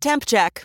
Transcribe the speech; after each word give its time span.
Temp 0.00 0.24
check. 0.26 0.64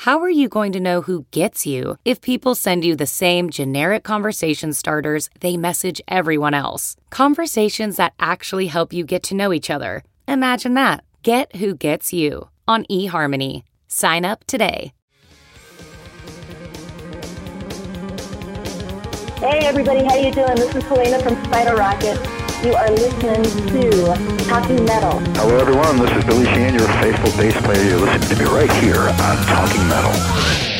How 0.00 0.20
are 0.20 0.28
you 0.28 0.50
going 0.50 0.72
to 0.72 0.78
know 0.78 1.00
who 1.00 1.24
gets 1.30 1.64
you 1.64 1.96
if 2.04 2.20
people 2.20 2.54
send 2.54 2.84
you 2.84 2.94
the 2.94 3.06
same 3.06 3.48
generic 3.48 4.04
conversation 4.04 4.74
starters 4.74 5.30
they 5.40 5.56
message 5.56 6.02
everyone 6.06 6.52
else? 6.52 6.96
Conversations 7.08 7.96
that 7.96 8.12
actually 8.20 8.66
help 8.66 8.92
you 8.92 9.04
get 9.04 9.22
to 9.22 9.34
know 9.34 9.54
each 9.54 9.70
other. 9.70 10.04
Imagine 10.28 10.74
that. 10.74 11.02
Get 11.22 11.56
who 11.56 11.74
gets 11.74 12.12
you 12.12 12.50
on 12.68 12.84
eHarmony. 12.90 13.62
Sign 13.88 14.26
up 14.26 14.44
today. 14.44 14.92
Hey 19.38 19.60
everybody, 19.60 20.04
how 20.04 20.10
are 20.10 20.18
you 20.18 20.30
doing? 20.30 20.56
This 20.56 20.74
is 20.74 20.84
Helena 20.84 21.22
from 21.22 21.42
Spider 21.44 21.74
Rocket. 21.74 22.35
You 22.64 22.74
are 22.74 22.90
listening 22.90 23.44
to 23.68 24.44
Talking 24.46 24.84
Metal. 24.86 25.20
Hello, 25.36 25.58
everyone. 25.58 25.98
This 25.98 26.10
is 26.16 26.24
Billy 26.24 26.46
Sheehan, 26.46 26.74
your 26.74 26.88
faithful 27.02 27.30
bass 27.40 27.54
player. 27.60 27.82
You're 27.84 28.00
listening 28.00 28.28
to 28.28 28.44
me 28.44 28.50
right 28.50 28.72
here 28.82 29.00
on 29.00 29.36
Talking 29.46 29.86
Metal. 29.88 30.75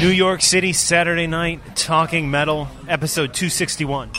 New 0.00 0.10
York 0.10 0.42
City, 0.42 0.74
Saturday 0.74 1.26
night, 1.26 1.74
Talking 1.74 2.30
Metal, 2.30 2.68
episode 2.86 3.32
261. 3.32 4.10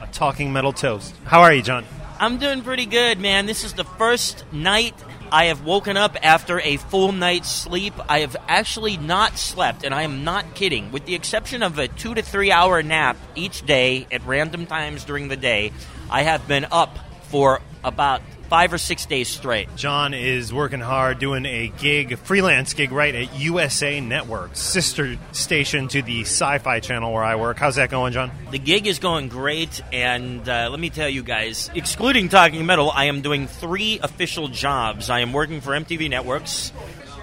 A 0.00 0.08
Talking 0.08 0.52
Metal 0.52 0.72
Toast. 0.72 1.14
How 1.24 1.42
are 1.42 1.54
you, 1.54 1.62
John? 1.62 1.84
I'm 2.18 2.38
doing 2.38 2.62
pretty 2.62 2.86
good, 2.86 3.20
man. 3.20 3.46
This 3.46 3.62
is 3.62 3.74
the 3.74 3.84
first 3.84 4.44
night 4.52 4.92
I 5.30 5.44
have 5.44 5.64
woken 5.64 5.96
up 5.96 6.16
after 6.20 6.58
a 6.58 6.78
full 6.78 7.12
night's 7.12 7.48
sleep. 7.48 7.94
I 8.08 8.20
have 8.20 8.36
actually 8.48 8.96
not 8.96 9.38
slept, 9.38 9.84
and 9.84 9.94
I 9.94 10.02
am 10.02 10.24
not 10.24 10.56
kidding. 10.56 10.90
With 10.90 11.06
the 11.06 11.14
exception 11.14 11.62
of 11.62 11.78
a 11.78 11.86
two 11.86 12.14
to 12.14 12.22
three 12.22 12.50
hour 12.50 12.82
nap 12.82 13.16
each 13.36 13.64
day 13.64 14.08
at 14.10 14.26
random 14.26 14.66
times 14.66 15.04
during 15.04 15.28
the 15.28 15.36
day, 15.36 15.70
I 16.10 16.22
have 16.22 16.48
been 16.48 16.66
up 16.72 16.98
for 17.28 17.60
about 17.84 18.20
five 18.48 18.72
or 18.72 18.78
six 18.78 19.06
days 19.06 19.28
straight. 19.28 19.74
John 19.76 20.14
is 20.14 20.52
working 20.52 20.80
hard 20.80 21.18
doing 21.18 21.46
a 21.46 21.68
gig, 21.78 22.18
freelance 22.18 22.74
gig, 22.74 22.92
right, 22.92 23.14
at 23.14 23.38
USA 23.38 24.00
Network, 24.00 24.56
sister 24.56 25.16
station 25.32 25.88
to 25.88 26.02
the 26.02 26.22
Sci 26.22 26.58
Fi 26.58 26.80
channel 26.80 27.12
where 27.12 27.24
I 27.24 27.36
work. 27.36 27.58
How's 27.58 27.76
that 27.76 27.90
going, 27.90 28.12
John? 28.12 28.30
The 28.50 28.58
gig 28.58 28.86
is 28.86 28.98
going 28.98 29.28
great, 29.28 29.80
and 29.92 30.48
uh, 30.48 30.68
let 30.70 30.78
me 30.80 30.90
tell 30.90 31.08
you 31.08 31.22
guys, 31.22 31.70
excluding 31.74 32.28
Talking 32.28 32.64
Metal, 32.66 32.90
I 32.90 33.06
am 33.06 33.22
doing 33.22 33.46
three 33.46 33.98
official 34.02 34.48
jobs. 34.48 35.10
I 35.10 35.20
am 35.20 35.32
working 35.32 35.60
for 35.60 35.72
MTV 35.72 36.10
Networks. 36.10 36.70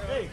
Hey, 0.08 0.28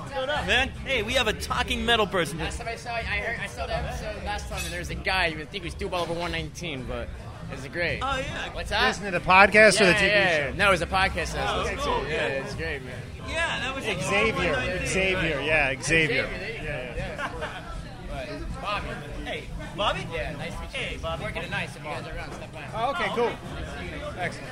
what's 0.00 0.12
going 0.12 0.30
on, 0.30 0.46
man? 0.46 0.68
Hey, 0.84 1.02
we 1.02 1.14
have 1.14 1.28
a 1.28 1.32
Talking 1.32 1.84
Metal 1.84 2.06
person. 2.06 2.38
Last 2.38 2.58
time 2.58 2.68
I 2.68 2.76
saw, 2.76 2.90
I 2.90 3.00
heard, 3.02 3.40
I 3.40 3.46
saw 3.46 3.66
the 3.66 3.76
episode 3.76 4.24
last 4.24 4.48
time, 4.48 4.60
and 4.62 4.72
there 4.72 4.80
was 4.80 4.90
a 4.90 4.94
guy. 4.94 5.26
You 5.26 5.38
would 5.38 5.50
think 5.50 5.64
he 5.64 5.68
was 5.68 5.74
too 5.74 5.88
well 5.88 6.02
over 6.02 6.12
119, 6.12 6.84
but 6.84 7.08
it 7.50 7.56
was 7.56 7.66
great. 7.68 8.00
Oh 8.02 8.16
yeah, 8.18 8.52
What's 8.54 8.70
that? 8.70 8.86
Listen 8.88 9.04
to 9.04 9.10
the 9.10 9.20
podcast 9.24 9.80
or 9.80 9.86
the 9.86 9.92
TV 9.94 10.06
yeah. 10.08 10.50
show? 10.50 10.56
No, 10.56 10.68
it 10.68 10.70
was 10.72 10.82
a 10.82 10.86
podcast. 10.86 11.36
I 11.38 11.42
was 11.42 11.50
Oh, 11.50 11.58
listening 11.62 11.78
cool. 11.78 12.02
to. 12.04 12.08
Yeah, 12.10 12.26
it's 12.26 12.54
great, 12.54 12.82
man. 12.84 12.94
yeah, 13.28 13.60
that 13.60 13.74
was 13.74 13.84
Xavier. 13.84 14.86
Xavier, 14.86 15.40
yeah, 15.40 15.74
Xavier. 15.82 16.26
there 16.26 16.50
you 16.50 16.58
go. 16.58 16.64
Yeah. 16.64 17.30
But 18.10 18.60
Bobby. 18.62 18.88
Hey, 19.24 19.44
Bobby. 19.76 20.06
Yeah, 20.12 20.32
nice 20.36 20.54
to 20.54 20.60
meet 20.60 20.72
you. 20.72 20.78
Hey, 20.78 20.96
Bobby. 21.00 21.24
Working 21.24 21.42
tonight, 21.42 21.66
so 21.72 21.78
if 21.78 21.84
you 21.84 21.90
guys 21.90 22.06
are 22.06 22.16
around, 22.16 22.32
step 22.32 22.52
by. 22.52 22.64
Oh, 22.74 22.90
okay, 22.90 23.08
cool. 23.14 23.32
Excellent. 24.18 24.48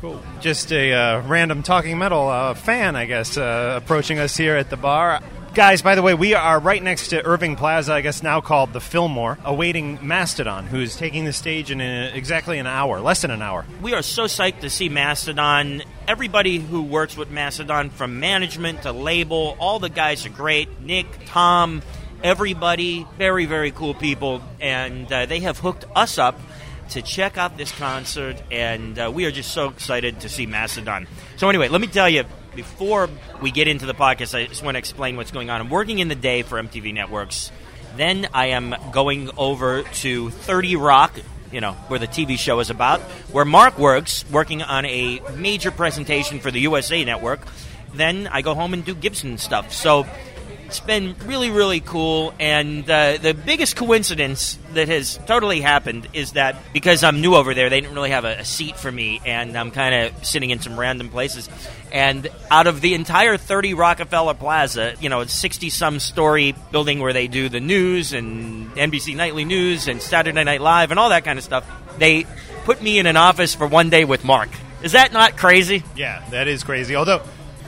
Cool. 0.00 0.22
Just 0.40 0.72
a 0.72 0.92
uh, 0.92 1.20
random 1.22 1.62
talking 1.62 1.96
metal 1.98 2.28
uh, 2.28 2.52
fan, 2.54 2.96
I 2.96 3.06
guess, 3.06 3.36
uh, 3.38 3.80
approaching 3.82 4.18
us 4.18 4.36
here 4.36 4.54
at 4.56 4.68
the 4.68 4.76
bar. 4.76 5.20
Guys, 5.56 5.80
by 5.80 5.94
the 5.94 6.02
way, 6.02 6.12
we 6.12 6.34
are 6.34 6.60
right 6.60 6.82
next 6.82 7.08
to 7.08 7.24
Irving 7.24 7.56
Plaza, 7.56 7.94
I 7.94 8.02
guess 8.02 8.22
now 8.22 8.42
called 8.42 8.74
the 8.74 8.80
Fillmore, 8.80 9.38
awaiting 9.42 9.98
Mastodon, 10.06 10.66
who's 10.66 10.96
taking 10.96 11.24
the 11.24 11.32
stage 11.32 11.70
in 11.70 11.80
a, 11.80 12.14
exactly 12.14 12.58
an 12.58 12.66
hour, 12.66 13.00
less 13.00 13.22
than 13.22 13.30
an 13.30 13.40
hour. 13.40 13.64
We 13.80 13.94
are 13.94 14.02
so 14.02 14.24
psyched 14.24 14.60
to 14.60 14.68
see 14.68 14.90
Mastodon. 14.90 15.82
Everybody 16.06 16.58
who 16.58 16.82
works 16.82 17.16
with 17.16 17.30
Mastodon, 17.30 17.88
from 17.88 18.20
management 18.20 18.82
to 18.82 18.92
label, 18.92 19.56
all 19.58 19.78
the 19.78 19.88
guys 19.88 20.26
are 20.26 20.28
great. 20.28 20.82
Nick, 20.82 21.06
Tom, 21.24 21.80
everybody, 22.22 23.06
very, 23.16 23.46
very 23.46 23.70
cool 23.70 23.94
people. 23.94 24.42
And 24.60 25.10
uh, 25.10 25.24
they 25.24 25.40
have 25.40 25.58
hooked 25.58 25.86
us 25.96 26.18
up 26.18 26.38
to 26.90 27.00
check 27.00 27.38
out 27.38 27.56
this 27.56 27.72
concert, 27.72 28.42
and 28.50 28.98
uh, 28.98 29.10
we 29.10 29.24
are 29.24 29.30
just 29.30 29.52
so 29.52 29.70
excited 29.70 30.20
to 30.20 30.28
see 30.28 30.44
Mastodon. 30.44 31.06
So, 31.38 31.48
anyway, 31.48 31.68
let 31.68 31.80
me 31.80 31.86
tell 31.86 32.10
you. 32.10 32.24
Before 32.56 33.10
we 33.42 33.50
get 33.50 33.68
into 33.68 33.84
the 33.84 33.92
podcast, 33.92 34.34
I 34.34 34.46
just 34.46 34.62
want 34.62 34.76
to 34.76 34.78
explain 34.78 35.18
what's 35.18 35.30
going 35.30 35.50
on. 35.50 35.60
I'm 35.60 35.68
working 35.68 35.98
in 35.98 36.08
the 36.08 36.14
day 36.14 36.40
for 36.40 36.60
MTV 36.60 36.94
Networks. 36.94 37.52
Then 37.98 38.28
I 38.32 38.46
am 38.46 38.74
going 38.92 39.28
over 39.36 39.82
to 39.82 40.30
30 40.30 40.76
Rock, 40.76 41.12
you 41.52 41.60
know, 41.60 41.72
where 41.88 41.98
the 41.98 42.06
TV 42.06 42.38
show 42.38 42.58
is 42.60 42.70
about, 42.70 43.00
where 43.30 43.44
Mark 43.44 43.78
works, 43.78 44.24
working 44.30 44.62
on 44.62 44.86
a 44.86 45.20
major 45.36 45.70
presentation 45.70 46.40
for 46.40 46.50
the 46.50 46.60
USA 46.60 47.04
Network. 47.04 47.40
Then 47.92 48.26
I 48.26 48.40
go 48.40 48.54
home 48.54 48.72
and 48.72 48.82
do 48.82 48.94
Gibson 48.94 49.36
stuff. 49.36 49.74
So 49.74 50.06
it's 50.66 50.80
been 50.80 51.14
really, 51.24 51.50
really 51.50 51.78
cool. 51.78 52.34
And 52.40 52.88
uh, 52.90 53.18
the 53.18 53.34
biggest 53.34 53.76
coincidence 53.76 54.58
that 54.74 54.88
has 54.88 55.16
totally 55.26 55.60
happened 55.60 56.08
is 56.12 56.32
that 56.32 56.56
because 56.72 57.04
I'm 57.04 57.20
new 57.20 57.36
over 57.36 57.54
there, 57.54 57.70
they 57.70 57.80
didn't 57.80 57.94
really 57.94 58.10
have 58.10 58.24
a, 58.24 58.38
a 58.40 58.44
seat 58.44 58.76
for 58.76 58.90
me, 58.90 59.20
and 59.24 59.56
I'm 59.56 59.70
kind 59.70 59.94
of 59.94 60.26
sitting 60.26 60.50
in 60.50 60.58
some 60.58 60.78
random 60.78 61.08
places. 61.08 61.48
And 61.92 62.28
out 62.50 62.66
of 62.66 62.80
the 62.80 62.94
entire 62.94 63.36
30 63.36 63.74
Rockefeller 63.74 64.34
Plaza, 64.34 64.94
you 65.00 65.08
know, 65.08 65.24
60 65.24 65.70
some 65.70 66.00
story 66.00 66.54
building 66.72 66.98
where 66.98 67.12
they 67.12 67.28
do 67.28 67.48
the 67.48 67.60
news 67.60 68.12
and 68.12 68.70
NBC 68.72 69.14
Nightly 69.14 69.44
News 69.44 69.86
and 69.86 70.02
Saturday 70.02 70.42
Night 70.42 70.60
Live 70.60 70.90
and 70.90 70.98
all 70.98 71.10
that 71.10 71.24
kind 71.24 71.38
of 71.38 71.44
stuff, 71.44 71.64
they 71.98 72.26
put 72.64 72.82
me 72.82 72.98
in 72.98 73.06
an 73.06 73.16
office 73.16 73.54
for 73.54 73.68
one 73.68 73.88
day 73.88 74.04
with 74.04 74.24
Mark. 74.24 74.48
Is 74.82 74.92
that 74.92 75.12
not 75.12 75.36
crazy? 75.36 75.84
Yeah, 75.94 76.24
that 76.30 76.48
is 76.48 76.64
crazy. 76.64 76.96
Although 76.96 77.22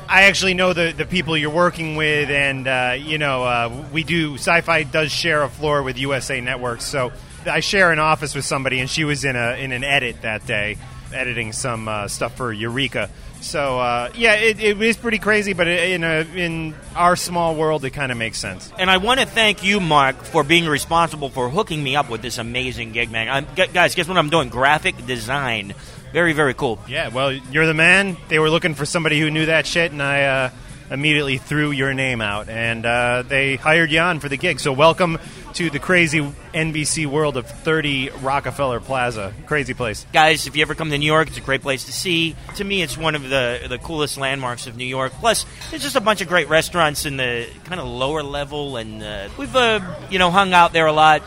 I 0.09 0.23
actually 0.23 0.55
know 0.55 0.73
the, 0.73 0.93
the 0.97 1.05
people 1.05 1.37
you're 1.37 1.51
working 1.51 1.95
with, 1.95 2.31
and 2.31 2.67
uh, 2.67 2.95
you 2.99 3.19
know, 3.19 3.45
uh, 3.45 3.85
we 3.93 4.05
do 4.05 4.35
Sci-Fi 4.35 4.85
does 4.85 5.13
share 5.13 5.43
a 5.43 5.51
floor 5.51 5.83
with 5.83 5.99
USA 5.99 6.41
Networks, 6.41 6.85
so 6.85 7.13
I 7.45 7.61
share 7.61 7.93
an 7.93 7.99
office 7.99 8.35
with 8.35 8.47
somebody, 8.47 8.81
and 8.81 8.89
she 8.89 9.05
was 9.05 9.25
in 9.27 9.37
a 9.37 9.63
in 9.63 9.71
an 9.71 9.85
edit 9.85 10.23
that 10.23 10.47
day, 10.47 10.79
editing 11.13 11.53
some 11.53 11.89
uh, 11.89 12.09
stuff 12.09 12.37
for 12.37 12.51
Eureka. 12.53 13.11
So 13.41 13.79
uh, 13.79 14.11
yeah, 14.17 14.35
it, 14.35 14.59
it 14.61 14.81
is 14.81 14.97
pretty 14.97 15.19
crazy, 15.19 15.53
but 15.53 15.69
in 15.69 16.03
a 16.03 16.27
in 16.35 16.75
our 16.97 17.15
small 17.15 17.55
world, 17.55 17.85
it 17.85 17.91
kind 17.91 18.11
of 18.11 18.17
makes 18.17 18.39
sense. 18.39 18.73
And 18.79 18.91
I 18.91 18.97
want 18.97 19.21
to 19.21 19.27
thank 19.27 19.63
you, 19.63 19.79
Mark, 19.79 20.23
for 20.23 20.43
being 20.43 20.67
responsible 20.67 21.29
for 21.29 21.51
hooking 21.51 21.83
me 21.83 21.97
up 21.97 22.09
with 22.09 22.23
this 22.23 22.39
amazing 22.39 22.93
gig, 22.93 23.11
man. 23.11 23.29
I'm, 23.29 23.47
guys, 23.73 23.95
guess 23.95 24.09
what 24.09 24.17
I'm 24.17 24.31
doing? 24.31 24.49
Graphic 24.49 25.07
design. 25.07 25.75
Very, 26.13 26.33
very 26.33 26.55
cool. 26.55 26.79
Yeah, 26.89 27.09
well, 27.09 27.33
you're 27.33 27.67
the 27.67 27.75
man. 27.75 28.17
They 28.29 28.39
were 28.39 28.51
looking 28.51 28.75
for 28.75 28.87
somebody 28.87 29.21
who 29.21 29.31
knew 29.31 29.47
that 29.47 29.67
shit, 29.67 29.93
and 29.93 30.03
I 30.03 30.23
uh, 30.25 30.51
immediately 30.91 31.39
threw 31.39 31.71
your 31.71 31.93
name 31.95 32.21
out, 32.21 32.49
and 32.49 32.85
uh, 32.85 33.23
they 33.27 33.57
hired 33.57 33.91
you 33.91 34.01
on 34.01 34.21
for 34.21 34.29
the 34.29 34.37
gig. 34.37 34.61
So 34.61 34.73
welcome 34.73 35.19
to 35.55 35.71
the 35.71 35.79
crazy 35.79 36.21
NBC 36.55 37.07
world 37.07 37.37
of 37.37 37.47
30 37.47 38.11
Rockefeller 38.23 38.81
Plaza. 38.81 39.33
Crazy 39.47 39.75
place. 39.75 40.07
Guys, 40.13 40.47
if 40.47 40.57
you 40.57 40.63
ever 40.63 40.75
come 40.75 40.91
to 40.91 40.99
New 40.99 41.07
York, 41.07 41.29
it's 41.29 41.39
a 41.39 41.43
great 41.43 41.63
place 41.63 41.85
to 41.85 41.93
see. 41.93 42.37
To 42.57 42.65
me, 42.65 42.83
it's 42.83 42.97
one 42.97 43.15
of 43.15 43.23
the 43.23 43.67
the 43.69 43.79
coolest 43.79 44.17
landmarks 44.17 44.67
of 44.67 44.77
New 44.77 44.87
York. 44.87 45.13
Plus, 45.13 45.45
there's 45.71 45.83
just 45.83 45.97
a 45.97 46.01
bunch 46.01 46.21
of 46.21 46.29
great 46.29 46.49
restaurants 46.49 47.07
in 47.07 47.17
the 47.17 47.49
kind 47.65 47.81
of 47.81 47.87
lower 47.87 48.23
level, 48.23 48.77
and 48.77 49.03
uh, 49.03 49.29
we've 49.37 49.55
uh, 49.55 49.81
you 50.11 50.19
know 50.19 50.31
hung 50.31 50.53
out 50.53 50.73
there 50.73 50.87
a 50.87 50.93
lot. 50.93 51.23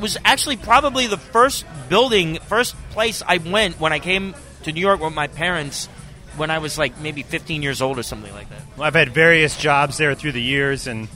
Was 0.00 0.16
actually 0.24 0.56
probably 0.56 1.06
the 1.06 1.16
first 1.16 1.64
building, 1.88 2.38
first 2.40 2.74
place 2.90 3.22
I 3.26 3.38
went 3.38 3.78
when 3.80 3.92
I 3.92 3.98
came 3.98 4.34
to 4.64 4.72
New 4.72 4.80
York 4.80 5.00
with 5.00 5.14
my 5.14 5.28
parents 5.28 5.86
when 6.36 6.50
I 6.50 6.58
was 6.58 6.78
like 6.78 6.98
maybe 7.00 7.22
15 7.22 7.62
years 7.62 7.80
old 7.80 7.98
or 7.98 8.02
something 8.02 8.32
like 8.32 8.48
that. 8.50 8.60
Well, 8.76 8.86
I've 8.86 8.94
had 8.94 9.10
various 9.10 9.56
jobs 9.56 9.98
there 9.98 10.14
through 10.14 10.32
the 10.32 10.42
years 10.42 10.86
and 10.86 11.08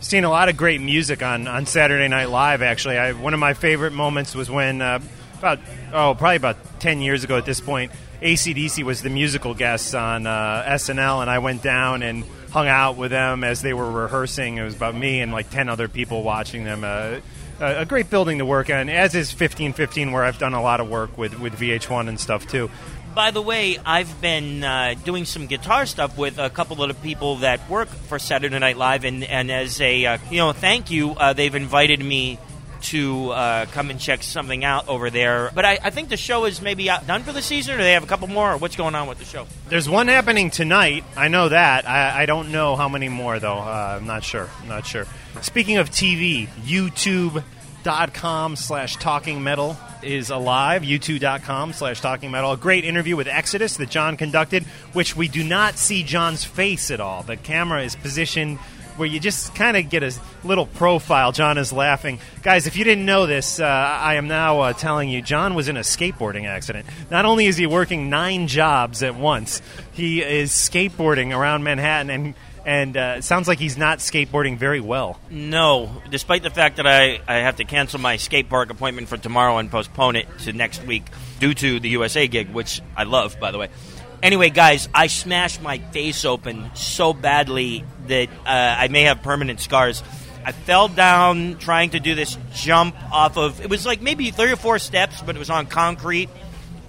seen 0.00 0.24
a 0.24 0.30
lot 0.30 0.48
of 0.48 0.56
great 0.56 0.80
music 0.80 1.22
on, 1.22 1.48
on 1.48 1.66
Saturday 1.66 2.08
Night 2.08 2.30
Live. 2.30 2.62
Actually, 2.62 2.98
I, 2.98 3.12
one 3.12 3.34
of 3.34 3.40
my 3.40 3.54
favorite 3.54 3.92
moments 3.92 4.34
was 4.34 4.50
when 4.50 4.80
uh, 4.80 5.00
about 5.38 5.58
oh 5.92 6.14
probably 6.14 6.36
about 6.36 6.80
10 6.80 7.00
years 7.00 7.24
ago 7.24 7.36
at 7.36 7.44
this 7.44 7.60
point, 7.60 7.92
ACDC 8.22 8.84
was 8.84 9.02
the 9.02 9.10
musical 9.10 9.54
guest 9.54 9.94
on 9.94 10.26
uh, 10.26 10.64
SNL, 10.68 11.22
and 11.22 11.30
I 11.30 11.38
went 11.38 11.62
down 11.62 12.02
and 12.02 12.24
hung 12.50 12.68
out 12.68 12.96
with 12.96 13.10
them 13.10 13.44
as 13.44 13.62
they 13.62 13.72
were 13.72 13.90
rehearsing. 13.90 14.58
It 14.58 14.62
was 14.62 14.74
about 14.74 14.94
me 14.94 15.20
and 15.20 15.32
like 15.32 15.50
10 15.50 15.68
other 15.68 15.88
people 15.88 16.22
watching 16.22 16.64
them. 16.64 16.84
Uh, 16.84 17.20
a 17.60 17.84
great 17.84 18.10
building 18.10 18.38
to 18.38 18.44
work 18.44 18.70
on, 18.70 18.88
as 18.88 19.14
is 19.14 19.28
1515, 19.28 20.12
where 20.12 20.24
I've 20.24 20.38
done 20.38 20.54
a 20.54 20.62
lot 20.62 20.80
of 20.80 20.88
work 20.88 21.16
with, 21.18 21.38
with 21.38 21.54
VH1 21.54 22.08
and 22.08 22.18
stuff 22.18 22.46
too. 22.46 22.70
By 23.14 23.32
the 23.32 23.42
way, 23.42 23.76
I've 23.84 24.20
been 24.20 24.62
uh, 24.62 24.94
doing 25.04 25.24
some 25.24 25.46
guitar 25.46 25.84
stuff 25.84 26.16
with 26.16 26.38
a 26.38 26.48
couple 26.48 26.82
of 26.82 26.88
the 26.88 26.94
people 27.02 27.36
that 27.36 27.68
work 27.68 27.88
for 27.88 28.18
Saturday 28.18 28.58
Night 28.58 28.76
Live, 28.76 29.04
and, 29.04 29.24
and 29.24 29.50
as 29.50 29.80
a 29.80 30.06
uh, 30.06 30.18
you 30.30 30.38
know 30.38 30.52
thank 30.52 30.90
you, 30.90 31.12
uh, 31.12 31.32
they've 31.32 31.54
invited 31.54 31.98
me 32.00 32.38
to 32.82 33.30
uh, 33.30 33.66
come 33.66 33.90
and 33.90 34.00
check 34.00 34.22
something 34.22 34.64
out 34.64 34.88
over 34.88 35.10
there. 35.10 35.50
But 35.54 35.64
I, 35.64 35.78
I, 35.82 35.90
think 35.90 36.08
the 36.08 36.16
show 36.16 36.44
is 36.44 36.60
maybe 36.60 36.86
done 36.86 37.22
for 37.22 37.32
the 37.32 37.42
season, 37.42 37.74
or 37.74 37.78
they 37.78 37.92
have 37.92 38.04
a 38.04 38.06
couple 38.06 38.28
more, 38.28 38.52
or 38.52 38.56
what's 38.56 38.76
going 38.76 38.94
on 38.94 39.08
with 39.08 39.18
the 39.18 39.24
show? 39.24 39.46
There's 39.68 39.88
one 39.88 40.08
happening 40.08 40.50
tonight. 40.50 41.04
I 41.16 41.28
know 41.28 41.48
that. 41.48 41.88
I, 41.88 42.22
I 42.22 42.26
don't 42.26 42.52
know 42.52 42.76
how 42.76 42.88
many 42.88 43.08
more, 43.08 43.38
though. 43.38 43.58
Uh, 43.58 43.98
I'm 43.98 44.06
not 44.06 44.24
sure. 44.24 44.48
I'm 44.62 44.68
not 44.68 44.86
sure. 44.86 45.06
Speaking 45.42 45.78
of 45.78 45.90
TV, 45.90 46.48
youtube.com 46.64 48.56
slash 48.56 48.96
talking 48.96 49.42
metal 49.42 49.76
is 50.02 50.30
alive. 50.30 50.82
youtube.com 50.82 51.72
slash 51.72 52.00
talking 52.00 52.30
metal. 52.30 52.52
A 52.52 52.56
great 52.56 52.84
interview 52.84 53.16
with 53.16 53.26
Exodus 53.26 53.76
that 53.76 53.90
John 53.90 54.16
conducted, 54.16 54.64
which 54.92 55.16
we 55.16 55.28
do 55.28 55.44
not 55.44 55.76
see 55.76 56.02
John's 56.02 56.44
face 56.44 56.90
at 56.90 57.00
all. 57.00 57.22
The 57.22 57.36
camera 57.36 57.82
is 57.82 57.96
positioned 57.96 58.58
where 59.00 59.08
you 59.08 59.18
just 59.18 59.54
kind 59.54 59.78
of 59.78 59.88
get 59.88 60.02
a 60.02 60.12
little 60.44 60.66
profile. 60.66 61.32
John 61.32 61.56
is 61.56 61.72
laughing. 61.72 62.20
Guys, 62.42 62.66
if 62.66 62.76
you 62.76 62.84
didn't 62.84 63.06
know 63.06 63.24
this, 63.24 63.58
uh, 63.58 63.64
I 63.64 64.16
am 64.16 64.28
now 64.28 64.60
uh, 64.60 64.72
telling 64.74 65.08
you 65.08 65.22
John 65.22 65.54
was 65.54 65.68
in 65.68 65.78
a 65.78 65.80
skateboarding 65.80 66.46
accident. 66.46 66.86
Not 67.10 67.24
only 67.24 67.46
is 67.46 67.56
he 67.56 67.66
working 67.66 68.10
nine 68.10 68.46
jobs 68.46 69.02
at 69.02 69.14
once, 69.14 69.62
he 69.92 70.22
is 70.22 70.52
skateboarding 70.52 71.34
around 71.34 71.64
Manhattan 71.64 72.10
and 72.10 72.34
and 72.66 72.94
uh, 72.94 73.22
sounds 73.22 73.48
like 73.48 73.58
he's 73.58 73.78
not 73.78 74.00
skateboarding 74.00 74.58
very 74.58 74.80
well. 74.80 75.18
No, 75.30 76.02
despite 76.10 76.42
the 76.42 76.50
fact 76.50 76.76
that 76.76 76.86
I, 76.86 77.18
I 77.26 77.36
have 77.36 77.56
to 77.56 77.64
cancel 77.64 77.98
my 77.98 78.18
skate 78.18 78.50
park 78.50 78.68
appointment 78.68 79.08
for 79.08 79.16
tomorrow 79.16 79.56
and 79.56 79.70
postpone 79.70 80.16
it 80.16 80.26
to 80.40 80.52
next 80.52 80.84
week 80.84 81.04
due 81.38 81.54
to 81.54 81.80
the 81.80 81.88
USA 81.88 82.28
gig, 82.28 82.50
which 82.50 82.82
I 82.94 83.04
love, 83.04 83.40
by 83.40 83.50
the 83.50 83.56
way. 83.56 83.68
Anyway, 84.22 84.50
guys, 84.50 84.88
I 84.94 85.06
smashed 85.06 85.62
my 85.62 85.78
face 85.78 86.24
open 86.24 86.70
so 86.74 87.12
badly 87.12 87.84
that 88.08 88.28
uh, 88.28 88.76
I 88.78 88.88
may 88.88 89.02
have 89.02 89.22
permanent 89.22 89.60
scars. 89.60 90.02
I 90.44 90.52
fell 90.52 90.88
down 90.88 91.56
trying 91.58 91.90
to 91.90 92.00
do 92.00 92.14
this 92.14 92.36
jump 92.52 92.94
off 93.12 93.38
of. 93.38 93.60
It 93.60 93.70
was 93.70 93.86
like 93.86 94.02
maybe 94.02 94.30
three 94.30 94.52
or 94.52 94.56
four 94.56 94.78
steps, 94.78 95.22
but 95.22 95.36
it 95.36 95.38
was 95.38 95.50
on 95.50 95.66
concrete. 95.66 96.28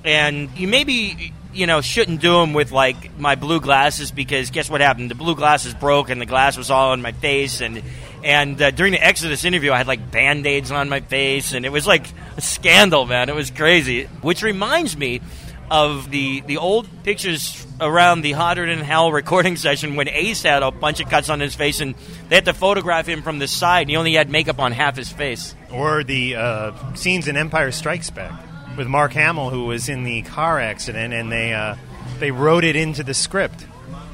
And 0.04 0.50
you 0.58 0.68
maybe 0.68 1.34
you 1.54 1.68
know, 1.68 1.82
shouldn't 1.82 2.22
do 2.22 2.34
them 2.34 2.54
with 2.54 2.72
like 2.72 3.18
my 3.18 3.36
blue 3.36 3.60
glasses 3.60 4.12
because 4.12 4.52
guess 4.52 4.70
what 4.70 4.82
happened? 4.82 5.12
The 5.12 5.16
blue 5.16 5.36
glasses 5.36 5.74
broke 5.74 6.10
and 6.10 6.22
the 6.22 6.26
glass 6.26 6.58
was 6.58 6.72
all 6.72 6.94
in 6.94 7.02
my 7.02 7.12
face 7.12 7.62
and 7.62 7.84
and 8.24 8.62
uh, 8.62 8.70
during 8.70 8.92
the 8.92 9.04
Exodus 9.04 9.46
interview, 9.46 9.72
I 9.72 9.78
had 9.78 9.88
like 9.88 10.12
band 10.12 10.46
aids 10.46 10.72
on 10.72 10.90
my 10.90 11.00
face 11.00 11.54
and 11.54 11.66
it 11.66 11.72
was 11.72 11.88
like 11.88 12.08
a 12.38 12.42
scandal, 12.42 13.06
man. 13.06 13.30
It 13.30 13.36
was 13.36 13.50
crazy. 13.50 14.06
Which 14.22 14.44
reminds 14.44 14.96
me 14.96 15.22
of 15.72 16.12
the 16.12 16.42
the 16.42 16.58
old 16.58 16.86
pictures 17.04 17.66
around 17.80 18.22
the 18.22 18.34
Hotter 18.34 18.68
Than 18.68 18.84
Hell 18.84 19.12
recording 19.12 19.56
session 19.68 19.96
when 19.96 20.10
Ace 20.10 20.44
had 20.44 20.62
a 20.64 20.70
bunch 20.70 21.00
of 21.00 21.10
cuts 21.10 21.30
on 21.30 21.40
his 21.40 21.56
face 21.56 21.80
and 21.80 21.96
they 22.28 22.36
had 22.36 22.46
to 22.46 22.54
photograph 22.54 23.08
him 23.08 23.24
from 23.24 23.40
the 23.40 23.48
side. 23.48 23.84
and 23.84 23.90
He 23.90 23.96
only 23.96 24.14
had 24.14 24.30
makeup 24.30 24.60
on 24.60 24.74
half 24.74 24.98
his 24.98 25.10
face. 25.10 25.56
Or 25.72 26.04
the 26.04 26.36
uh, 26.36 26.94
scenes 26.96 27.30
in 27.30 27.38
Empire 27.38 27.72
Strikes 27.72 28.10
Back 28.10 28.34
with 28.78 28.88
Mark 28.88 29.14
Hamill, 29.14 29.50
who 29.50 29.66
was 29.66 29.88
in 29.88 30.04
the 30.04 30.24
car 30.24 30.60
accident, 30.60 31.14
and 31.14 31.32
they 31.32 31.54
uh, 31.54 31.78
they 32.20 32.32
wrote 32.32 32.66
it 32.66 32.76
into 32.76 33.02
the 33.04 33.14
script. 33.14 33.66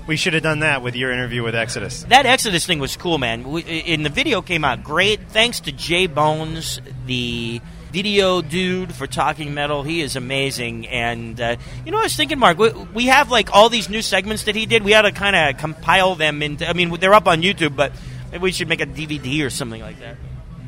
We 0.05 0.15
should 0.15 0.35
have 0.35 0.43
done 0.43 0.59
that 0.59 0.83
with 0.83 0.95
your 0.95 1.11
interview 1.11 1.43
with 1.43 1.55
Exodus. 1.55 2.03
That 2.03 2.25
Exodus 2.25 2.65
thing 2.65 2.79
was 2.79 2.95
cool, 2.95 3.17
man. 3.17 3.43
We, 3.43 3.63
and 3.87 4.05
the 4.05 4.09
video 4.09 4.41
came 4.41 4.63
out 4.63 4.83
great. 4.83 5.19
Thanks 5.29 5.59
to 5.61 5.71
Jay 5.73 6.07
Bones, 6.07 6.79
the 7.07 7.59
video 7.97 8.43
dude 8.43 8.93
for 8.93 9.07
Talking 9.07 9.55
Metal. 9.55 9.81
He 9.81 10.01
is 10.01 10.15
amazing. 10.15 10.85
And 10.87 11.41
uh, 11.41 11.55
you 11.83 11.91
know, 11.91 11.97
I 11.97 12.03
was 12.03 12.15
thinking, 12.15 12.37
Mark, 12.37 12.59
we, 12.59 12.69
we, 12.69 13.05
have 13.07 13.31
like 13.31 13.51
all 13.55 13.69
these 13.69 13.89
new 13.89 14.03
segments 14.03 14.43
that 14.43 14.53
he 14.53 14.67
did. 14.67 14.83
We 14.83 14.93
ought 14.93 15.01
to 15.01 15.11
kind 15.11 15.35
of 15.35 15.57
compile 15.57 16.13
them 16.13 16.43
into. 16.43 16.69
I 16.69 16.73
mean, 16.73 16.91
they're 16.99 17.15
up 17.15 17.27
on 17.27 17.41
YouTube, 17.41 17.75
but 17.75 17.93
maybe 18.31 18.43
we 18.43 18.51
should 18.51 18.67
make 18.67 18.81
a 18.81 18.85
DVD 18.85 19.43
or 19.43 19.49
something 19.49 19.81
like 19.81 19.99
that. 20.01 20.15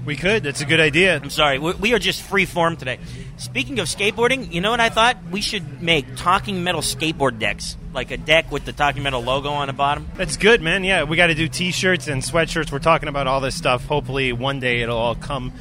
We 0.05 0.15
could. 0.15 0.41
That's 0.41 0.61
a 0.61 0.65
good 0.65 0.79
idea. 0.79 1.17
I'm 1.17 1.29
sorry. 1.29 1.59
We 1.59 1.93
are 1.93 1.99
just 1.99 2.23
free 2.23 2.45
form 2.45 2.77
today. 2.77 2.97
Speaking 3.37 3.77
of 3.77 3.85
skateboarding, 3.85 4.51
you 4.51 4.59
know 4.59 4.71
what 4.71 4.79
I 4.79 4.89
thought? 4.89 5.17
We 5.29 5.41
should 5.41 5.83
make 5.83 6.15
talking 6.15 6.63
metal 6.63 6.81
skateboard 6.81 7.37
decks. 7.37 7.77
Like 7.93 8.09
a 8.09 8.17
deck 8.17 8.51
with 8.51 8.65
the 8.65 8.73
talking 8.73 9.03
metal 9.03 9.21
logo 9.21 9.49
on 9.49 9.67
the 9.67 9.73
bottom. 9.73 10.09
That's 10.15 10.35
good, 10.35 10.63
man. 10.63 10.83
Yeah, 10.83 11.03
we 11.03 11.15
got 11.15 11.27
to 11.27 11.35
do 11.35 11.47
t 11.47 11.71
shirts 11.71 12.07
and 12.07 12.23
sweatshirts. 12.23 12.71
We're 12.71 12.79
talking 12.79 13.07
about 13.07 13.27
all 13.27 13.39
this 13.39 13.53
stuff. 13.53 13.85
Hopefully, 13.85 14.33
one 14.33 14.59
day 14.59 14.81
it'll 14.81 14.97
all 14.97 15.13
come 15.13 15.53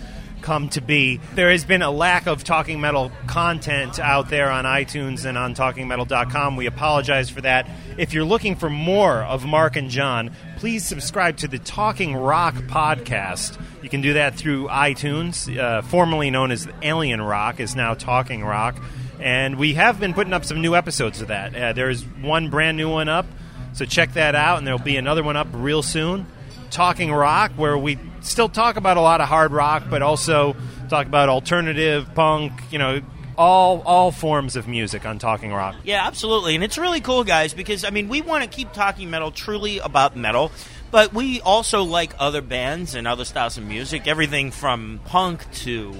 come 0.48 0.70
to 0.70 0.80
be. 0.80 1.20
There 1.34 1.50
has 1.50 1.66
been 1.66 1.82
a 1.82 1.90
lack 1.90 2.26
of 2.26 2.42
Talking 2.42 2.80
Metal 2.80 3.12
content 3.26 3.98
out 3.98 4.30
there 4.30 4.50
on 4.50 4.64
iTunes 4.64 5.26
and 5.26 5.36
on 5.36 5.54
TalkingMetal.com. 5.54 6.56
We 6.56 6.64
apologize 6.64 7.28
for 7.28 7.42
that. 7.42 7.68
If 7.98 8.14
you're 8.14 8.24
looking 8.24 8.56
for 8.56 8.70
more 8.70 9.18
of 9.18 9.44
Mark 9.44 9.76
and 9.76 9.90
John, 9.90 10.34
please 10.56 10.86
subscribe 10.86 11.36
to 11.38 11.48
the 11.48 11.58
Talking 11.58 12.16
Rock 12.16 12.54
podcast. 12.54 13.60
You 13.82 13.90
can 13.90 14.00
do 14.00 14.14
that 14.14 14.36
through 14.36 14.68
iTunes, 14.68 15.54
uh, 15.54 15.82
formerly 15.82 16.30
known 16.30 16.50
as 16.50 16.66
Alien 16.80 17.20
Rock, 17.20 17.60
is 17.60 17.76
now 17.76 17.92
Talking 17.92 18.42
Rock. 18.42 18.82
And 19.20 19.58
we 19.58 19.74
have 19.74 20.00
been 20.00 20.14
putting 20.14 20.32
up 20.32 20.46
some 20.46 20.62
new 20.62 20.74
episodes 20.74 21.20
of 21.20 21.28
that. 21.28 21.54
Uh, 21.54 21.72
there's 21.74 22.04
one 22.04 22.48
brand 22.48 22.78
new 22.78 22.88
one 22.88 23.10
up, 23.10 23.26
so 23.74 23.84
check 23.84 24.14
that 24.14 24.34
out, 24.34 24.56
and 24.56 24.66
there'll 24.66 24.80
be 24.80 24.96
another 24.96 25.22
one 25.22 25.36
up 25.36 25.48
real 25.52 25.82
soon. 25.82 26.24
Talking 26.70 27.12
Rock, 27.12 27.52
where 27.56 27.76
we 27.76 27.98
still 28.20 28.48
talk 28.48 28.76
about 28.76 28.96
a 28.96 29.00
lot 29.00 29.20
of 29.20 29.28
hard 29.28 29.52
rock, 29.52 29.84
but 29.88 30.02
also 30.02 30.56
talk 30.88 31.06
about 31.06 31.28
alternative 31.28 32.08
punk, 32.14 32.52
you 32.70 32.78
know, 32.78 33.00
all 33.36 33.82
all 33.82 34.10
forms 34.10 34.56
of 34.56 34.66
music 34.66 35.06
on 35.06 35.18
Talking 35.18 35.52
Rock. 35.52 35.76
Yeah, 35.84 36.06
absolutely, 36.06 36.54
and 36.54 36.64
it's 36.64 36.76
really 36.76 37.00
cool, 37.00 37.24
guys, 37.24 37.54
because 37.54 37.84
I 37.84 37.90
mean, 37.90 38.08
we 38.08 38.20
want 38.20 38.44
to 38.44 38.50
keep 38.50 38.72
talking 38.72 39.10
metal 39.10 39.30
truly 39.30 39.78
about 39.78 40.16
metal, 40.16 40.50
but 40.90 41.14
we 41.14 41.40
also 41.40 41.84
like 41.84 42.14
other 42.18 42.42
bands 42.42 42.94
and 42.94 43.06
other 43.06 43.24
styles 43.24 43.56
of 43.56 43.64
music, 43.64 44.06
everything 44.06 44.50
from 44.50 45.00
punk 45.04 45.50
to 45.52 45.94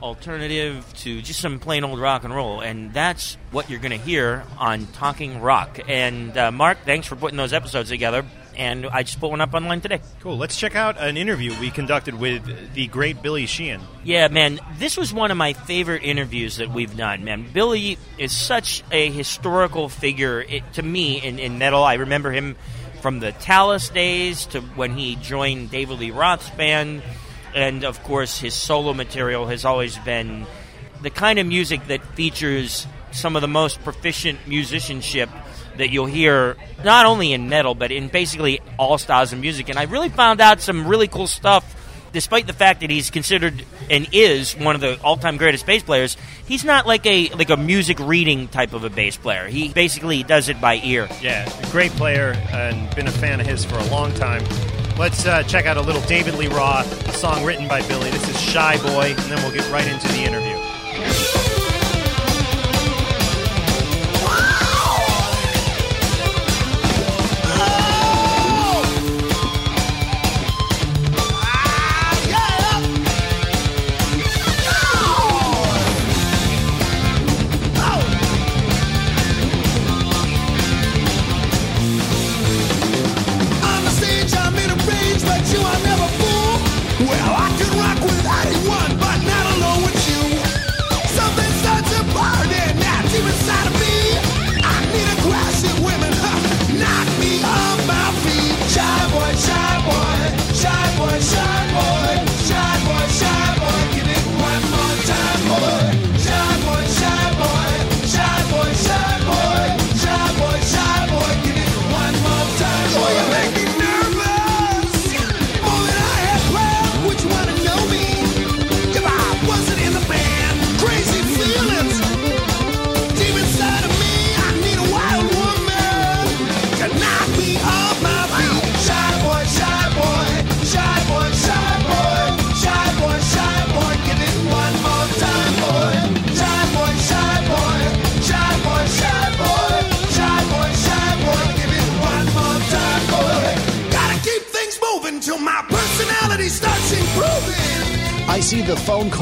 alternative 0.00 0.84
to 0.94 1.22
just 1.22 1.40
some 1.40 1.58
plain 1.58 1.82
old 1.82 1.98
rock 1.98 2.24
and 2.24 2.34
roll, 2.34 2.60
and 2.60 2.92
that's 2.92 3.38
what 3.50 3.70
you're 3.70 3.80
going 3.80 3.98
to 3.98 4.04
hear 4.04 4.44
on 4.58 4.86
Talking 4.88 5.40
Rock. 5.40 5.80
And 5.88 6.36
uh, 6.36 6.52
Mark, 6.52 6.78
thanks 6.84 7.06
for 7.06 7.16
putting 7.16 7.38
those 7.38 7.54
episodes 7.54 7.88
together 7.88 8.26
and 8.56 8.86
I 8.86 9.02
just 9.02 9.20
put 9.20 9.30
one 9.30 9.40
up 9.40 9.54
online 9.54 9.80
today. 9.80 10.00
Cool. 10.20 10.36
Let's 10.36 10.56
check 10.58 10.74
out 10.74 10.98
an 10.98 11.16
interview 11.16 11.58
we 11.60 11.70
conducted 11.70 12.14
with 12.14 12.74
the 12.74 12.86
great 12.88 13.22
Billy 13.22 13.46
Sheehan. 13.46 13.80
Yeah, 14.04 14.28
man, 14.28 14.60
this 14.78 14.96
was 14.96 15.12
one 15.12 15.30
of 15.30 15.36
my 15.36 15.52
favorite 15.52 16.02
interviews 16.02 16.56
that 16.56 16.70
we've 16.70 16.96
done. 16.96 17.24
Man, 17.24 17.46
Billy 17.52 17.98
is 18.18 18.36
such 18.36 18.82
a 18.90 19.10
historical 19.10 19.88
figure 19.88 20.40
it, 20.40 20.62
to 20.74 20.82
me 20.82 21.22
in, 21.22 21.38
in 21.38 21.58
metal. 21.58 21.82
I 21.82 21.94
remember 21.94 22.30
him 22.30 22.56
from 23.00 23.20
the 23.20 23.32
Talas 23.32 23.92
days 23.92 24.46
to 24.46 24.60
when 24.60 24.96
he 24.96 25.16
joined 25.16 25.70
David 25.70 25.98
Lee 25.98 26.10
Roth's 26.10 26.50
band, 26.50 27.02
and 27.54 27.84
of 27.84 28.02
course, 28.02 28.38
his 28.38 28.54
solo 28.54 28.94
material 28.94 29.46
has 29.46 29.64
always 29.64 29.98
been 29.98 30.46
the 31.02 31.10
kind 31.10 31.38
of 31.38 31.46
music 31.46 31.86
that 31.88 32.02
features 32.14 32.86
some 33.12 33.36
of 33.36 33.42
the 33.42 33.48
most 33.48 33.82
proficient 33.84 34.38
musicianship 34.48 35.28
that 35.78 35.90
you'll 35.90 36.06
hear 36.06 36.56
not 36.84 37.06
only 37.06 37.32
in 37.32 37.48
metal 37.48 37.74
but 37.74 37.90
in 37.90 38.08
basically 38.08 38.60
all 38.78 38.98
styles 38.98 39.32
of 39.32 39.40
music. 39.40 39.68
And 39.68 39.78
I 39.78 39.84
really 39.84 40.08
found 40.08 40.40
out 40.40 40.60
some 40.60 40.86
really 40.86 41.08
cool 41.08 41.26
stuff 41.26 41.74
despite 42.14 42.46
the 42.46 42.52
fact 42.52 42.80
that 42.80 42.88
he's 42.88 43.10
considered 43.10 43.64
and 43.90 44.08
is 44.12 44.54
one 44.54 44.74
of 44.74 44.80
the 44.80 44.98
all-time 45.02 45.36
greatest 45.36 45.66
bass 45.66 45.82
players, 45.82 46.16
he's 46.46 46.64
not 46.64 46.86
like 46.86 47.04
a 47.04 47.28
like 47.30 47.50
a 47.50 47.56
music 47.56 47.98
reading 47.98 48.48
type 48.48 48.72
of 48.72 48.84
a 48.84 48.88
bass 48.88 49.18
player. 49.18 49.46
He 49.48 49.68
basically 49.68 50.22
does 50.22 50.48
it 50.48 50.58
by 50.60 50.76
ear. 50.76 51.08
Yeah, 51.20 51.44
great 51.70 51.90
player 51.92 52.32
and 52.52 52.94
been 52.94 53.08
a 53.08 53.12
fan 53.12 53.40
of 53.40 53.46
his 53.46 53.64
for 53.64 53.76
a 53.76 53.84
long 53.88 54.14
time. 54.14 54.42
Let's 54.96 55.26
uh, 55.26 55.42
check 55.42 55.66
out 55.66 55.76
a 55.76 55.82
little 55.82 56.02
David 56.02 56.36
Lee 56.36 56.46
Roth, 56.46 57.16
song 57.16 57.44
written 57.44 57.66
by 57.66 57.86
Billy. 57.88 58.10
This 58.10 58.28
is 58.28 58.40
Shy 58.40 58.76
Boy, 58.76 59.08
and 59.10 59.30
then 59.30 59.42
we'll 59.42 59.52
get 59.52 59.68
right 59.70 59.86
into 59.86 60.06
the 60.08 60.22
interview. 60.22 60.73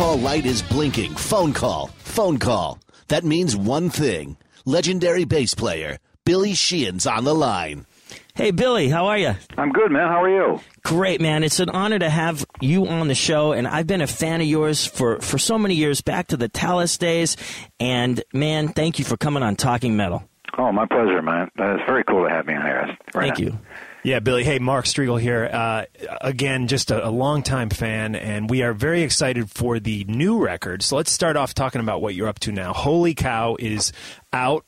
Call 0.02 0.16
light 0.16 0.46
is 0.46 0.62
blinking. 0.62 1.14
Phone 1.14 1.52
call. 1.52 1.86
Phone 1.98 2.36
call. 2.36 2.80
That 3.06 3.22
means 3.22 3.54
one 3.54 3.88
thing. 3.88 4.36
Legendary 4.64 5.22
bass 5.24 5.54
player, 5.54 5.98
Billy 6.24 6.54
Sheehan's 6.54 7.06
on 7.06 7.22
the 7.22 7.32
line. 7.32 7.86
Hey, 8.34 8.50
Billy, 8.50 8.88
how 8.88 9.06
are 9.06 9.16
you? 9.18 9.34
I'm 9.56 9.70
good, 9.70 9.92
man. 9.92 10.08
How 10.08 10.24
are 10.24 10.28
you? 10.28 10.60
Great, 10.82 11.20
man. 11.20 11.44
It's 11.44 11.60
an 11.60 11.68
honor 11.68 12.00
to 12.00 12.10
have 12.10 12.44
you 12.60 12.88
on 12.88 13.06
the 13.06 13.14
show, 13.14 13.52
and 13.52 13.68
I've 13.68 13.86
been 13.86 14.00
a 14.00 14.08
fan 14.08 14.40
of 14.40 14.46
yours 14.48 14.84
for, 14.84 15.20
for 15.20 15.38
so 15.38 15.56
many 15.56 15.76
years, 15.76 16.00
back 16.00 16.26
to 16.28 16.36
the 16.36 16.48
Talas 16.48 16.98
days. 16.98 17.36
And, 17.78 18.24
man, 18.32 18.70
thank 18.70 18.98
you 18.98 19.04
for 19.04 19.16
coming 19.16 19.44
on 19.44 19.54
Talking 19.54 19.96
Metal. 19.96 20.28
Oh, 20.58 20.72
my 20.72 20.84
pleasure, 20.84 21.22
man. 21.22 21.48
Uh, 21.56 21.74
It's 21.76 21.84
very 21.86 22.02
cool 22.02 22.26
to 22.26 22.28
have 22.34 22.44
me 22.46 22.54
on 22.54 22.62
here. 22.62 22.96
Right 23.14 23.34
Thank 23.34 23.38
on. 23.38 23.44
you. 23.44 23.58
Yeah, 24.04 24.18
Billy. 24.18 24.42
Hey, 24.42 24.58
Mark 24.58 24.86
Strigl 24.86 25.20
here. 25.20 25.48
Uh, 25.52 25.84
again, 26.20 26.66
just 26.66 26.90
a, 26.90 27.06
a 27.06 27.10
longtime 27.10 27.70
fan, 27.70 28.16
and 28.16 28.50
we 28.50 28.62
are 28.62 28.72
very 28.72 29.02
excited 29.02 29.48
for 29.48 29.78
the 29.78 30.04
new 30.08 30.42
record. 30.42 30.82
So 30.82 30.96
let's 30.96 31.12
start 31.12 31.36
off 31.36 31.54
talking 31.54 31.80
about 31.80 32.02
what 32.02 32.16
you're 32.16 32.26
up 32.26 32.40
to 32.40 32.52
now. 32.52 32.72
Holy 32.72 33.14
Cow 33.14 33.56
is 33.60 33.92
out. 34.32 34.66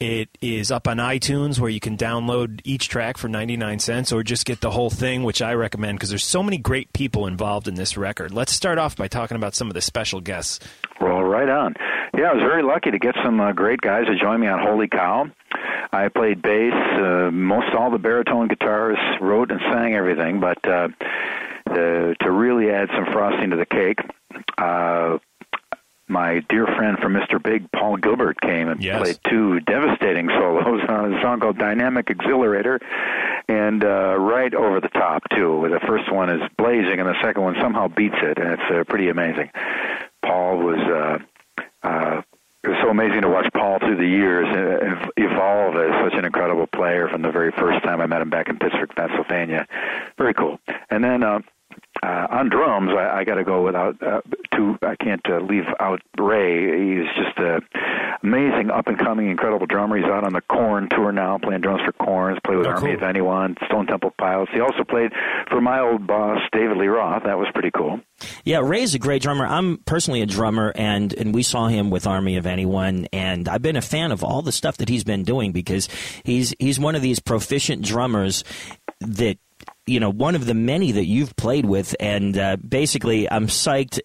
It 0.00 0.30
is 0.40 0.70
up 0.70 0.88
on 0.88 0.96
iTunes 0.96 1.60
where 1.60 1.68
you 1.68 1.78
can 1.78 1.98
download 1.98 2.62
each 2.64 2.88
track 2.88 3.18
for 3.18 3.28
99 3.28 3.80
cents 3.80 4.12
or 4.12 4.22
just 4.22 4.46
get 4.46 4.62
the 4.62 4.70
whole 4.70 4.88
thing, 4.88 5.24
which 5.24 5.42
I 5.42 5.52
recommend 5.52 5.98
because 5.98 6.08
there's 6.08 6.24
so 6.24 6.42
many 6.42 6.56
great 6.56 6.90
people 6.94 7.26
involved 7.26 7.68
in 7.68 7.74
this 7.74 7.98
record. 7.98 8.32
Let's 8.32 8.52
start 8.52 8.78
off 8.78 8.96
by 8.96 9.08
talking 9.08 9.36
about 9.36 9.54
some 9.54 9.68
of 9.68 9.74
the 9.74 9.82
special 9.82 10.22
guests. 10.22 10.58
Well, 11.02 11.22
right 11.22 11.50
on. 11.50 11.74
Yeah, 12.16 12.30
I 12.30 12.34
was 12.34 12.42
very 12.42 12.62
lucky 12.62 12.90
to 12.90 12.98
get 12.98 13.14
some 13.24 13.40
uh, 13.40 13.52
great 13.52 13.80
guys 13.80 14.06
to 14.06 14.18
join 14.18 14.40
me 14.40 14.46
on 14.48 14.58
Holy 14.60 14.88
Cow. 14.88 15.30
I 15.92 16.08
played 16.08 16.42
bass, 16.42 16.74
uh, 16.74 17.30
most 17.32 17.74
all 17.74 17.90
the 17.90 17.98
baritone 17.98 18.48
guitars, 18.48 18.98
wrote 19.20 19.50
and 19.50 19.60
sang 19.72 19.94
everything, 19.94 20.40
but 20.40 20.58
uh, 20.68 20.88
the, 21.66 22.16
to 22.20 22.30
really 22.30 22.70
add 22.70 22.88
some 22.94 23.06
frosting 23.12 23.50
to 23.50 23.56
the 23.56 23.66
cake, 23.66 24.00
uh, 24.58 25.18
my 26.08 26.40
dear 26.48 26.66
friend 26.66 26.98
from 26.98 27.12
Mr. 27.14 27.40
Big, 27.40 27.70
Paul 27.70 27.96
Gilbert, 27.96 28.40
came 28.40 28.68
and 28.68 28.82
Yes. 28.82 28.98
played 29.00 29.18
two 29.28 29.60
devastating 29.60 30.28
solos 30.28 30.80
on 30.88 31.14
a 31.14 31.22
song 31.22 31.38
called 31.40 31.58
Dynamic 31.58 32.06
Exhilarator, 32.06 32.80
and 33.48 33.84
uh, 33.84 34.16
right 34.18 34.52
over 34.52 34.80
the 34.80 34.88
top, 34.88 35.22
too. 35.30 35.68
The 35.70 35.80
first 35.86 36.10
one 36.12 36.28
is 36.28 36.42
blazing, 36.58 36.98
and 36.98 37.08
the 37.08 37.20
second 37.22 37.42
one 37.42 37.54
somehow 37.60 37.86
beats 37.88 38.16
it, 38.20 38.38
and 38.38 38.52
it's 38.52 38.62
uh, 38.70 38.82
pretty 38.88 39.08
amazing. 39.08 39.50
Paul 40.22 40.58
was. 40.58 40.78
Uh, 40.78 41.18
uh, 41.82 42.22
it 42.62 42.68
was 42.68 42.76
so 42.82 42.90
amazing 42.90 43.22
to 43.22 43.28
watch 43.28 43.46
Paul 43.54 43.78
through 43.78 43.96
the 43.96 44.06
years 44.06 44.46
ev- 44.54 45.10
evolve 45.16 45.76
as 45.76 45.92
such 46.04 46.18
an 46.18 46.26
incredible 46.26 46.66
player 46.66 47.08
from 47.08 47.22
the 47.22 47.30
very 47.30 47.52
first 47.52 47.82
time 47.84 48.00
I 48.00 48.06
met 48.06 48.20
him 48.20 48.28
back 48.28 48.48
in 48.48 48.58
Pittsburgh, 48.58 48.90
Pennsylvania. 48.94 49.66
Very 50.18 50.34
cool. 50.34 50.60
And 50.90 51.02
then 51.02 51.22
uh, 51.22 51.40
uh, 52.02 52.26
on 52.30 52.48
drums, 52.48 52.90
I, 52.96 53.20
I 53.20 53.24
got 53.24 53.34
to 53.34 53.44
go 53.44 53.62
without 53.64 54.02
uh, 54.02 54.20
two. 54.54 54.78
I 54.82 54.96
can't 54.96 55.20
uh, 55.28 55.38
leave 55.40 55.64
out 55.78 56.00
Ray. 56.18 56.96
He's 56.96 57.06
just 57.16 57.36
an 57.38 57.60
amazing, 58.22 58.70
up 58.70 58.86
and 58.86 58.98
coming, 58.98 59.30
incredible 59.30 59.66
drummer. 59.66 59.96
He's 59.96 60.06
out 60.06 60.24
on 60.24 60.32
the 60.32 60.40
Korn 60.42 60.88
tour 60.90 61.12
now, 61.12 61.38
playing 61.38 61.60
drums 61.60 61.82
for 61.84 61.92
Korn. 61.92 62.34
He's 62.34 62.40
played 62.44 62.58
with 62.58 62.66
Oh, 62.66 62.70
Army 62.70 62.86
cool. 62.88 62.94
of 62.96 63.02
Anyone, 63.02 63.56
Stone 63.66 63.86
Temple 63.86 64.12
Pilots. 64.18 64.50
He 64.54 64.60
also 64.60 64.84
played 64.84 65.12
for 65.50 65.60
my 65.60 65.80
old 65.80 66.06
boss, 66.06 66.38
David 66.52 66.76
Lee 66.78 66.86
Roth. 66.86 67.24
That 67.24 67.38
was 67.38 67.48
pretty 67.52 67.70
cool. 67.70 68.00
Yeah, 68.44 68.60
Ray's 68.62 68.94
a 68.94 68.98
great 68.98 69.22
drummer. 69.22 69.46
I'm 69.46 69.78
personally 69.78 70.22
a 70.22 70.26
drummer, 70.26 70.72
and, 70.74 71.12
and 71.14 71.34
we 71.34 71.42
saw 71.42 71.68
him 71.68 71.90
with 71.90 72.06
Army 72.06 72.36
of 72.36 72.46
Anyone, 72.46 73.06
and 73.12 73.48
I've 73.48 73.62
been 73.62 73.76
a 73.76 73.82
fan 73.82 74.12
of 74.12 74.22
all 74.24 74.42
the 74.42 74.52
stuff 74.52 74.78
that 74.78 74.88
he's 74.88 75.04
been 75.04 75.22
doing 75.24 75.52
because 75.52 75.88
he's 76.24 76.54
he's 76.58 76.78
one 76.78 76.94
of 76.94 77.02
these 77.02 77.18
proficient 77.20 77.82
drummers 77.84 78.44
that 79.00 79.38
you 79.90 80.00
know 80.00 80.10
one 80.10 80.34
of 80.34 80.46
the 80.46 80.54
many 80.54 80.92
that 80.92 81.06
you've 81.06 81.34
played 81.36 81.66
with, 81.66 81.94
and 81.98 82.38
uh, 82.38 82.56
basically 82.56 83.30
I'm 83.30 83.48
psyched 83.48 84.00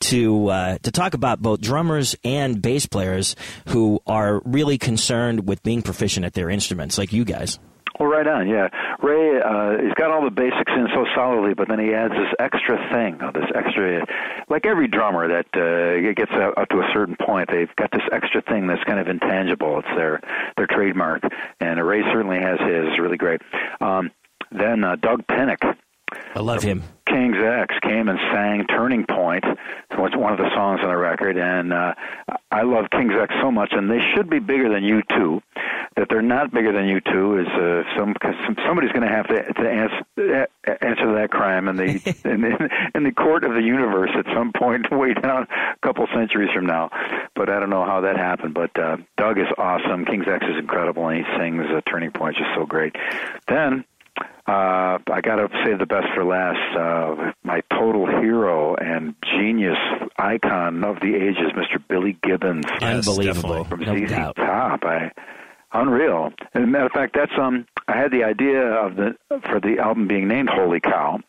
to 0.00 0.48
uh, 0.48 0.78
to 0.78 0.92
talk 0.92 1.14
about 1.14 1.42
both 1.42 1.60
drummers 1.60 2.16
and 2.24 2.62
bass 2.62 2.86
players 2.86 3.36
who 3.68 4.00
are 4.06 4.40
really 4.44 4.78
concerned 4.78 5.48
with 5.48 5.62
being 5.62 5.82
proficient 5.82 6.24
at 6.26 6.34
their 6.34 6.48
instruments, 6.48 6.96
like 6.96 7.12
you 7.12 7.24
guys. 7.24 7.58
Well, 7.98 8.08
right 8.08 8.26
on, 8.26 8.48
yeah. 8.48 8.68
Ray, 9.02 9.42
uh, 9.42 9.76
he's 9.84 9.92
got 9.92 10.10
all 10.10 10.24
the 10.24 10.30
basics 10.30 10.72
in 10.74 10.88
so 10.94 11.04
solidly, 11.14 11.52
but 11.52 11.68
then 11.68 11.78
he 11.78 11.92
adds 11.92 12.14
this 12.14 12.32
extra 12.38 12.78
thing, 12.90 13.20
uh, 13.20 13.30
this 13.30 13.44
extra, 13.54 14.06
like 14.48 14.64
every 14.64 14.88
drummer 14.88 15.28
that 15.28 15.46
uh, 15.52 16.00
gets 16.14 16.32
up 16.32 16.54
up 16.56 16.68
to 16.70 16.78
a 16.78 16.88
certain 16.94 17.16
point, 17.20 17.50
they've 17.52 17.68
got 17.76 17.90
this 17.92 18.00
extra 18.10 18.40
thing 18.40 18.66
that's 18.68 18.82
kind 18.84 18.98
of 18.98 19.08
intangible. 19.08 19.80
It's 19.80 19.94
their 19.94 20.20
their 20.56 20.66
trademark, 20.66 21.24
and 21.60 21.84
Ray 21.84 22.00
certainly 22.10 22.38
has 22.38 22.58
his. 22.60 22.98
Really 22.98 23.18
great. 23.18 23.42
Um, 23.82 24.10
then 24.50 24.84
uh, 24.84 24.96
Doug 24.96 25.26
Pinnick. 25.26 25.76
I 26.34 26.40
love 26.40 26.62
him. 26.62 26.82
King's 27.06 27.36
X 27.42 27.74
came 27.82 28.08
and 28.08 28.18
sang 28.32 28.66
Turning 28.66 29.04
Point, 29.04 29.44
which 29.98 30.12
one 30.14 30.32
of 30.32 30.38
the 30.38 30.48
songs 30.54 30.80
on 30.82 30.88
the 30.88 30.96
record, 30.96 31.36
and 31.36 31.72
uh, 31.72 31.94
I 32.52 32.62
love 32.62 32.86
King's 32.90 33.14
X 33.20 33.34
so 33.42 33.50
much, 33.50 33.70
and 33.72 33.90
they 33.90 34.00
should 34.14 34.30
be 34.30 34.38
bigger 34.38 34.72
than 34.72 34.84
you 34.84 35.02
two. 35.16 35.42
That 35.96 36.06
they're 36.08 36.22
not 36.22 36.52
bigger 36.52 36.72
than 36.72 36.84
U2 36.84 37.42
is 37.42 37.48
uh, 37.48 37.98
some, 37.98 38.14
cause 38.14 38.34
somebody's 38.64 38.92
going 38.92 39.02
to 39.02 39.12
have 39.12 39.26
to 39.26 39.42
to 39.54 39.68
answer 39.68 40.54
answer 40.80 41.14
that 41.14 41.30
crime 41.30 41.66
in 41.66 41.76
the 41.76 41.84
in, 42.24 42.44
in, 42.44 42.68
in 42.94 43.04
the 43.04 43.12
court 43.12 43.42
of 43.42 43.54
the 43.54 43.62
universe 43.62 44.10
at 44.16 44.24
some 44.32 44.52
point, 44.52 44.86
way 44.92 45.14
down 45.14 45.48
a 45.50 45.86
couple 45.86 46.06
centuries 46.14 46.50
from 46.54 46.66
now. 46.66 46.90
But 47.34 47.50
I 47.50 47.58
don't 47.58 47.70
know 47.70 47.84
how 47.84 48.02
that 48.02 48.16
happened. 48.16 48.54
But 48.54 48.78
uh, 48.78 48.98
Doug 49.16 49.38
is 49.38 49.48
awesome. 49.58 50.04
King's 50.04 50.28
X 50.28 50.44
is 50.46 50.58
incredible, 50.58 51.08
and 51.08 51.18
he 51.18 51.24
sings 51.36 51.64
uh, 51.74 51.80
Turning 51.90 52.12
Point 52.12 52.36
just 52.36 52.50
so 52.54 52.66
great. 52.66 52.94
Then 53.48 53.84
uh, 54.46 54.98
I 55.12 55.20
got 55.22 55.36
to 55.36 55.48
say 55.64 55.74
the 55.76 55.86
best 55.86 56.08
for 56.14 56.24
last. 56.24 56.76
Uh, 56.76 57.32
my 57.44 57.62
total 57.70 58.06
hero 58.06 58.74
and 58.74 59.14
genius 59.22 59.78
icon 60.18 60.82
of 60.84 60.96
the 61.00 61.14
ages, 61.14 61.52
Mr. 61.54 61.82
Billy 61.88 62.18
Gibbons 62.22 62.64
Yes, 62.80 63.06
Unbelievable, 63.06 63.64
from 63.64 63.80
no 63.80 63.96
ZZ 63.96 64.10
doubt. 64.10 64.36
Top. 64.36 64.84
I 64.84 65.12
unreal. 65.72 66.32
As 66.54 66.62
a 66.62 66.66
matter 66.66 66.86
of 66.86 66.92
fact, 66.92 67.14
that's 67.14 67.32
um. 67.38 67.66
I 67.86 67.96
had 67.96 68.12
the 68.12 68.24
idea 68.24 68.60
of 68.60 68.96
the 68.96 69.14
for 69.48 69.60
the 69.60 69.78
album 69.80 70.08
being 70.08 70.28
named 70.28 70.48
Holy 70.52 70.80
Cow. 70.80 71.20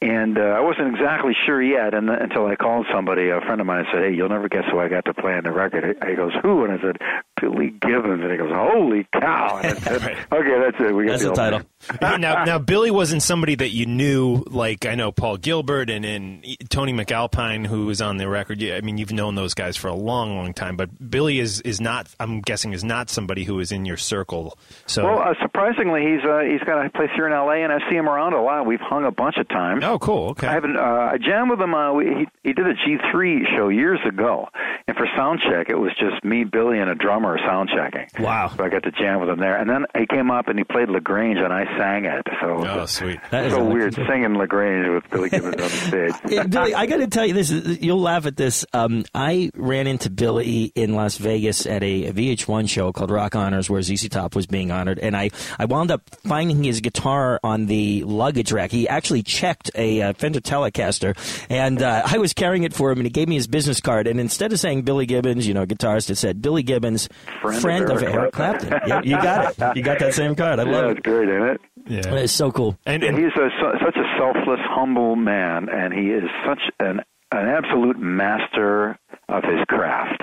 And 0.00 0.36
uh, 0.36 0.42
I 0.42 0.60
wasn't 0.60 0.94
exactly 0.94 1.32
sure 1.46 1.62
yet, 1.62 1.94
and 1.94 2.10
until 2.10 2.46
I 2.46 2.56
called 2.56 2.86
somebody, 2.92 3.30
a 3.30 3.40
friend 3.40 3.60
of 3.60 3.66
mine, 3.66 3.80
and 3.80 3.88
said, 3.90 4.02
"Hey, 4.02 4.14
you'll 4.14 4.28
never 4.28 4.48
guess 4.50 4.64
who 4.70 4.78
I 4.78 4.88
got 4.88 5.06
to 5.06 5.14
play 5.14 5.32
on 5.32 5.44
the 5.44 5.52
record." 5.52 5.96
He 6.06 6.14
goes, 6.14 6.32
"Who?" 6.42 6.64
And 6.64 6.74
I 6.74 6.82
said, 6.82 6.98
"Billy 7.40 7.70
Gibbons." 7.70 8.22
And 8.22 8.30
he 8.30 8.36
goes, 8.36 8.52
"Holy 8.52 9.06
cow!" 9.12 9.60
And 9.62 9.78
I 9.78 9.80
said, 9.80 10.16
"Okay, 10.32 10.58
that's 10.60 10.80
it. 10.80 10.94
We 10.94 11.06
got 11.06 11.12
That's 11.12 11.24
the 11.24 11.32
title. 11.32 11.62
now, 12.00 12.44
now 12.44 12.58
Billy 12.58 12.90
wasn't 12.90 13.22
somebody 13.22 13.54
that 13.56 13.70
you 13.70 13.86
knew. 13.86 14.42
Like 14.46 14.86
I 14.86 14.94
know 14.94 15.12
Paul 15.12 15.36
Gilbert 15.36 15.90
and, 15.90 16.04
and 16.04 16.44
Tony 16.70 16.92
MacAlpine, 16.92 17.66
who 17.66 17.86
was 17.86 18.00
on 18.00 18.16
the 18.16 18.28
record. 18.28 18.62
I 18.62 18.80
mean, 18.80 18.98
you've 18.98 19.12
known 19.12 19.34
those 19.34 19.54
guys 19.54 19.76
for 19.76 19.88
a 19.88 19.94
long, 19.94 20.36
long 20.36 20.54
time. 20.54 20.76
But 20.76 21.10
Billy 21.10 21.38
is 21.38 21.60
is 21.62 21.80
not. 21.80 22.08
I'm 22.20 22.40
guessing 22.40 22.72
is 22.72 22.84
not 22.84 23.10
somebody 23.10 23.44
who 23.44 23.60
is 23.60 23.72
in 23.72 23.84
your 23.84 23.96
circle. 23.96 24.56
So 24.86 25.04
Well, 25.04 25.18
uh, 25.20 25.34
surprisingly, 25.42 26.02
he's 26.02 26.24
uh, 26.24 26.40
he's 26.40 26.62
got 26.62 26.84
a 26.84 26.90
place 26.90 27.10
here 27.14 27.26
in 27.26 27.32
L.A. 27.32 27.62
and 27.62 27.72
I 27.72 27.78
see 27.90 27.96
him 27.96 28.08
around 28.08 28.32
a 28.34 28.42
lot. 28.42 28.66
We've 28.66 28.80
hung 28.80 29.04
a 29.04 29.10
bunch 29.10 29.36
of 29.36 29.48
times. 29.48 29.82
Oh, 29.84 29.98
cool. 29.98 30.30
Okay. 30.30 30.46
I 30.46 30.52
haven't. 30.52 30.76
Uh, 30.76 31.10
I 31.12 31.18
jammed 31.18 31.50
with 31.50 31.60
him. 31.60 31.74
Uh, 31.74 31.92
we, 31.92 32.04
he 32.04 32.26
he 32.42 32.52
did 32.52 32.66
a 32.66 32.74
G3 32.74 33.56
show 33.56 33.68
years 33.68 34.00
ago, 34.06 34.48
and 34.86 34.96
for 34.96 35.06
sound 35.16 35.40
check, 35.40 35.68
it 35.68 35.76
was 35.76 35.92
just 35.98 36.24
me, 36.24 36.44
Billy, 36.44 36.78
and 36.78 36.90
a 36.90 36.94
drummer 36.94 37.23
sound 37.38 37.70
checking. 37.74 38.06
Wow. 38.22 38.52
So 38.56 38.64
I 38.64 38.68
got 38.68 38.82
to 38.84 38.90
jam 38.90 39.20
with 39.20 39.28
him 39.28 39.38
there, 39.38 39.56
and 39.56 39.68
then 39.68 39.86
he 39.96 40.06
came 40.06 40.30
up 40.30 40.48
and 40.48 40.58
he 40.58 40.64
played 40.64 40.88
La 40.88 41.00
Grange, 41.00 41.38
and 41.38 41.52
I 41.52 41.64
sang 41.78 42.04
it. 42.04 42.26
So 42.40 42.66
oh, 42.66 42.86
sweet. 42.86 43.20
That 43.30 43.46
is 43.46 43.52
so 43.52 43.60
electric. 43.60 43.96
weird 43.96 44.08
singing 44.08 44.34
La 44.34 44.46
Grange 44.46 44.88
with 44.88 45.10
Billy 45.10 45.30
Gibbons 45.30 45.54
on 45.54 45.60
the 45.60 45.68
stage. 46.20 46.50
Billy, 46.50 46.74
I 46.74 46.86
got 46.86 46.98
to 46.98 47.06
tell 47.06 47.26
you 47.26 47.34
this. 47.34 47.50
You'll 47.50 48.00
laugh 48.00 48.26
at 48.26 48.36
this. 48.36 48.64
Um, 48.72 49.04
I 49.14 49.50
ran 49.54 49.86
into 49.86 50.10
Billy 50.10 50.72
in 50.74 50.94
Las 50.94 51.16
Vegas 51.16 51.66
at 51.66 51.82
a 51.82 52.12
VH1 52.12 52.68
show 52.68 52.92
called 52.92 53.10
Rock 53.10 53.34
Honors, 53.34 53.68
where 53.68 53.82
ZZ 53.82 54.08
Top 54.08 54.34
was 54.34 54.46
being 54.46 54.70
honored, 54.70 54.98
and 54.98 55.16
I, 55.16 55.30
I 55.58 55.64
wound 55.64 55.90
up 55.90 56.02
finding 56.26 56.62
his 56.62 56.80
guitar 56.80 57.40
on 57.42 57.66
the 57.66 58.04
luggage 58.04 58.52
rack. 58.52 58.70
He 58.70 58.88
actually 58.88 59.22
checked 59.22 59.70
a 59.74 60.02
uh, 60.02 60.12
Fender 60.14 60.40
Telecaster, 60.40 61.16
and 61.48 61.82
uh, 61.82 62.02
I 62.04 62.18
was 62.18 62.32
carrying 62.32 62.64
it 62.64 62.74
for 62.74 62.90
him, 62.90 62.98
and 62.98 63.06
he 63.06 63.10
gave 63.10 63.28
me 63.28 63.36
his 63.36 63.46
business 63.46 63.80
card, 63.80 64.06
and 64.06 64.20
instead 64.20 64.52
of 64.52 64.60
saying 64.60 64.82
Billy 64.82 65.06
Gibbons, 65.06 65.46
you 65.46 65.54
know, 65.54 65.66
guitarist, 65.66 66.10
it 66.10 66.16
said 66.16 66.42
Billy 66.42 66.62
Gibbons, 66.62 67.08
Friend 67.40 67.84
of 67.84 67.90
of 67.98 68.02
Eric 68.02 68.14
Eric 68.14 68.32
Clapton. 68.32 68.80
yeah, 68.86 69.00
you 69.04 69.16
got 69.16 69.58
it. 69.58 69.76
You 69.76 69.82
got 69.82 69.98
that 69.98 70.14
same 70.14 70.34
card. 70.34 70.58
I 70.60 70.64
Yeah, 70.66 70.70
love 70.72 70.90
it's 70.92 70.98
it. 70.98 71.04
great, 71.04 71.28
isn't 71.28 71.48
it? 71.48 71.60
Yeah. 71.86 72.14
It's 72.14 72.32
so 72.32 72.50
cool. 72.50 72.78
And, 72.86 73.02
and 73.04 73.16
he's 73.18 73.32
a, 73.36 73.48
such 73.84 73.96
a 73.96 74.04
selfless, 74.18 74.60
humble 74.62 75.16
man, 75.16 75.68
and 75.68 75.92
he 75.92 76.10
is 76.10 76.24
such 76.46 76.60
an 76.80 77.00
an 77.32 77.48
absolute 77.48 77.98
master 77.98 78.96
of 79.28 79.42
his 79.42 79.64
craft. 79.68 80.22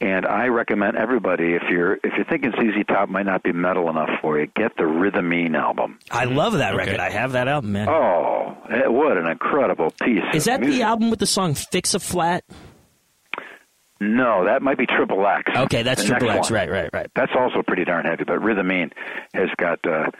And 0.00 0.24
I 0.24 0.46
recommend 0.46 0.96
everybody 0.96 1.54
if 1.54 1.62
you're 1.68 1.94
if 1.94 2.12
you're 2.16 2.24
thinking 2.26 2.52
ZZ 2.52 2.86
Top 2.86 3.08
might 3.08 3.26
not 3.26 3.42
be 3.42 3.52
metal 3.52 3.90
enough 3.90 4.08
for 4.22 4.38
you, 4.38 4.46
get 4.54 4.76
the 4.76 4.84
Rhythmeen 4.84 5.56
album. 5.56 5.98
I 6.10 6.24
love 6.24 6.52
that 6.54 6.74
Okay. 6.74 6.84
record. 6.86 7.00
I 7.00 7.10
have 7.10 7.32
that 7.32 7.48
album, 7.48 7.72
man. 7.72 7.88
Oh, 7.88 8.56
eh, 8.70 8.86
what 8.86 9.16
an 9.18 9.26
incredible 9.26 9.90
piece! 10.00 10.20
Is 10.32 10.46
of 10.46 10.60
that 10.60 10.66
the 10.66 10.82
album 10.82 11.10
with 11.10 11.18
the 11.18 11.26
song 11.26 11.54
"Fix 11.54 11.94
a 11.94 11.98
Flat"? 12.00 12.44
No, 14.04 14.44
that 14.44 14.62
might 14.62 14.78
be 14.78 14.86
Triple 14.86 15.26
X. 15.26 15.50
Okay, 15.56 15.82
that's 15.82 16.04
Triple 16.04 16.30
X. 16.30 16.50
one. 16.50 16.58
Right, 16.60 16.70
right, 16.70 16.90
right. 16.92 17.10
That's 17.14 17.32
also 17.38 17.62
pretty 17.62 17.84
darn 17.84 18.04
heavy. 18.04 18.24
But 18.24 18.40
Rhythmeen 18.40 18.92
has 19.34 19.48
got 19.56 19.84
uh, 19.86 20.10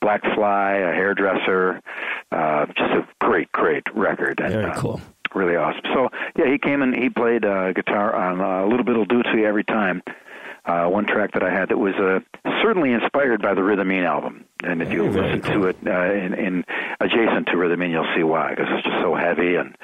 Black 0.00 0.22
Fly, 0.34 0.72
a 0.74 0.92
hairdresser, 0.92 1.80
uh, 2.32 2.66
just 2.66 2.92
a 2.92 3.06
great, 3.20 3.50
great 3.52 3.84
record. 3.94 4.40
And, 4.40 4.52
Very 4.52 4.70
uh, 4.70 4.80
cool. 4.80 5.00
really 5.34 5.56
awesome. 5.56 5.82
So 5.92 6.08
yeah, 6.36 6.50
he 6.50 6.58
came 6.58 6.82
and 6.82 6.94
he 6.94 7.10
played 7.10 7.44
uh, 7.44 7.72
guitar 7.72 8.14
on 8.14 8.40
uh, 8.40 8.64
a 8.64 8.68
little 8.68 8.84
bit 8.84 8.96
will 8.96 9.04
do 9.04 9.22
every 9.44 9.64
time. 9.64 10.02
Uh, 10.66 10.86
one 10.86 11.06
track 11.06 11.32
that 11.32 11.42
I 11.42 11.50
had 11.50 11.70
that 11.70 11.78
was 11.78 11.94
uh, 11.94 12.20
certainly 12.62 12.92
inspired 12.92 13.40
by 13.40 13.54
the 13.54 13.62
Rhythmeen 13.62 14.04
album, 14.04 14.44
and 14.62 14.82
if 14.82 14.92
you 14.92 15.10
Very, 15.10 15.38
listen 15.38 15.52
to 15.52 15.66
it 15.68 15.76
uh, 15.86 16.12
in, 16.12 16.34
in 16.34 16.64
adjacent 17.00 17.46
to 17.46 17.54
Rhythmeen, 17.54 17.90
you'll 17.90 18.12
see 18.14 18.22
why 18.22 18.50
because 18.50 18.66
it's 18.70 18.84
just 18.84 19.00
so 19.00 19.14
heavy 19.14 19.56
and 19.56 19.74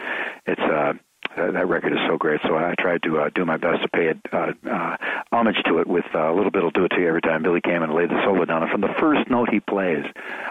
it's. 0.46 0.60
Uh, 0.60 0.92
that 1.36 1.52
that 1.52 1.68
record 1.68 1.92
is 1.92 1.98
so 2.08 2.16
great, 2.16 2.40
so 2.42 2.56
I 2.56 2.74
tried 2.78 3.02
to 3.04 3.18
uh, 3.20 3.30
do 3.34 3.44
my 3.44 3.56
best 3.56 3.82
to 3.82 3.88
pay 3.88 4.08
it 4.08 4.18
uh, 4.32 4.52
uh, 4.70 4.96
homage 5.32 5.56
to 5.66 5.78
it 5.78 5.86
with 5.86 6.04
uh, 6.14 6.32
a 6.32 6.34
little 6.34 6.50
bit. 6.50 6.62
will 6.62 6.70
do 6.70 6.84
it 6.84 6.88
to 6.90 7.00
you 7.00 7.08
every 7.08 7.20
time. 7.20 7.42
Billy 7.42 7.60
came 7.60 7.82
and 7.82 7.92
laid 7.94 8.08
the 8.10 8.20
solo 8.24 8.44
down, 8.44 8.62
and 8.62 8.70
from 8.70 8.80
the 8.80 8.94
first 8.98 9.28
note 9.30 9.48
he 9.50 9.60
plays, 9.60 10.04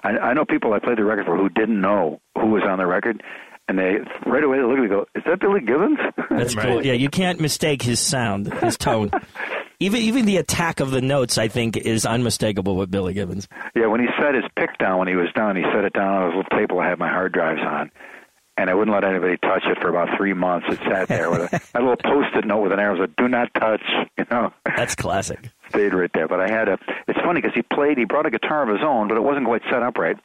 I, 0.03 0.09
I 0.17 0.33
know 0.33 0.45
people 0.45 0.73
I 0.73 0.79
played 0.79 0.97
the 0.97 1.03
record 1.05 1.25
for 1.25 1.37
who 1.37 1.49
didn't 1.49 1.79
know 1.81 2.21
who 2.37 2.47
was 2.47 2.63
on 2.63 2.77
the 2.77 2.85
record, 2.85 3.21
and 3.67 3.77
they 3.79 3.97
right 4.25 4.43
away 4.43 4.57
they 4.57 4.63
look 4.63 4.73
at 4.77 4.79
me 4.79 4.85
and 4.85 4.89
go, 4.89 5.05
"Is 5.15 5.23
that 5.25 5.39
Billy 5.39 5.61
Gibbons?" 5.61 5.97
That's 6.29 6.55
Right. 6.55 6.65
cool. 6.67 6.85
Yeah, 6.85 6.93
you 6.93 7.09
can't 7.09 7.39
mistake 7.39 7.81
his 7.81 7.99
sound, 7.99 8.53
his 8.61 8.77
tone. 8.77 9.09
even 9.79 10.01
even 10.01 10.25
the 10.25 10.37
attack 10.37 10.79
of 10.81 10.91
the 10.91 11.01
notes, 11.01 11.37
I 11.37 11.47
think, 11.47 11.75
is 11.77 12.05
unmistakable 12.05 12.75
with 12.75 12.91
Billy 12.91 13.13
Gibbons. 13.13 13.47
yeah, 13.75 13.87
when 13.87 13.99
he 14.01 14.07
set 14.21 14.35
his 14.35 14.43
pick 14.55 14.77
down 14.77 14.99
when 14.99 15.07
he 15.07 15.15
was 15.15 15.29
done, 15.35 15.55
he 15.55 15.63
set 15.73 15.83
it 15.83 15.93
down 15.93 16.07
on 16.13 16.25
his 16.31 16.35
little 16.37 16.57
table 16.59 16.79
I 16.79 16.89
had 16.89 16.99
my 16.99 17.09
hard 17.09 17.31
drives 17.33 17.61
on. 17.65 17.91
And 18.57 18.69
I 18.69 18.73
wouldn't 18.73 18.93
let 18.93 19.03
anybody 19.03 19.35
touch 19.37 19.63
it 19.65 19.77
for 19.81 19.89
about 19.89 20.15
three 20.17 20.33
months. 20.33 20.67
It 20.69 20.79
sat 20.79 21.09
there 21.09 21.29
with 21.29 21.51
a, 21.51 21.61
a 21.77 21.79
little 21.79 21.97
post-it 21.97 22.45
note 22.45 22.61
with 22.61 22.71
an 22.71 22.79
arrow 22.79 22.97
that 22.97 23.09
said, 23.09 23.15
"Do 23.17 23.27
not 23.27 23.53
touch." 23.53 23.81
You 24.17 24.25
know, 24.31 24.53
That's 24.63 24.95
classic. 24.95 25.49
stayed 25.69 25.93
right 25.93 26.11
there. 26.13 26.27
But 26.27 26.39
I 26.39 26.47
had 26.47 26.69
a. 26.69 26.77
It's 27.07 27.19
funny 27.19 27.41
because 27.41 27.53
he 27.53 27.63
played. 27.63 27.97
He 27.97 28.05
brought 28.05 28.25
a 28.25 28.31
guitar 28.31 28.63
of 28.63 28.69
his 28.69 28.83
own, 28.85 29.09
but 29.09 29.17
it 29.17 29.23
wasn't 29.23 29.45
quite 29.45 29.61
set 29.69 29.83
up 29.83 29.97
right. 29.97 30.17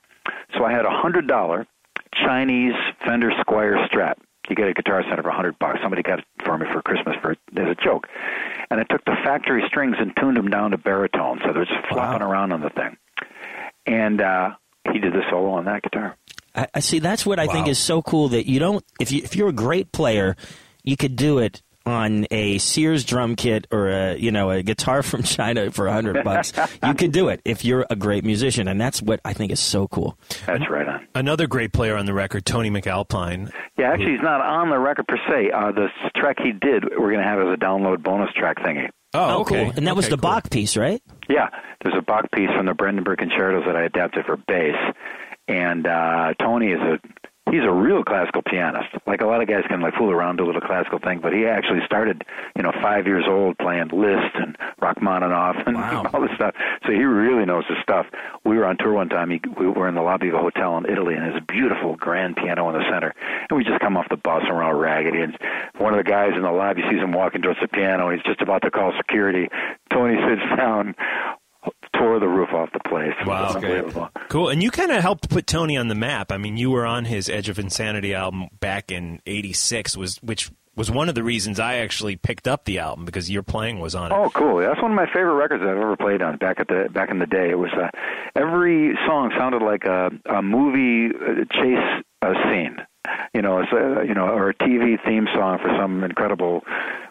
So 0.56 0.64
I 0.64 0.70
had 0.70 0.84
a 0.84 0.90
hundred 0.90 1.26
dollar 1.26 1.66
Chinese 2.14 2.74
Fender 3.04 3.30
Squier 3.30 3.88
Strat. 3.88 4.14
You 4.48 4.56
get 4.56 4.68
a 4.68 4.74
guitar 4.74 5.02
center 5.08 5.22
for 5.22 5.28
a 5.28 5.34
hundred 5.34 5.58
bucks. 5.58 5.78
Somebody 5.82 6.02
got 6.02 6.20
it 6.20 6.24
for 6.44 6.56
me 6.58 6.66
for 6.72 6.82
Christmas 6.82 7.16
for 7.20 7.32
as 7.32 7.68
a 7.68 7.76
joke, 7.82 8.08
and 8.70 8.80
I 8.80 8.84
took 8.84 9.04
the 9.04 9.16
factory 9.24 9.62
strings 9.66 9.96
and 9.98 10.14
tuned 10.16 10.36
them 10.36 10.48
down 10.50 10.70
to 10.72 10.78
baritone, 10.78 11.40
so 11.44 11.52
they're 11.52 11.64
just 11.64 11.86
flopping 11.88 12.22
around 12.22 12.52
on 12.52 12.60
the 12.60 12.70
thing. 12.70 12.96
And 13.86 14.20
uh, 14.20 14.50
he 14.92 14.98
did 14.98 15.12
the 15.12 15.22
solo 15.30 15.50
on 15.50 15.64
that 15.66 15.82
guitar. 15.82 16.16
I, 16.54 16.66
I 16.74 16.80
see. 16.80 16.98
That's 16.98 17.24
what 17.24 17.38
I 17.38 17.46
think 17.46 17.68
is 17.68 17.78
so 17.78 18.02
cool 18.02 18.28
that 18.30 18.48
you 18.48 18.58
don't. 18.58 18.84
If 19.00 19.12
you 19.12 19.22
if 19.22 19.36
you're 19.36 19.48
a 19.48 19.52
great 19.52 19.92
player, 19.92 20.36
you 20.82 20.96
could 20.96 21.16
do 21.16 21.38
it 21.38 21.62
on 21.86 22.26
a 22.30 22.58
Sears 22.58 23.04
drum 23.04 23.36
kit 23.36 23.66
or 23.70 23.88
a 23.88 24.16
you 24.16 24.30
know 24.30 24.50
a 24.50 24.62
guitar 24.62 25.02
from 25.04 25.22
China 25.22 25.70
for 25.70 25.86
a 25.86 25.92
hundred 25.92 26.24
bucks. 26.24 26.52
you 26.84 26.94
could 26.94 27.12
do 27.12 27.28
it 27.28 27.40
if 27.44 27.64
you're 27.64 27.86
a 27.90 27.96
great 27.96 28.24
musician, 28.24 28.68
and 28.68 28.80
that's 28.80 29.02
what 29.02 29.20
I 29.24 29.32
think 29.32 29.52
is 29.52 29.60
so 29.60 29.88
cool. 29.88 30.18
That's 30.46 30.68
right 30.68 30.86
on. 30.86 31.06
another 31.14 31.46
great 31.46 31.72
player 31.72 31.96
on 31.96 32.06
the 32.06 32.14
record, 32.14 32.44
Tony 32.44 32.70
MacAlpine. 32.70 33.50
Yeah, 33.78 33.92
actually, 33.92 34.12
he's 34.12 34.22
not 34.22 34.40
on 34.40 34.70
the 34.70 34.78
record 34.78 35.08
per 35.08 35.16
se. 35.28 35.50
Uh, 35.50 35.72
the 35.72 35.88
track 36.16 36.36
he 36.42 36.52
did, 36.52 36.84
we're 36.84 37.12
going 37.12 37.18
to 37.18 37.24
have 37.24 37.40
as 37.40 37.52
a 37.52 37.56
download 37.56 38.02
bonus 38.02 38.32
track 38.34 38.58
thingy. 38.58 38.90
Oh, 39.12 39.40
okay. 39.40 39.64
cool. 39.64 39.72
And 39.76 39.86
that 39.86 39.96
was 39.96 40.08
the 40.08 40.16
cool. 40.16 40.30
Bach 40.30 40.50
piece, 40.50 40.76
right? 40.76 41.02
Yeah, 41.28 41.48
there's 41.82 41.96
a 41.96 42.02
Bach 42.02 42.30
piece 42.30 42.50
from 42.56 42.66
the 42.66 42.74
Brandenburg 42.74 43.18
Concertos 43.18 43.64
that 43.66 43.74
I 43.74 43.82
adapted 43.84 44.24
for 44.24 44.36
bass, 44.36 44.76
and 45.50 45.86
uh, 45.86 46.34
Tony 46.38 46.68
is 46.72 46.80
a 46.80 46.98
he's 47.50 47.64
a 47.64 47.72
real 47.72 48.04
classical 48.04 48.42
pianist. 48.42 48.88
Like 49.08 49.22
a 49.22 49.26
lot 49.26 49.42
of 49.42 49.48
guys 49.48 49.64
can 49.68 49.80
like 49.80 49.94
fool 49.94 50.10
around 50.12 50.36
do 50.36 50.44
a 50.44 50.46
little 50.46 50.60
classical 50.60 51.00
thing, 51.00 51.18
but 51.20 51.32
he 51.32 51.46
actually 51.46 51.80
started, 51.84 52.22
you 52.56 52.62
know, 52.62 52.70
five 52.80 53.06
years 53.06 53.24
old 53.26 53.58
playing 53.58 53.88
Liszt 53.88 54.34
and 54.36 54.56
Rachmaninoff 54.80 55.56
and 55.66 55.76
Wow. 55.80 56.06
all 56.14 56.20
this 56.20 56.30
stuff. 56.36 56.54
So 56.86 56.92
he 56.92 57.02
really 57.02 57.44
knows 57.46 57.64
his 57.66 57.78
stuff. 57.82 58.06
We 58.44 58.56
were 58.56 58.66
on 58.66 58.76
tour 58.78 58.92
one 58.92 59.08
time. 59.08 59.30
He, 59.30 59.40
we 59.58 59.66
were 59.66 59.88
in 59.88 59.96
the 59.96 60.02
lobby 60.02 60.28
of 60.28 60.34
a 60.34 60.38
hotel 60.38 60.76
in 60.78 60.86
Italy, 60.86 61.14
and 61.14 61.24
there's 61.24 61.42
a 61.42 61.52
beautiful 61.52 61.96
grand 61.96 62.36
piano 62.36 62.68
in 62.70 62.74
the 62.78 62.84
center. 62.88 63.12
And 63.48 63.56
we 63.58 63.64
just 63.64 63.80
come 63.80 63.96
off 63.96 64.08
the 64.10 64.16
bus 64.16 64.42
and 64.46 64.54
we're 64.56 64.62
all 64.62 64.74
raggedy. 64.74 65.20
And 65.20 65.36
one 65.78 65.92
of 65.92 65.98
the 66.04 66.08
guys 66.08 66.32
in 66.36 66.42
the 66.42 66.52
lobby 66.52 66.82
sees 66.88 67.00
him 67.00 67.10
walking 67.12 67.42
towards 67.42 67.58
the 67.60 67.68
piano. 67.68 68.10
He's 68.10 68.22
just 68.22 68.42
about 68.42 68.62
to 68.62 68.70
call 68.70 68.92
security. 68.96 69.48
Tony 69.92 70.16
sits 70.28 70.42
down, 70.56 70.94
tore 72.00 72.18
the 72.18 72.28
roof 72.28 72.48
off 72.52 72.70
the 72.72 72.80
place. 72.88 73.14
Wow. 73.26 73.52
unbelievable. 73.54 74.08
Cool. 74.28 74.48
And 74.48 74.62
you 74.62 74.70
kind 74.70 74.90
of 74.90 75.02
helped 75.02 75.28
put 75.28 75.46
Tony 75.46 75.76
on 75.76 75.88
the 75.88 75.94
map. 75.94 76.32
I 76.32 76.38
mean, 76.38 76.56
you 76.56 76.70
were 76.70 76.86
on 76.86 77.04
his 77.04 77.28
Edge 77.28 77.48
of 77.48 77.58
Insanity 77.58 78.14
album 78.14 78.48
back 78.58 78.90
in 78.90 79.20
86 79.26 79.96
was 79.96 80.16
which 80.22 80.50
was 80.76 80.90
one 80.90 81.08
of 81.08 81.14
the 81.14 81.22
reasons 81.22 81.60
I 81.60 81.76
actually 81.76 82.16
picked 82.16 82.48
up 82.48 82.64
the 82.64 82.78
album 82.78 83.04
because 83.04 83.30
your 83.30 83.42
playing 83.42 83.80
was 83.80 83.94
on 83.94 84.12
it. 84.12 84.14
Oh, 84.14 84.30
cool! 84.30 84.58
That's 84.58 84.80
one 84.80 84.92
of 84.92 84.96
my 84.96 85.06
favorite 85.06 85.34
records 85.34 85.62
I've 85.62 85.76
ever 85.76 85.96
played 85.96 86.22
on. 86.22 86.38
Back 86.38 86.60
at 86.60 86.68
the 86.68 86.88
back 86.90 87.10
in 87.10 87.18
the 87.18 87.26
day, 87.26 87.50
it 87.50 87.58
was 87.58 87.70
uh, 87.72 87.88
every 88.34 88.96
song 89.06 89.32
sounded 89.36 89.62
like 89.62 89.84
a, 89.84 90.10
a 90.26 90.40
movie 90.40 91.14
uh, 91.14 91.44
chase 91.52 92.04
uh, 92.22 92.32
scene. 92.44 92.76
You 93.34 93.42
know, 93.42 93.60
a, 93.60 94.04
you 94.06 94.14
know, 94.14 94.26
or 94.26 94.50
a 94.50 94.54
TV 94.54 95.02
theme 95.04 95.26
song 95.34 95.58
for 95.58 95.68
some 95.78 96.04
incredible 96.04 96.62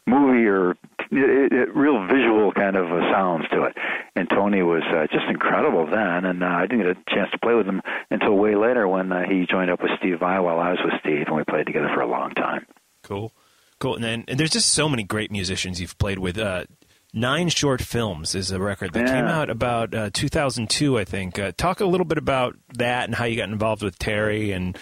movie 0.06 0.48
or 0.48 0.72
it, 1.12 1.54
it, 1.54 1.76
real 1.76 2.06
visual 2.08 2.52
kind 2.52 2.76
of 2.76 2.92
uh, 2.92 3.12
sounds 3.12 3.48
to 3.50 3.64
it. 3.64 3.78
And 4.16 4.30
Tony 4.30 4.62
was 4.64 4.84
uh, 4.84 5.08
just 5.12 5.26
incredible 5.30 5.86
then, 5.86 6.26
and 6.26 6.44
uh, 6.44 6.48
I 6.48 6.68
didn't 6.68 6.86
get 6.86 6.98
a 6.98 7.16
chance 7.16 7.32
to 7.32 7.38
play 7.38 7.54
with 7.54 7.68
him 7.68 7.82
until 8.10 8.36
way 8.36 8.56
later 8.56 8.88
when 8.88 9.12
uh, 9.12 9.24
he 9.28 9.46
joined 9.50 9.72
up 9.72 9.82
with 9.82 9.92
Steve 9.98 10.20
Vai 10.20 10.40
while 10.40 10.60
I 10.60 10.72
was 10.72 10.80
with 10.84 11.00
Steve, 11.00 11.28
and 11.28 11.36
we 11.36 11.44
played 11.44 11.68
together 11.68 11.90
for 11.94 12.02
a 12.02 12.08
long 12.08 12.32
time. 12.32 12.66
Cool. 13.04 13.32
Cool. 13.80 13.96
And 13.96 14.04
then 14.04 14.26
and 14.28 14.40
there's 14.40 14.52
just 14.52 14.74
so 14.74 14.90
many 14.90 15.04
great 15.04 15.32
musicians 15.32 15.80
you've 15.80 15.98
played 15.98 16.20
with. 16.20 16.38
Uh, 16.38 16.66
Nine 17.14 17.50
Short 17.50 17.82
Films 17.82 18.36
is 18.36 18.52
a 18.52 18.60
record 18.60 18.94
that 18.94 19.08
Yeah. 19.08 19.14
came 19.16 19.26
out 19.26 19.50
about 19.50 19.96
uh, 19.96 20.10
2002, 20.14 20.98
I 21.00 21.06
think. 21.06 21.40
Uh, 21.40 21.52
talk 21.58 21.80
a 21.80 21.86
little 21.86 22.06
bit 22.06 22.20
about 22.20 22.56
that 22.76 23.06
and 23.06 23.16
how 23.16 23.26
you 23.26 23.36
got 23.36 23.50
involved 23.50 23.82
with 23.82 23.98
Terry 23.98 24.52
and 24.52 24.78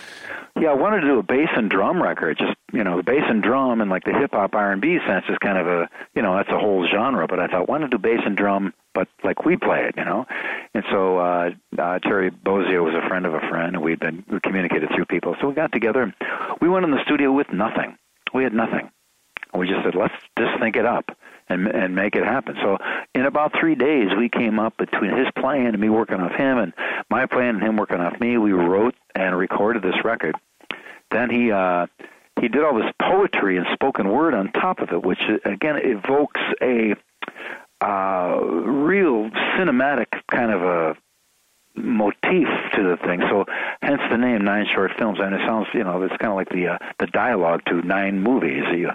Yeah, 0.59 0.71
I 0.71 0.73
wanted 0.73 1.01
to 1.01 1.07
do 1.07 1.19
a 1.19 1.23
bass 1.23 1.47
and 1.55 1.69
drum 1.69 2.01
record. 2.03 2.37
Just 2.37 2.55
you 2.73 2.83
know, 2.83 2.97
the 2.97 3.03
bass 3.03 3.23
and 3.29 3.41
drum 3.41 3.79
and 3.79 3.89
like 3.89 4.03
the 4.03 4.11
hip 4.11 4.31
hop 4.33 4.55
R 4.55 4.73
and 4.73 4.81
B 4.81 4.97
sense 5.07 5.23
is 5.29 5.37
kind 5.39 5.57
of 5.57 5.67
a 5.67 5.89
you 6.15 6.21
know 6.21 6.35
that's 6.35 6.49
a 6.49 6.59
whole 6.59 6.85
genre. 6.91 7.27
But 7.27 7.39
I 7.39 7.47
thought, 7.47 7.69
why 7.69 7.77
not 7.77 7.91
do 7.91 7.97
bass 7.97 8.19
and 8.25 8.35
drum, 8.35 8.73
but 8.93 9.07
like 9.23 9.45
we 9.45 9.55
play 9.55 9.85
it, 9.85 9.95
you 9.97 10.03
know? 10.03 10.25
And 10.73 10.83
so 10.91 11.17
uh, 11.19 11.51
uh, 11.77 11.99
Terry 11.99 12.29
Bozzio 12.31 12.83
was 12.83 12.93
a 12.93 13.07
friend 13.07 13.25
of 13.25 13.33
a 13.35 13.39
friend, 13.47 13.75
and 13.75 13.81
we'd 13.85 13.99
been 14.01 14.25
we 14.29 14.39
communicated 14.41 14.89
through 14.93 15.05
people. 15.05 15.35
So 15.39 15.47
we 15.47 15.53
got 15.53 15.71
together. 15.71 16.13
We 16.59 16.67
went 16.67 16.83
in 16.83 16.91
the 16.91 17.03
studio 17.05 17.31
with 17.31 17.53
nothing. 17.53 17.97
We 18.33 18.43
had 18.43 18.53
nothing. 18.53 18.89
And 19.53 19.59
we 19.59 19.67
just 19.67 19.83
said, 19.83 19.95
let's 19.95 20.13
just 20.37 20.59
think 20.59 20.75
it 20.75 20.85
up 20.85 21.11
and 21.49 21.67
and 21.67 21.95
make 21.95 22.15
it 22.15 22.23
happen. 22.23 22.55
So 22.61 22.77
in 23.15 23.25
about 23.25 23.53
three 23.59 23.75
days, 23.75 24.09
we 24.17 24.29
came 24.29 24.59
up 24.59 24.77
between 24.77 25.15
his 25.15 25.27
playing 25.37 25.67
and 25.67 25.79
me 25.79 25.89
working 25.89 26.19
off 26.19 26.33
him, 26.33 26.57
and 26.57 26.73
my 27.09 27.25
playing 27.25 27.55
and 27.55 27.63
him 27.63 27.77
working 27.77 27.99
off 27.99 28.19
me. 28.19 28.37
We 28.37 28.51
wrote 28.51 28.95
and 29.15 29.37
recorded 29.37 29.83
this 29.83 30.03
record. 30.03 30.35
Then 31.11 31.29
he 31.29 31.51
uh, 31.51 31.87
he 32.39 32.47
did 32.47 32.63
all 32.63 32.75
this 32.75 32.91
poetry 33.01 33.57
and 33.57 33.65
spoken 33.73 34.09
word 34.09 34.33
on 34.33 34.51
top 34.51 34.79
of 34.79 34.91
it, 34.91 35.03
which 35.03 35.21
again 35.45 35.77
evokes 35.77 36.41
a 36.61 36.95
uh, 37.79 38.39
real 38.41 39.29
cinematic 39.55 40.07
kind 40.29 40.51
of 40.51 40.61
a 40.63 40.97
motif 41.77 42.47
to 42.73 42.83
the 42.83 42.97
thing. 43.05 43.21
So 43.29 43.45
hence 43.81 44.01
the 44.09 44.17
name 44.17 44.43
Nine 44.43 44.65
Short 44.73 44.91
Films, 44.97 45.19
and 45.21 45.33
it 45.33 45.41
sounds 45.47 45.67
you 45.73 45.83
know 45.83 46.01
it's 46.01 46.15
kind 46.17 46.31
of 46.31 46.35
like 46.35 46.49
the 46.49 46.67
uh, 46.67 46.77
the 46.99 47.07
dialogue 47.07 47.61
to 47.67 47.81
nine 47.81 48.19
movies 48.21 48.63
that 48.69 48.77
you 48.77 48.89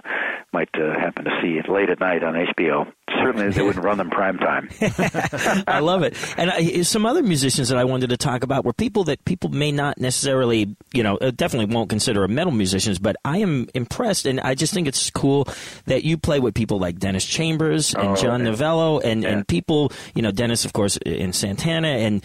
might 0.53 0.69
uh, 0.75 0.99
happen 0.99 1.25
to 1.25 1.31
see 1.41 1.61
late 1.71 1.89
at 1.91 2.01
night 2.01 2.23
on 2.23 2.35
HBO. 2.35 2.91
Certainly 3.23 3.51
they 3.51 3.63
wouldn't 3.63 3.85
run 3.85 3.99
them 3.99 4.11
prime 4.11 4.39
time. 4.39 4.69
I 5.67 5.81
love 5.81 6.03
it. 6.03 6.17
And 6.37 6.51
I, 6.51 6.83
some 6.83 7.07
other 7.07 7.23
musicians 7.23 7.69
that 7.69 7.79
I 7.79 7.85
wanted 7.85 8.11
to 8.11 8.17
talk 8.17 8.43
about 8.43 8.65
were 8.65 8.73
people 8.73 9.05
that 9.05 9.25
people 9.25 9.51
may 9.51 9.71
not 9.73 9.99
necessarily, 9.99 10.75
you 10.93 11.03
know, 11.03 11.17
uh, 11.19 11.31
definitely 11.31 11.75
won't 11.75 11.89
consider 11.89 12.27
metal 12.29 12.53
musicians, 12.53 12.99
but 12.99 13.17
I 13.25 13.39
am 13.39 13.69
impressed, 13.75 14.27
and 14.27 14.41
I 14.41 14.55
just 14.55 14.75
think 14.75 14.89
it's 14.89 15.11
cool 15.11 15.47
that 15.87 16.05
you 16.05 16.17
play 16.19 16.41
with 16.41 16.55
people 16.55 16.79
like 16.79 16.99
Dennis 16.99 17.25
Chambers 17.27 17.95
and 17.95 18.09
Oh, 18.11 18.17
John 18.17 18.43
okay. 18.43 18.51
Novello, 18.51 19.01
and, 19.01 19.25
and 19.25 19.49
people, 19.49 19.93
you 20.15 20.23
know, 20.23 20.31
Dennis, 20.33 20.65
of 20.65 20.73
course, 20.73 20.97
in 20.99 21.33
Santana, 21.33 21.89
and 21.89 22.23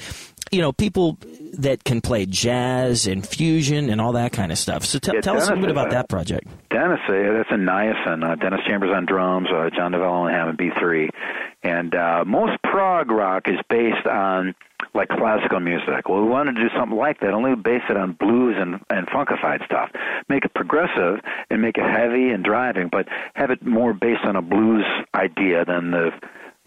you 0.51 0.61
know, 0.61 0.71
people 0.71 1.17
that 1.53 1.83
can 1.83 2.01
play 2.01 2.25
jazz 2.25 3.07
and 3.07 3.25
fusion 3.27 3.89
and 3.89 3.99
all 4.01 4.13
that 4.13 4.31
kind 4.31 4.51
of 4.51 4.57
stuff. 4.57 4.85
So 4.85 4.99
t- 4.99 5.11
Yeah, 5.13 5.21
tell 5.21 5.37
us 5.37 5.47
a 5.47 5.51
little 5.51 5.61
bit 5.65 5.71
about 5.71 5.87
a- 5.87 5.91
that 5.95 6.09
project. 6.09 6.47
Dennis, 6.69 6.99
uh, 7.07 7.11
that's 7.33 7.51
in 7.51 7.61
Niacin. 7.65 8.23
Uh, 8.23 8.35
Dennis 8.35 8.61
Chambers 8.67 8.91
on 8.93 9.05
drums, 9.05 9.47
uh, 9.53 9.69
John 9.75 9.91
Novello 9.91 10.27
on 10.27 10.31
Hammond 10.33 10.57
B3. 10.57 11.09
And 11.63 11.95
uh, 11.95 12.23
most 12.25 12.61
prog 12.63 13.09
rock 13.11 13.47
is 13.47 13.59
based 13.69 14.05
on 14.07 14.53
like 14.93 15.09
classical 15.09 15.59
music. 15.59 16.07
Well, 16.07 16.21
we 16.21 16.27
wanted 16.29 16.55
to 16.55 16.61
do 16.61 16.69
something 16.77 16.97
like 16.97 17.19
that, 17.21 17.33
only 17.33 17.55
base 17.55 17.81
it 17.89 17.97
on 17.97 18.13
blues 18.13 18.55
and, 18.59 18.79
and 18.89 19.07
funkified 19.07 19.65
stuff. 19.65 19.89
Make 20.29 20.45
it 20.45 20.53
progressive 20.53 21.19
and 21.49 21.61
make 21.61 21.77
it 21.77 21.83
heavy 21.89 22.29
and 22.29 22.43
driving, 22.43 22.89
but 22.91 23.07
have 23.33 23.49
it 23.49 23.65
more 23.65 23.93
based 23.93 24.23
on 24.23 24.35
a 24.35 24.41
blues 24.41 24.85
idea 25.15 25.65
than 25.65 25.91
the 25.91 26.11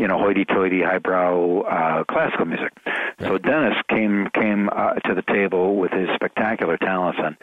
you 0.01 0.09
know, 0.09 0.19
hoity-toity, 0.19 0.81
highbrow 0.83 1.61
uh, 1.61 2.05
classical 2.05 2.47
music. 2.47 2.73
So 3.21 3.37
Dennis 3.37 3.77
came 3.89 4.29
came 4.33 4.71
uh, 4.73 4.95
to 4.95 5.15
the 5.15 5.21
table 5.23 5.77
with 5.77 5.93
his 5.93 6.09
spectacular 6.15 6.79
talents, 6.79 7.19
and 7.23 7.37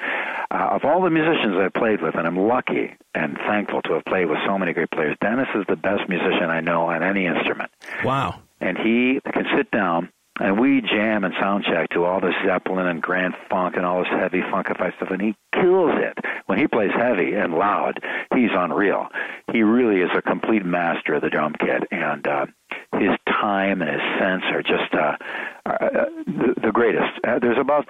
uh, 0.50 0.76
of 0.76 0.84
all 0.84 1.02
the 1.04 1.12
musicians 1.12 1.56
I 1.56 1.70
played 1.70 2.02
with, 2.02 2.15
and 2.15 2.26
I'm 2.26 2.38
lucky 2.39 2.96
and 3.13 3.38
thankful 3.48 3.84
to 3.84 3.93
have 3.93 4.06
played 4.06 4.26
with 4.28 4.39
so 4.48 4.58
many 4.58 4.74
great 4.74 4.89
players. 4.89 5.15
Dennis 5.22 5.48
is 5.54 5.65
the 5.70 5.76
best 5.76 6.10
musician 6.10 6.50
I 6.50 6.62
know 6.62 6.88
on 6.88 7.04
any 7.04 7.28
instrument, 7.28 7.70
Wow. 8.04 8.39
and 8.60 8.76
he 8.78 9.20
can 9.32 9.46
sit 9.56 9.70
down. 9.70 10.10
And 10.39 10.60
we 10.60 10.82
jam 10.82 11.23
and 11.23 11.34
sound 11.39 11.65
check 11.65 11.89
to 11.91 12.06
all 12.06 12.21
this 12.21 12.36
Zeppelin 12.45 12.88
and 12.88 13.02
Grand 13.02 13.34
Funk 13.50 13.76
and 13.76 13.86
all 13.86 14.00
this 14.00 14.12
heavy 14.12 14.41
funkified 14.41 14.95
stuff, 14.97 15.10
and 15.10 15.21
he 15.21 15.36
kills 15.54 15.93
it. 15.95 16.17
When 16.45 16.60
he 16.60 16.67
plays 16.67 16.91
heavy 16.95 17.34
and 17.34 17.54
loud, 17.54 18.00
he's 18.34 18.52
unreal. 18.54 19.08
He 19.52 19.63
really 19.63 20.02
is 20.02 20.12
a 20.15 20.21
complete 20.21 20.65
master 20.65 21.15
of 21.15 21.21
the 21.21 21.30
drum 21.30 21.56
kit, 21.60 21.84
and 21.91 22.28
uh, 22.28 22.45
his 22.93 23.12
time 23.28 23.82
and 23.82 23.89
his 23.89 24.02
sense 24.19 24.43
are 24.52 24.62
just 24.62 24.93
uh, 24.93 25.17
uh, 25.65 26.06
the, 26.26 26.54
the 26.62 26.71
greatest. 26.71 27.19
Uh, 27.28 27.39
there's 27.39 27.58
about 27.60 27.88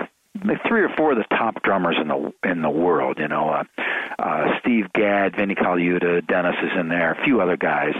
three 0.67 0.81
or 0.81 0.89
four 0.95 1.11
of 1.11 1.17
the 1.17 1.35
top 1.35 1.61
drummers 1.63 1.97
in 2.01 2.07
the 2.07 2.33
in 2.43 2.61
the 2.61 2.69
world. 2.69 3.17
You 3.19 3.27
know, 3.27 3.49
uh, 3.49 3.63
uh, 4.19 4.45
Steve 4.59 4.85
Gadd, 4.93 5.35
Vinny 5.35 5.55
Colaiuta, 5.55 6.25
Dennis 6.27 6.55
is 6.63 6.71
in 6.79 6.89
there, 6.89 7.11
a 7.13 7.23
few 7.23 7.41
other 7.41 7.57
guys, 7.57 7.93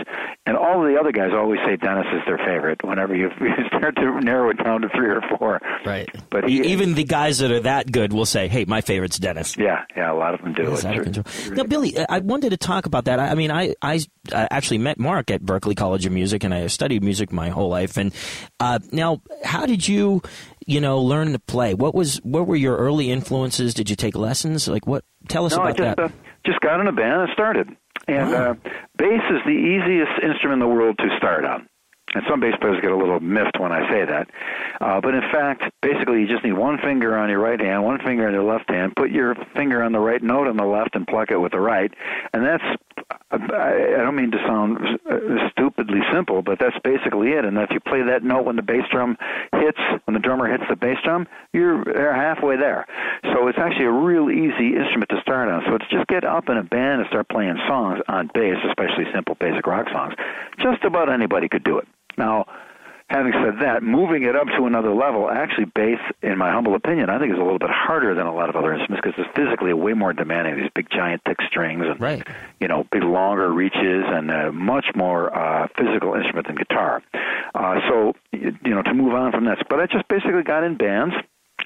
and 0.46 0.56
all 0.56 0.84
of 0.84 0.92
the 0.92 0.98
other 0.98 1.12
guys 1.12 1.30
always 1.34 1.60
say 1.66 1.76
Dennis 1.76 2.06
is 2.12 2.22
their 2.26 2.38
favorite. 2.38 2.82
Whenever 2.84 3.14
you, 3.14 3.30
you 3.40 3.66
start 3.76 3.96
to 3.96 4.20
narrow 4.20 4.50
it 4.50 4.62
down 4.62 4.82
to 4.82 4.88
three 4.88 5.08
or 5.08 5.22
four, 5.38 5.60
Right. 5.84 6.08
But 6.30 6.48
he- 6.48 6.62
even 6.72 6.94
the 6.94 7.04
guys 7.04 7.38
that 7.38 7.50
are 7.50 7.60
that 7.60 7.90
good 7.90 8.12
will 8.12 8.26
say, 8.26 8.48
"Hey, 8.48 8.64
my 8.64 8.80
favorite's 8.80 9.18
Dennis." 9.18 9.56
yeah, 9.56 9.84
yeah, 9.96 10.12
a 10.12 10.14
lot 10.14 10.34
of 10.34 10.40
them 10.42 10.52
do. 10.52 10.62
It's 10.72 10.78
It's 10.78 10.84
out 10.84 10.92
of 10.92 10.98
re- 11.06 11.12
control. 11.12 11.56
Now, 11.56 11.64
Billy, 11.64 11.96
I 12.08 12.18
wanted 12.20 12.50
to 12.50 12.56
talk 12.56 12.86
about 12.86 13.04
that. 13.06 13.18
I, 13.20 13.28
I 13.28 13.34
mean, 13.34 13.50
I, 13.50 13.74
I 13.82 14.00
actually 14.32 14.78
met 14.78 14.98
Mark 14.98 15.30
at 15.30 15.42
Berklee 15.42 15.76
College 15.76 16.06
of 16.06 16.12
Music, 16.12 16.44
and 16.44 16.52
I 16.54 16.66
studied 16.66 17.02
music 17.02 17.32
my 17.32 17.48
whole 17.48 17.68
life. 17.68 17.96
And 17.96 18.12
uh, 18.60 18.78
now, 18.92 19.20
how 19.44 19.66
did 19.66 19.86
you, 19.86 20.22
you 20.68 20.80
know, 20.80 21.00
learn 21.00 21.32
to 21.32 21.38
play? 21.38 21.72
What 21.74 21.94
was 21.94 22.18
what 22.18 22.46
were 22.46 22.54
your 22.56 22.76
early 22.76 23.10
influences? 23.10 23.72
Did 23.74 23.88
you 23.90 23.96
take 23.96 24.14
lessons? 24.14 24.68
Like, 24.68 24.86
what? 24.86 25.02
Tell 25.28 25.46
us 25.46 25.56
no, 25.56 25.62
I 25.62 25.70
about 25.70 25.76
just 25.78 25.96
that. 25.96 26.04
uh, 26.04 26.08
just 26.46 26.60
got 26.60 26.78
in 26.80 26.86
a 26.86 26.92
band 26.92 27.22
and 27.22 27.30
started. 27.32 27.68
And 28.06 28.30
Wow. 28.30 28.50
uh, 28.50 28.54
bass 28.96 29.22
is 29.30 29.40
the 29.44 29.50
easiest 29.50 30.12
instrument 30.22 30.62
in 30.62 30.68
the 30.68 30.74
world 30.74 30.96
to 30.98 31.08
start 31.16 31.44
on. 31.44 31.68
And 32.14 32.24
some 32.28 32.40
bass 32.40 32.54
players 32.58 32.80
get 32.80 32.90
a 32.90 32.96
little 32.96 33.20
miffed 33.20 33.58
when 33.60 33.70
I 33.70 33.86
say 33.90 34.04
that. 34.06 34.30
Uh, 34.80 34.98
but 35.02 35.12
in 35.14 35.20
fact, 35.30 35.62
basically, 35.82 36.20
you 36.20 36.26
just 36.26 36.42
need 36.42 36.54
one 36.54 36.78
finger 36.82 37.16
on 37.18 37.28
your 37.28 37.38
right 37.40 37.60
hand, 37.60 37.84
one 37.84 37.98
finger 37.98 38.26
on 38.26 38.32
your 38.32 38.44
left 38.44 38.70
hand. 38.70 38.94
Put 38.96 39.10
your 39.10 39.34
finger 39.54 39.82
on 39.82 39.92
the 39.92 39.98
right 40.00 40.22
note 40.22 40.46
on 40.48 40.56
the 40.56 40.64
left 40.64 40.94
and 40.96 41.06
pluck 41.06 41.30
it 41.30 41.36
with 41.36 41.52
the 41.52 41.60
right. 41.60 41.92
And 42.32 42.44
that's, 42.46 42.64
I 43.10 44.02
don't 44.04 44.16
mean 44.16 44.30
to 44.32 44.38
sound 44.46 44.78
stupidly 45.52 46.00
simple, 46.12 46.42
but 46.42 46.58
that's 46.58 46.76
basically 46.84 47.32
it. 47.32 47.44
And 47.44 47.56
if 47.58 47.70
you 47.70 47.80
play 47.80 48.02
that 48.02 48.22
note 48.22 48.44
when 48.44 48.56
the 48.56 48.62
bass 48.62 48.84
drum 48.90 49.16
hits, 49.52 49.78
when 50.04 50.14
the 50.14 50.20
drummer 50.20 50.46
hits 50.50 50.64
the 50.68 50.76
bass 50.76 50.98
drum, 51.04 51.26
you're 51.52 51.84
halfway 52.14 52.56
there. 52.56 52.86
So 53.32 53.48
it's 53.48 53.58
actually 53.58 53.86
a 53.86 53.92
real 53.92 54.30
easy 54.30 54.76
instrument 54.76 55.08
to 55.10 55.20
start 55.22 55.48
on. 55.48 55.62
So 55.66 55.74
it's 55.76 55.88
just 55.90 56.06
get 56.08 56.24
up 56.24 56.48
in 56.48 56.58
a 56.58 56.62
band 56.62 57.00
and 57.00 57.08
start 57.08 57.28
playing 57.28 57.56
songs 57.66 58.00
on 58.08 58.30
bass, 58.34 58.56
especially 58.68 59.04
simple 59.14 59.36
basic 59.40 59.66
rock 59.66 59.88
songs. 59.90 60.14
Just 60.58 60.84
about 60.84 61.10
anybody 61.10 61.48
could 61.48 61.64
do 61.64 61.78
it. 61.78 61.88
Now, 62.18 62.46
having 63.10 63.32
said 63.32 63.60
that, 63.60 63.82
moving 63.82 64.22
it 64.24 64.36
up 64.36 64.46
to 64.58 64.66
another 64.66 64.92
level, 64.92 65.30
actually, 65.30 65.64
bass, 65.64 65.98
in 66.22 66.36
my 66.36 66.50
humble 66.50 66.74
opinion, 66.74 67.08
I 67.10 67.18
think 67.18 67.32
is 67.32 67.38
a 67.38 67.42
little 67.42 67.58
bit 67.58 67.70
harder 67.70 68.14
than 68.14 68.26
a 68.26 68.34
lot 68.34 68.48
of 68.48 68.56
other 68.56 68.72
instruments 68.74 69.04
because 69.04 69.18
it's 69.24 69.34
physically 69.36 69.72
way 69.72 69.94
more 69.94 70.12
demanding. 70.12 70.56
These 70.56 70.70
big, 70.74 70.90
giant, 70.90 71.22
thick 71.24 71.38
strings 71.48 71.84
and 71.86 72.00
Right. 72.00 72.26
you 72.60 72.68
know, 72.68 72.84
big, 72.92 73.02
longer 73.02 73.52
reaches 73.52 74.04
and 74.06 74.30
a 74.30 74.52
much 74.52 74.86
more 74.94 75.34
uh, 75.36 75.68
physical 75.76 76.14
instrument 76.14 76.46
than 76.46 76.56
guitar. 76.56 77.02
Uh, 77.54 77.80
so, 77.88 78.14
you 78.32 78.54
you 78.64 78.74
know, 78.74 78.82
to 78.82 78.94
move 78.94 79.14
on 79.14 79.32
from 79.32 79.46
that, 79.46 79.58
but 79.70 79.80
I 79.80 79.86
just 79.86 80.06
basically 80.08 80.42
got 80.42 80.64
in 80.64 80.76
bands. 80.76 81.14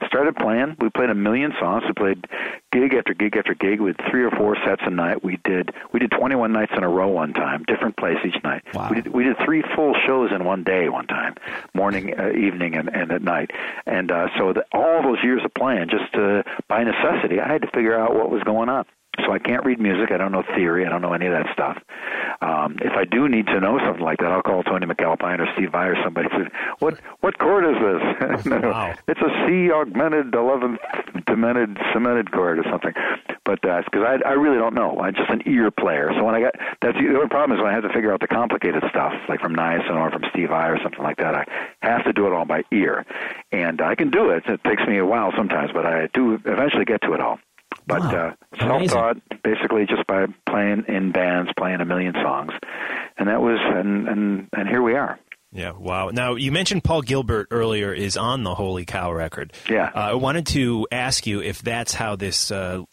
Started 0.07 0.37
playing. 0.37 0.77
We 0.81 0.91
played 0.91 1.11
a 1.11 1.15
million 1.15 1.53
songs. 1.59 1.85
We 1.87 1.93
played 1.93 2.27
gig 2.73 2.95
after 2.95 3.15
gig 3.15 3.37
after 3.37 3.55
gig. 3.55 3.81
We 3.81 3.91
had 3.91 4.01
three 4.11 4.25
or 4.25 4.31
four 4.31 4.57
sets 4.65 4.83
a 4.85 4.91
night. 4.91 5.25
We 5.25 5.39
did 5.45 5.71
we 5.93 6.01
did 6.01 6.11
21 6.11 6.53
nights 6.53 6.73
in 6.77 6.83
a 6.83 6.89
row 6.89 7.09
one 7.09 7.33
time, 7.33 7.65
different 7.65 7.97
place 7.97 8.19
each 8.25 8.43
night. 8.43 8.63
Wow. 8.75 8.89
We 8.91 9.03
did 9.03 9.13
we 9.13 9.25
did 9.25 9.37
three 9.45 9.63
full 9.75 9.95
shows 10.07 10.31
in 10.33 10.45
one 10.45 10.65
day 10.65 10.89
one 10.89 11.07
time, 11.07 11.35
morning, 11.75 12.19
uh, 12.19 12.31
evening, 12.31 12.75
and, 12.75 12.89
and 12.89 13.13
at 13.13 13.23
night. 13.23 13.51
And 13.87 14.11
uh, 14.11 14.29
so 14.39 14.53
the, 14.53 14.65
all 14.73 15.03
those 15.03 15.23
years 15.23 15.43
of 15.45 15.53
playing, 15.55 15.89
just 15.89 16.15
uh, 16.15 16.43
by 16.69 16.85
necessity, 16.85 17.41
I 17.41 17.53
had 17.53 17.63
to 17.63 17.69
figure 17.69 17.99
out 17.99 18.15
what 18.15 18.31
was 18.31 18.43
going 18.43 18.69
on. 18.69 18.85
So 19.25 19.33
I 19.33 19.39
can't 19.39 19.65
read 19.65 19.79
music. 19.79 20.11
I 20.11 20.17
don't 20.17 20.33
know 20.33 20.43
theory. 20.55 20.87
I 20.87 20.89
don't 20.89 21.03
know 21.03 21.13
any 21.13 21.27
of 21.27 21.33
that 21.33 21.53
stuff. 21.53 21.79
Um, 22.41 22.79
if 22.81 22.93
I 22.93 23.05
do 23.05 23.29
need 23.29 23.47
to 23.47 23.61
know 23.61 23.79
something 23.79 24.03
like 24.03 24.19
that, 24.19 24.33
I'll 24.33 24.43
call 24.43 24.63
Tony 24.63 24.87
MacAlpine 24.87 25.39
or 25.39 25.47
Steve 25.55 25.71
Vai 25.71 25.89
or 25.89 25.97
somebody. 26.03 26.29
Say, 26.31 26.49
what 26.79 26.99
what 27.21 27.39
chord 27.39 27.65
is 27.65 27.77
this? 27.81 28.47
Wow. 28.63 28.95
It's 29.09 29.21
a 29.21 29.47
C 29.47 29.71
augmented 29.71 30.35
eleventh 30.35 30.81
demented 31.27 31.79
cemented 31.93 32.31
chord 32.33 32.59
or 32.59 32.65
something. 32.71 32.95
But 33.45 33.61
because 33.61 33.85
I 33.97 34.19
I 34.27 34.33
really 34.33 34.57
don't 34.59 34.75
know. 34.75 34.99
I'm 35.01 35.15
just 35.15 35.31
an 35.31 35.43
ear 35.47 35.71
player. 35.71 36.11
So 36.17 36.25
when 36.25 36.35
I 36.35 36.41
got 36.41 36.55
that's 36.81 36.97
the 36.97 37.15
other 37.17 37.29
problem 37.29 37.59
is 37.59 37.63
when 37.63 37.71
I 37.71 37.75
have 37.75 37.83
to 37.83 37.93
figure 37.93 38.13
out 38.13 38.21
the 38.21 38.29
complicated 38.29 38.83
stuff, 38.89 39.13
like 39.29 39.41
from 39.41 39.55
Niacin 39.55 39.95
or 39.95 40.11
from 40.11 40.25
Steve 40.31 40.49
Vai 40.49 40.71
or 40.71 40.79
something 40.83 41.03
like 41.03 41.19
that. 41.19 41.35
I 41.35 41.45
have 41.83 42.05
to 42.05 42.13
do 42.13 42.27
it 42.27 42.33
all 42.33 42.45
by 42.45 42.63
ear, 42.73 43.05
and 43.51 43.81
I 43.81 43.95
can 43.95 44.11
do 44.11 44.31
it. 44.31 44.45
It 44.47 44.63
takes 44.65 44.83
me 44.87 44.99
a 44.99 45.07
while 45.07 45.33
sometimes, 45.37 45.71
but 45.73 45.87
I 45.87 46.09
do 46.15 46.35
eventually 46.35 46.85
get 46.85 47.03
to 47.03 47.13
it 47.13 47.21
all. 47.21 47.39
But 47.87 48.01
Wow. 48.01 48.35
uh, 48.53 48.59
self-taught, 48.59 49.17
basically 49.43 49.87
just 49.87 50.07
by 50.07 50.27
playing 50.49 50.85
in 50.89 51.13
bands, 51.13 51.51
playing 51.59 51.81
a 51.81 51.85
million 51.85 52.15
songs, 52.15 52.53
and 53.19 53.29
that 53.29 53.41
was 53.41 53.59
and 53.63 54.09
and 54.09 54.49
and 54.57 54.69
here 54.69 54.83
we 54.83 54.95
are. 54.95 55.19
Yeah, 55.55 55.73
wow. 55.73 56.09
Now, 56.09 56.37
you 56.37 56.51
mentioned 56.51 56.83
Paul 56.83 57.03
Gilbert 57.03 57.49
earlier 57.51 57.93
is 57.93 58.17
on 58.17 58.43
the 58.43 58.55
Holy 58.55 58.87
Cow 58.87 59.13
record. 59.13 59.53
Yeah. 59.69 59.91
Uh, 59.95 59.99
I 59.99 60.15
wanted 60.15 60.47
to 60.49 60.87
ask 60.91 61.27
you 61.27 61.43
if 61.43 61.61
that's 61.61 61.93
how 61.93 62.17
this 62.17 62.51
uh, 62.51 62.85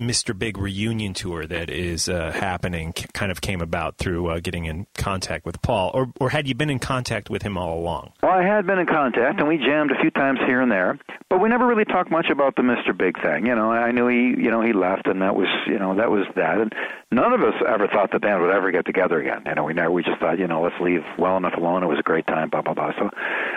Mr. 0.00 0.38
Big 0.38 0.56
reunion 0.56 1.12
tour 1.12 1.44
that 1.44 1.68
is 1.68 2.08
uh, 2.08 2.30
happening 2.30 2.92
kind 2.92 3.32
of 3.32 3.40
came 3.40 3.60
about 3.60 3.96
through 3.96 4.28
uh, 4.28 4.38
getting 4.38 4.66
in 4.66 4.86
contact 4.94 5.44
with 5.44 5.60
Paul, 5.60 5.90
or 5.92 6.06
or 6.20 6.30
had 6.30 6.46
you 6.46 6.54
been 6.54 6.70
in 6.70 6.78
contact 6.78 7.28
with 7.28 7.42
him 7.42 7.58
all 7.58 7.76
along? 7.76 8.12
Well, 8.22 8.30
I 8.30 8.44
had 8.44 8.64
been 8.64 8.78
in 8.78 8.86
contact, 8.86 9.40
and 9.40 9.48
we 9.48 9.58
jammed 9.58 9.90
a 9.90 10.00
few 10.00 10.12
times 10.12 10.38
here 10.46 10.60
and 10.60 10.70
there, 10.70 11.00
but 11.28 11.40
we 11.40 11.48
never 11.48 11.66
really 11.66 11.84
talked 11.84 12.12
much 12.12 12.30
about 12.30 12.54
the 12.54 12.62
Mr. 12.62 12.96
Big 12.96 13.20
thing. 13.20 13.46
You 13.46 13.56
know, 13.56 13.72
I 13.72 13.90
knew 13.90 14.06
he, 14.06 14.40
you 14.40 14.52
know, 14.52 14.62
he 14.62 14.72
left, 14.72 15.08
and 15.08 15.20
that 15.20 15.34
was, 15.34 15.48
you 15.66 15.80
know, 15.80 15.96
that 15.96 16.12
was 16.12 16.26
that. 16.36 16.60
And 16.60 16.72
none 17.10 17.32
of 17.32 17.42
us 17.42 17.54
ever 17.66 17.88
thought 17.88 18.12
the 18.12 18.20
band 18.20 18.40
would 18.40 18.54
ever 18.54 18.70
get 18.70 18.86
together 18.86 19.20
again. 19.20 19.42
You 19.46 19.56
know, 19.56 19.64
we 19.64 19.74
never, 19.74 19.90
we 19.90 20.04
just 20.04 20.20
thought, 20.20 20.38
you 20.38 20.46
know, 20.46 20.62
let's 20.62 20.80
leave 20.80 21.02
well 21.18 21.36
enough 21.36 21.54
alone. 21.56 21.82
It 21.82 21.86
was 21.86 21.98
a 21.98 22.04
great 22.04 22.28
time, 22.28 22.50
blah 22.50 22.62
blah 22.62 22.74
blah. 22.74 22.92
So, 23.00 23.10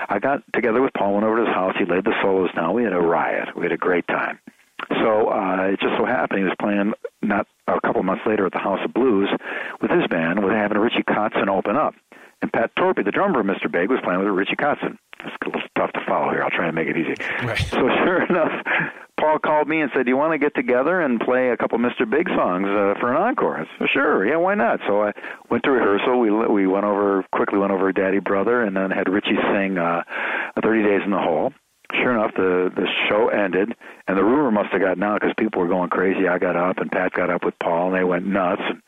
I 0.09 0.17
got 0.17 0.41
together 0.53 0.81
with 0.81 0.93
Paul, 0.95 1.13
went 1.13 1.25
over 1.25 1.37
to 1.37 1.45
his 1.45 1.53
house. 1.53 1.75
He 1.77 1.85
laid 1.85 2.03
the 2.03 2.15
solos 2.23 2.49
down. 2.55 2.73
We 2.73 2.83
had 2.83 2.93
a 2.93 2.99
riot. 2.99 3.55
We 3.55 3.61
had 3.61 3.71
a 3.73 3.77
great 3.77 4.07
time. 4.07 4.39
So 4.99 5.29
uh, 5.29 5.71
it 5.73 5.79
just 5.79 5.97
so 5.97 6.05
happened 6.05 6.39
he 6.39 6.45
was 6.45 6.55
playing 6.59 6.93
not 7.21 7.47
a 7.67 7.79
couple 7.81 8.03
months 8.03 8.23
later 8.25 8.45
at 8.45 8.51
the 8.51 8.59
House 8.59 8.79
of 8.83 8.93
Blues 8.93 9.29
with 9.81 9.91
his 9.91 10.07
band, 10.07 10.43
with 10.43 10.53
having 10.53 10.77
Richie 10.77 11.03
Kotzen 11.03 11.47
open 11.47 11.75
up. 11.75 11.95
And 12.41 12.51
Pat 12.51 12.71
Torpey, 12.75 13.05
the 13.05 13.11
drummer 13.11 13.41
of 13.41 13.45
Mr. 13.45 13.71
Big, 13.71 13.89
was 13.89 13.99
playing 14.03 14.19
with 14.19 14.27
Richie 14.29 14.55
Kotzen. 14.55 14.97
It's 15.23 15.35
a 15.41 15.45
little 15.45 15.61
tough 15.77 15.93
to 15.93 16.01
follow 16.07 16.31
here. 16.31 16.43
I'll 16.43 16.49
try 16.49 16.65
to 16.65 16.71
make 16.71 16.87
it 16.87 16.97
easy. 16.97 17.15
Right. 17.45 17.57
So 17.57 17.77
sure 18.03 18.25
enough, 18.25 18.51
Paul 19.19 19.37
called 19.37 19.67
me 19.67 19.81
and 19.81 19.91
said, 19.93 20.05
"Do 20.05 20.09
you 20.09 20.17
want 20.17 20.33
to 20.33 20.39
get 20.39 20.55
together 20.55 20.99
and 20.99 21.19
play 21.19 21.49
a 21.49 21.57
couple 21.57 21.77
Mr. 21.77 22.09
Big 22.09 22.27
songs 22.29 22.65
uh, 22.67 22.99
for 22.99 23.13
an 23.13 23.21
encore?" 23.21 23.57
I 23.57 23.65
said, 23.77 23.89
"Sure, 23.93 24.25
yeah, 24.25 24.37
why 24.37 24.55
not?" 24.55 24.79
So 24.87 25.03
I 25.03 25.11
went 25.51 25.63
to 25.65 25.71
rehearsal. 25.71 26.19
We 26.19 26.31
we 26.31 26.65
went 26.65 26.85
over 26.85 27.23
quickly, 27.31 27.59
went 27.59 27.71
over 27.71 27.91
Daddy 27.91 28.19
Brother, 28.19 28.63
and 28.63 28.75
then 28.75 28.89
had 28.89 29.07
Richie 29.07 29.37
sing 29.53 29.77
uh, 29.77 30.01
"30 30.63 30.81
Days 30.81 31.01
in 31.05 31.11
the 31.11 31.19
Hole." 31.19 31.53
Sure 31.93 32.13
enough, 32.13 32.31
the 32.35 32.71
the 32.75 32.87
show 33.09 33.27
ended, 33.27 33.75
and 34.07 34.17
the 34.17 34.23
rumor 34.23 34.51
must 34.51 34.71
have 34.71 34.81
gotten 34.81 35.03
out 35.03 35.21
because 35.21 35.35
people 35.37 35.61
were 35.61 35.67
going 35.67 35.89
crazy. 35.89 36.27
I 36.27 36.37
got 36.37 36.55
up, 36.55 36.77
and 36.77 36.91
Pat 36.91 37.13
got 37.13 37.29
up 37.29 37.43
with 37.43 37.57
Paul, 37.59 37.87
and 37.87 37.95
they 37.95 38.03
went 38.03 38.25
nuts. 38.25 38.61
And 38.65 38.81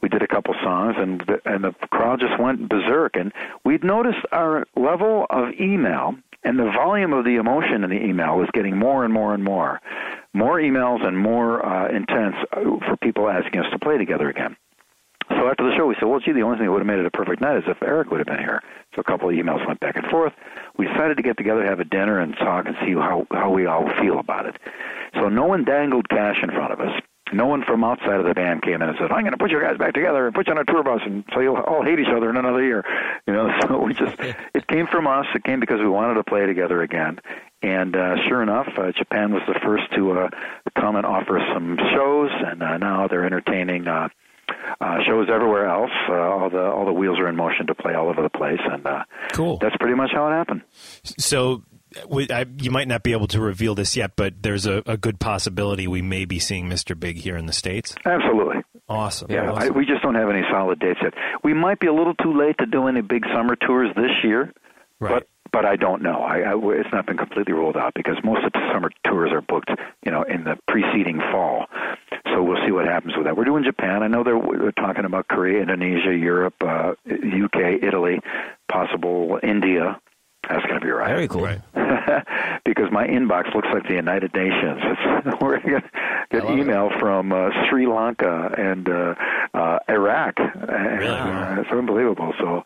we 0.00 0.08
did 0.08 0.22
a 0.22 0.26
couple 0.26 0.54
songs, 0.62 0.96
and 0.98 1.20
the, 1.20 1.40
and 1.44 1.64
the 1.64 1.72
crowd 1.90 2.20
just 2.20 2.38
went 2.40 2.68
berserk. 2.68 3.16
And 3.16 3.32
we'd 3.64 3.84
noticed 3.84 4.24
our 4.32 4.66
level 4.76 5.26
of 5.30 5.48
email 5.60 6.16
and 6.44 6.58
the 6.58 6.64
volume 6.64 7.14
of 7.14 7.24
the 7.24 7.36
emotion 7.36 7.84
in 7.84 7.90
the 7.90 8.04
email 8.04 8.36
was 8.36 8.48
getting 8.52 8.76
more 8.76 9.04
and 9.04 9.12
more 9.14 9.32
and 9.32 9.42
more, 9.42 9.80
more 10.34 10.58
emails 10.58 11.06
and 11.06 11.18
more 11.18 11.64
uh, 11.64 11.88
intense 11.88 12.36
uh, 12.52 12.60
for 12.86 12.96
people 13.00 13.30
asking 13.30 13.60
us 13.60 13.66
to 13.72 13.78
play 13.78 13.96
together 13.96 14.28
again. 14.28 14.54
So 15.30 15.48
after 15.48 15.64
the 15.64 15.74
show, 15.76 15.86
we 15.86 15.94
said, 15.94 16.04
well, 16.04 16.20
gee, 16.20 16.32
the 16.32 16.42
only 16.42 16.58
thing 16.58 16.66
that 16.66 16.72
would 16.72 16.80
have 16.80 16.86
made 16.86 16.98
it 16.98 17.06
a 17.06 17.10
perfect 17.10 17.40
night 17.40 17.56
is 17.56 17.64
if 17.66 17.82
Eric 17.82 18.10
would 18.10 18.20
have 18.20 18.26
been 18.26 18.38
here. 18.38 18.62
So 18.94 19.00
a 19.00 19.04
couple 19.04 19.28
of 19.28 19.34
emails 19.34 19.66
went 19.66 19.80
back 19.80 19.96
and 19.96 20.06
forth. 20.06 20.32
We 20.76 20.86
decided 20.86 21.16
to 21.16 21.22
get 21.22 21.36
together, 21.36 21.64
have 21.64 21.80
a 21.80 21.84
dinner, 21.84 22.20
and 22.20 22.36
talk 22.36 22.66
and 22.66 22.76
see 22.84 22.92
how, 22.92 23.26
how 23.30 23.50
we 23.50 23.66
all 23.66 23.88
feel 24.00 24.18
about 24.18 24.46
it. 24.46 24.56
So 25.14 25.28
no 25.28 25.46
one 25.46 25.64
dangled 25.64 26.08
cash 26.08 26.36
in 26.42 26.50
front 26.50 26.72
of 26.72 26.80
us. 26.80 27.00
No 27.32 27.46
one 27.46 27.64
from 27.64 27.82
outside 27.82 28.20
of 28.20 28.26
the 28.26 28.34
band 28.34 28.62
came 28.62 28.74
in 28.74 28.82
and 28.82 28.96
said, 28.98 29.10
I'm 29.10 29.22
going 29.22 29.32
to 29.32 29.38
put 29.38 29.50
you 29.50 29.60
guys 29.60 29.78
back 29.78 29.94
together 29.94 30.26
and 30.26 30.34
put 30.34 30.46
you 30.46 30.52
on 30.52 30.58
a 30.58 30.64
tour 30.64 30.82
bus 30.84 31.00
and 31.04 31.24
so 31.32 31.40
you'll 31.40 31.56
all 31.56 31.82
hate 31.82 31.98
each 31.98 32.12
other 32.14 32.30
in 32.30 32.36
another 32.36 32.62
year. 32.62 32.84
You 33.26 33.32
know, 33.32 33.50
so 33.62 33.78
we 33.78 33.94
just, 33.94 34.14
it 34.20 34.66
came 34.68 34.86
from 34.86 35.06
us. 35.06 35.26
It 35.34 35.42
came 35.42 35.58
because 35.58 35.80
we 35.80 35.88
wanted 35.88 36.14
to 36.14 36.24
play 36.24 36.46
together 36.46 36.82
again. 36.82 37.18
And 37.62 37.96
uh, 37.96 38.16
sure 38.28 38.42
enough, 38.42 38.68
uh, 38.76 38.92
Japan 38.92 39.32
was 39.32 39.42
the 39.48 39.58
first 39.64 39.84
to 39.96 40.12
uh, 40.12 40.28
come 40.78 40.96
and 40.96 41.06
offer 41.06 41.40
some 41.54 41.78
shows, 41.94 42.30
and 42.30 42.62
uh, 42.62 42.76
now 42.76 43.08
they're 43.08 43.24
entertaining 43.24 43.88
uh, 43.88 44.10
uh, 44.80 44.96
shows 45.06 45.28
everywhere 45.32 45.66
else. 45.68 45.90
Uh, 46.08 46.12
all 46.14 46.50
the 46.50 46.62
all 46.62 46.84
the 46.86 46.92
wheels 46.92 47.18
are 47.18 47.28
in 47.28 47.36
motion 47.36 47.66
to 47.68 47.74
play 47.74 47.94
all 47.94 48.08
over 48.08 48.22
the 48.22 48.30
place, 48.30 48.60
and 48.64 48.86
uh, 48.86 49.04
Cool. 49.32 49.58
that's 49.58 49.76
pretty 49.78 49.94
much 49.96 50.10
how 50.12 50.26
it 50.28 50.32
happened. 50.32 50.62
So 51.18 51.62
we, 52.08 52.28
I, 52.30 52.44
you 52.58 52.70
might 52.70 52.88
not 52.88 53.02
be 53.02 53.12
able 53.12 53.28
to 53.28 53.40
reveal 53.40 53.74
this 53.74 53.96
yet, 53.96 54.12
but 54.16 54.42
there's 54.42 54.66
a, 54.66 54.82
a 54.86 54.96
good 54.96 55.20
possibility 55.20 55.86
we 55.86 56.02
may 56.02 56.24
be 56.24 56.38
seeing 56.38 56.68
Mr. 56.68 56.98
Big 56.98 57.16
here 57.18 57.36
in 57.36 57.46
the 57.46 57.52
states. 57.52 57.94
Absolutely. 58.04 58.62
Awesome. 58.88 59.30
Yeah, 59.30 59.52
I, 59.52 59.70
we 59.70 59.86
just 59.86 60.02
don't 60.02 60.14
have 60.16 60.28
any 60.28 60.42
solid 60.50 60.78
dates 60.80 60.98
yet. 61.02 61.14
We 61.42 61.54
might 61.54 61.80
be 61.80 61.86
a 61.86 61.92
little 61.94 62.14
too 62.14 62.36
late 62.36 62.56
to 62.58 62.66
do 62.66 62.86
any 62.88 63.00
big 63.00 63.24
summer 63.34 63.56
tours 63.56 63.90
this 63.96 64.10
year, 64.24 64.52
Right. 65.00 65.10
but 65.22 65.28
but 65.54 65.64
I 65.64 65.76
don't 65.76 66.02
know. 66.02 66.18
I, 66.18 66.40
I, 66.40 66.54
it's 66.74 66.92
not 66.92 67.06
been 67.06 67.16
completely 67.16 67.52
ruled 67.52 67.76
out 67.76 67.94
because 67.94 68.16
most 68.24 68.44
of 68.44 68.52
the 68.52 68.72
summer 68.72 68.90
tours 69.06 69.30
are 69.30 69.40
booked, 69.40 69.70
you 70.04 70.10
know, 70.10 70.24
in 70.24 70.42
the 70.42 70.58
preceding 70.66 71.20
fall. 71.30 71.66
So 72.26 72.42
we'll 72.42 72.58
see 72.66 72.72
what 72.72 72.86
happens 72.86 73.14
with 73.16 73.26
that. 73.26 73.36
We're 73.36 73.44
doing 73.44 73.62
Japan. 73.62 74.02
I 74.02 74.08
know 74.08 74.24
they're, 74.24 74.40
they're 74.58 74.72
talking 74.72 75.04
about 75.04 75.28
Korea, 75.28 75.62
Indonesia, 75.62 76.12
Europe, 76.12 76.56
uh, 76.60 76.94
UK, 77.06 77.84
Italy, 77.84 78.18
possible 78.68 79.38
India. 79.44 80.00
That's 80.48 80.66
going 80.66 80.80
to 80.80 80.84
be 80.84 80.90
right. 80.90 81.08
Very 81.08 81.28
cool. 81.28 81.44
Right. 81.44 81.60
because 82.64 82.90
my 82.90 83.06
inbox 83.06 83.54
looks 83.54 83.68
like 83.72 83.86
the 83.86 83.94
United 83.94 84.34
Nations. 84.34 84.80
It's, 84.82 85.40
we're 85.40 85.60
going 85.60 85.82
to 85.82 85.90
get 86.32 86.44
email 86.50 86.90
from 86.98 87.32
uh, 87.32 87.50
Sri 87.70 87.86
Lanka 87.86 88.52
and 88.58 88.88
uh, 88.88 89.14
uh, 89.54 89.78
Iraq. 89.88 90.36
Really? 90.38 91.06
uh, 91.06 91.60
it's 91.60 91.70
unbelievable. 91.70 92.32
So, 92.40 92.64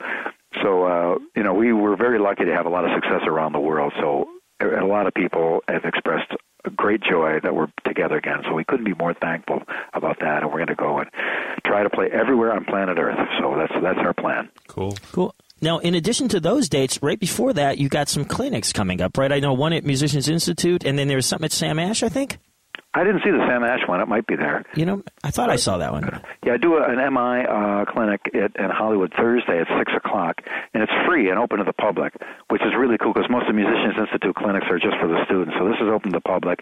so 0.63 0.85
uh, 0.85 1.19
you 1.37 1.43
know, 1.43 1.55
we 1.55 1.73
were 1.73 1.97
very 1.97 2.19
lucky 2.19 2.45
to 2.45 2.55
have 2.55 2.67
a 2.67 2.71
lot 2.71 2.85
of 2.85 2.91
success 2.95 3.27
around 3.27 3.53
the 3.53 3.61
world. 3.61 3.93
So, 4.01 4.29
a 4.61 4.85
lot 4.85 5.07
of 5.07 5.15
people 5.15 5.63
have 5.69 5.85
expressed 5.85 6.33
great 6.77 7.01
joy 7.03 7.39
that 7.43 7.55
we're 7.55 7.69
together 7.85 8.17
again. 8.17 8.39
So 8.45 8.55
we 8.55 8.65
couldn't 8.65 8.85
be 8.85 8.95
more 8.95 9.15
thankful 9.15 9.63
about 9.95 10.19
that. 10.21 10.43
And 10.43 10.51
we're 10.51 10.59
going 10.59 10.69
to 10.69 10.75
go 10.75 10.99
and 10.99 11.11
try 11.65 11.83
to 11.83 11.91
play 11.91 12.09
everywhere 12.13 12.53
on 12.53 12.65
planet 12.65 12.99
Earth. 12.99 13.19
So 13.41 13.57
that's 13.57 13.73
that's 13.83 13.99
our 13.99 14.15
plan. 14.15 14.49
Cool. 14.67 14.97
Cool. 15.13 15.35
Now, 15.61 15.79
in 15.79 15.95
addition 15.95 16.29
to 16.29 16.41
those 16.41 16.69
dates, 16.69 17.03
right 17.03 17.19
before 17.19 17.53
that, 17.55 17.79
you 17.79 17.89
got 17.89 18.09
some 18.09 18.25
clinics 18.25 18.73
coming 18.73 19.01
up, 19.01 19.19
right? 19.19 19.33
I 19.33 19.41
know 19.41 19.55
one 19.55 19.73
at 19.73 19.85
Musicians 19.85 20.29
Institute, 20.29 20.85
and 20.85 20.97
then 20.97 21.09
there 21.09 21.17
was 21.17 21.27
something 21.27 21.47
at 21.47 21.53
Sam 21.53 21.81
Ash, 21.81 22.05
I 22.05 22.09
think. 22.09 22.39
I 22.95 23.05
didn't 23.05 23.23
see 23.23 23.31
the 23.31 23.45
Sam 23.47 23.63
Ash 23.65 23.87
one. 23.87 24.01
It 24.01 24.09
might 24.09 24.27
be 24.27 24.35
there. 24.35 24.65
You 24.75 24.87
know, 24.87 25.03
I 25.23 25.31
thought 25.31 25.51
I 25.51 25.57
saw 25.57 25.77
that 25.79 25.93
one. 25.93 26.09
Yeah, 26.45 26.55
I 26.55 26.57
do 26.57 26.79
an 26.79 26.97
MI 26.97 27.45
uh, 27.45 27.85
clinic 27.85 28.21
at, 28.35 28.57
in 28.57 28.71
Hollywood 28.71 29.13
Thursday 29.17 29.61
at 29.61 29.69
six 29.79 29.93
o'clock, 29.95 30.41
and 30.73 30.83
it's 30.83 30.93
free 31.07 31.29
and 31.29 31.39
open 31.39 31.59
to 31.59 31.65
the 31.65 31.75
public, 31.75 32.15
which 32.49 32.63
is 32.63 32.73
really 32.77 32.97
cool 32.97 33.13
because 33.13 33.29
most 33.29 33.43
of 33.43 33.55
the 33.55 33.61
Musicians 33.61 33.95
Institute 33.99 34.35
clinics 34.35 34.67
are 34.71 34.79
just 34.79 34.97
for 35.01 35.07
the 35.07 35.23
students. 35.27 35.55
So 35.59 35.69
this 35.69 35.77
is 35.81 35.89
open 35.89 36.13
to 36.13 36.17
the 36.17 36.25
public. 36.25 36.61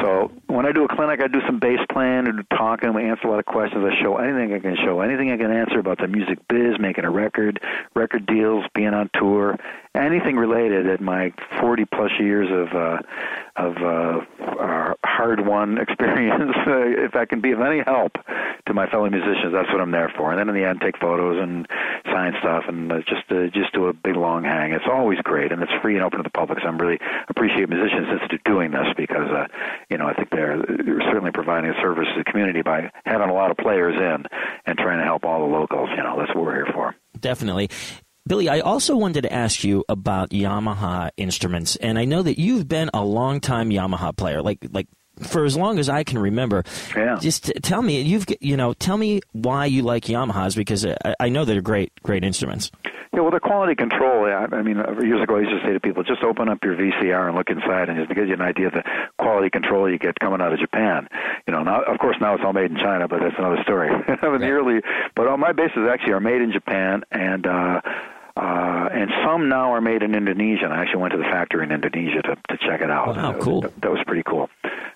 So 0.00 0.32
when 0.46 0.64
I 0.64 0.72
do 0.72 0.84
a 0.84 0.88
clinic, 0.88 1.20
I 1.22 1.28
do 1.28 1.40
some 1.46 1.58
bass 1.60 1.80
playing 1.92 2.26
and 2.26 2.42
talking. 2.50 2.94
We 2.94 3.04
answer 3.04 3.28
a 3.28 3.30
lot 3.30 3.38
of 3.38 3.46
questions. 3.46 3.84
I 3.84 4.00
show 4.02 4.16
anything 4.16 4.54
I 4.54 4.60
can 4.60 4.76
show, 4.82 5.00
anything 5.00 5.30
I 5.30 5.36
can 5.36 5.50
answer 5.52 5.78
about 5.78 5.98
the 5.98 6.08
music 6.08 6.38
biz, 6.48 6.80
making 6.80 7.04
a 7.04 7.10
record, 7.10 7.60
record 7.94 8.24
deals, 8.26 8.64
being 8.74 8.94
on 8.94 9.10
tour, 9.14 9.58
anything 9.94 10.36
related. 10.36 10.88
At 10.88 11.00
my 11.00 11.32
forty 11.60 11.84
plus 11.84 12.10
years 12.18 12.48
of 12.50 12.74
uh, 12.74 12.98
of 13.56 13.76
uh, 13.76 14.20
uh, 14.40 14.94
hard 15.04 15.46
won 15.50 15.78
experience, 15.86 16.54
uh, 16.66 16.86
if 17.02 17.16
I 17.16 17.26
can 17.26 17.40
be 17.40 17.50
of 17.50 17.60
any 17.60 17.82
help 17.82 18.14
to 18.66 18.74
my 18.74 18.88
fellow 18.88 19.10
musicians, 19.10 19.52
that's 19.52 19.68
what 19.72 19.80
I'm 19.80 19.90
there 19.90 20.12
for. 20.16 20.30
And 20.30 20.38
then 20.38 20.48
in 20.48 20.54
the 20.54 20.68
end, 20.68 20.80
take 20.80 20.96
photos 20.98 21.42
and 21.42 21.66
sign 22.06 22.34
stuff, 22.38 22.64
and 22.68 22.90
uh, 22.92 22.98
just 23.00 23.26
uh, 23.30 23.48
just 23.52 23.72
do 23.74 23.86
a 23.86 23.92
big 23.92 24.14
long 24.14 24.44
hang. 24.44 24.72
It's 24.72 24.86
always 24.86 25.18
great, 25.20 25.50
and 25.50 25.62
it's 25.62 25.72
free 25.82 25.96
and 25.96 26.04
open 26.04 26.18
to 26.18 26.22
the 26.22 26.30
public. 26.30 26.60
So 26.62 26.68
I'm 26.68 26.78
really 26.78 26.98
appreciate 27.28 27.68
Musicians 27.68 28.06
Institute 28.12 28.42
doing 28.44 28.70
this 28.70 28.86
because 28.96 29.28
uh, 29.30 29.46
you 29.90 29.98
know 29.98 30.06
I 30.06 30.14
think 30.14 30.30
they're, 30.30 30.56
they're 30.56 31.02
certainly 31.10 31.32
providing 31.32 31.70
a 31.70 31.74
service 31.82 32.06
to 32.14 32.22
the 32.22 32.30
community 32.30 32.62
by 32.62 32.90
having 33.04 33.28
a 33.28 33.34
lot 33.34 33.50
of 33.50 33.56
players 33.56 33.96
in 33.96 34.26
and 34.66 34.78
trying 34.78 34.98
to 34.98 35.04
help 35.04 35.24
all 35.24 35.40
the 35.40 35.52
locals. 35.52 35.90
You 35.96 36.02
know 36.02 36.16
that's 36.18 36.34
what 36.34 36.44
we're 36.44 36.54
here 36.54 36.72
for. 36.72 36.94
Definitely. 37.18 37.70
Billy, 38.26 38.48
I 38.48 38.60
also 38.60 38.96
wanted 38.96 39.22
to 39.22 39.32
ask 39.32 39.64
you 39.64 39.84
about 39.88 40.30
Yamaha 40.30 41.10
instruments, 41.16 41.76
and 41.76 41.98
I 41.98 42.04
know 42.04 42.22
that 42.22 42.38
you've 42.38 42.68
been 42.68 42.90
a 42.94 43.02
long-time 43.02 43.70
Yamaha 43.70 44.16
player, 44.16 44.42
like 44.42 44.58
like 44.70 44.86
for 45.22 45.44
as 45.44 45.56
long 45.56 45.78
as 45.78 45.88
I 45.88 46.04
can 46.04 46.18
remember. 46.18 46.64
Yeah. 46.96 47.18
Just 47.20 47.52
tell 47.62 47.82
me, 47.82 48.00
you've 48.02 48.26
you 48.40 48.56
know, 48.56 48.72
tell 48.74 48.96
me 48.96 49.20
why 49.32 49.66
you 49.66 49.82
like 49.82 50.04
Yamahas 50.04 50.56
because 50.56 50.84
I, 50.86 51.14
I 51.18 51.28
know 51.28 51.44
they're 51.44 51.62
great, 51.62 51.92
great 52.02 52.24
instruments. 52.24 52.70
Yeah, 53.12 53.20
well, 53.22 53.32
the 53.32 53.40
quality 53.40 53.74
control. 53.74 54.26
I, 54.26 54.46
I 54.54 54.62
mean, 54.62 54.78
uh, 54.78 55.00
years 55.02 55.20
ago, 55.20 55.36
I 55.36 55.40
used 55.40 55.50
to 55.50 55.66
say 55.66 55.72
to 55.72 55.80
people, 55.80 56.04
just 56.04 56.22
open 56.22 56.48
up 56.48 56.62
your 56.62 56.76
VCR 56.76 57.26
and 57.26 57.36
look 57.36 57.50
inside, 57.50 57.88
and 57.88 57.98
just 57.98 58.14
give 58.14 58.28
you 58.28 58.34
an 58.34 58.40
idea 58.40 58.68
of 58.68 58.72
the 58.72 58.84
quality 59.18 59.50
control 59.50 59.90
you 59.90 59.98
get 59.98 60.18
coming 60.20 60.40
out 60.40 60.52
of 60.52 60.60
Japan. 60.60 61.08
You 61.48 61.52
know, 61.52 61.64
now 61.64 61.82
of 61.82 61.98
course 61.98 62.16
now 62.20 62.34
it's 62.34 62.44
all 62.44 62.52
made 62.52 62.70
in 62.70 62.76
China, 62.76 63.08
but 63.08 63.18
that's 63.20 63.34
another 63.36 63.60
story. 63.64 63.90
in 64.08 64.40
the 64.40 64.48
early, 64.48 64.80
but 65.16 65.26
all 65.26 65.38
my 65.38 65.50
basses 65.52 65.88
actually 65.90 66.12
are 66.12 66.20
made 66.20 66.40
in 66.40 66.52
Japan, 66.52 67.02
and 67.10 67.46
uh, 67.46 67.80
uh, 68.40 68.88
and 68.92 69.10
some 69.24 69.48
now 69.48 69.72
are 69.72 69.80
made 69.80 70.02
in 70.02 70.14
Indonesia. 70.14 70.64
And 70.64 70.72
I 70.72 70.80
actually 70.82 71.02
went 71.02 71.12
to 71.12 71.18
the 71.18 71.24
factory 71.24 71.62
in 71.64 71.72
Indonesia 71.72 72.22
to 72.22 72.34
to 72.48 72.56
check 72.66 72.80
it 72.80 72.90
out. 72.90 73.08
Wow, 73.08 73.14
That 73.14 73.36
was- 73.36 73.44
cool. 73.44 73.60
That, 73.62 73.80
that 73.82 73.90
was 73.90 74.00
pretty 74.06 74.22
cool. 74.24 74.48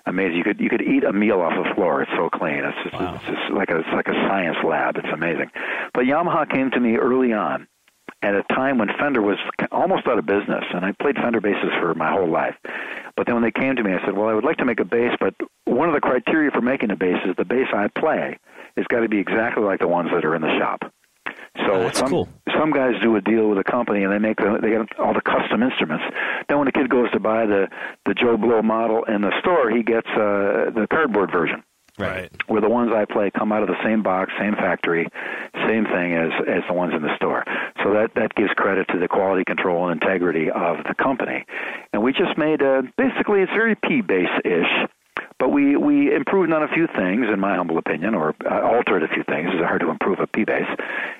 Amazing. 0.07 0.37
You 0.37 0.43
could 0.43 0.59
you 0.59 0.69
could 0.69 0.81
eat 0.81 1.03
a 1.03 1.13
meal 1.13 1.41
off 1.41 1.53
the 1.53 1.73
floor. 1.75 2.01
It's 2.03 2.11
so 2.17 2.29
clean. 2.29 2.61
It's 2.63 2.77
just 2.83 2.95
it's 3.15 3.25
just 3.25 3.45
like 3.53 3.69
a 3.69 3.77
it's 3.79 3.93
like 3.93 4.07
a 4.07 4.13
science 4.27 4.57
lab. 4.63 4.97
It's 4.97 5.11
amazing. 5.13 5.49
But 5.93 6.05
Yamaha 6.05 6.49
came 6.49 6.69
to 6.71 6.79
me 6.79 6.95
early 6.97 7.33
on 7.33 7.67
at 8.21 8.33
a 8.35 8.43
time 8.53 8.77
when 8.77 8.89
Fender 8.99 9.21
was 9.21 9.37
almost 9.71 10.07
out 10.07 10.17
of 10.17 10.25
business, 10.25 10.63
and 10.73 10.85
I 10.85 10.91
played 10.93 11.15
Fender 11.15 11.41
basses 11.41 11.71
for 11.79 11.93
my 11.95 12.11
whole 12.11 12.29
life. 12.29 12.55
But 13.15 13.25
then 13.25 13.35
when 13.35 13.43
they 13.43 13.51
came 13.51 13.75
to 13.75 13.83
me, 13.83 13.93
I 13.93 13.99
said, 14.05 14.15
"Well, 14.17 14.29
I 14.29 14.33
would 14.33 14.43
like 14.45 14.57
to 14.57 14.65
make 14.65 14.79
a 14.79 14.85
bass, 14.85 15.13
but 15.19 15.33
one 15.65 15.89
of 15.89 15.95
the 15.95 16.01
criteria 16.01 16.49
for 16.51 16.61
making 16.61 16.91
a 16.91 16.95
bass 16.95 17.17
is 17.25 17.35
the 17.35 17.45
bass 17.45 17.67
I 17.73 17.87
play 17.87 18.37
has 18.77 18.85
got 18.87 18.99
to 19.01 19.09
be 19.09 19.19
exactly 19.19 19.63
like 19.63 19.79
the 19.79 19.87
ones 19.87 20.09
that 20.13 20.23
are 20.25 20.35
in 20.35 20.41
the 20.41 20.57
shop." 20.59 20.91
So 21.65 21.79
That's 21.83 21.99
some 21.99 22.09
cool. 22.09 22.27
some 22.57 22.71
guys 22.71 22.93
do 23.01 23.15
a 23.15 23.21
deal 23.21 23.49
with 23.49 23.57
a 23.59 23.63
company 23.63 24.03
and 24.03 24.11
they 24.11 24.19
make 24.19 24.37
the, 24.37 24.59
they 24.61 24.69
get 24.69 24.99
all 24.99 25.13
the 25.13 25.21
custom 25.21 25.63
instruments. 25.63 26.03
Then 26.47 26.57
when 26.57 26.65
the 26.65 26.71
kid 26.71 26.89
goes 26.89 27.09
to 27.11 27.19
buy 27.19 27.45
the 27.45 27.67
the 28.05 28.13
Joe 28.13 28.37
Blow 28.37 28.61
model 28.61 29.03
in 29.05 29.21
the 29.21 29.31
store, 29.39 29.69
he 29.71 29.83
gets 29.83 30.07
uh, 30.09 30.71
the 30.75 30.87
cardboard 30.89 31.31
version. 31.31 31.63
Right. 31.97 32.29
where 32.47 32.59
the 32.59 32.67
ones 32.67 32.91
I 32.93 33.05
play 33.05 33.31
come 33.31 33.53
out 33.53 33.61
of 33.63 33.69
the 33.69 33.81
same 33.81 34.03
box, 34.03 34.33
same 34.37 34.55
factory, 34.55 35.07
same 35.65 35.85
thing 35.85 36.11
as 36.13 36.29
as 36.45 36.61
the 36.67 36.73
ones 36.73 36.93
in 36.93 37.01
the 37.01 37.15
store. 37.15 37.45
So 37.83 37.93
that 37.93 38.11
that 38.15 38.35
gives 38.35 38.51
credit 38.57 38.89
to 38.89 38.99
the 38.99 39.07
quality 39.07 39.45
control 39.45 39.87
and 39.87 40.01
integrity 40.01 40.51
of 40.51 40.83
the 40.83 40.93
company. 41.01 41.45
And 41.93 42.03
we 42.03 42.11
just 42.11 42.37
made 42.37 42.61
a 42.61 42.81
basically 42.97 43.43
it's 43.43 43.51
very 43.53 43.75
P 43.75 44.01
bass 44.01 44.27
ish. 44.43 44.89
But 45.37 45.49
we, 45.49 45.75
we 45.75 46.13
improved 46.15 46.51
on 46.53 46.63
a 46.63 46.67
few 46.69 46.87
things, 46.87 47.25
in 47.31 47.39
my 47.39 47.55
humble 47.55 47.77
opinion, 47.77 48.15
or 48.15 48.33
uh, 48.49 48.61
altered 48.61 49.03
a 49.03 49.07
few 49.07 49.23
things. 49.23 49.49
It's 49.53 49.63
hard 49.65 49.81
to 49.81 49.89
improve 49.89 50.19
a 50.19 50.27
P 50.27 50.45
bass, 50.45 50.67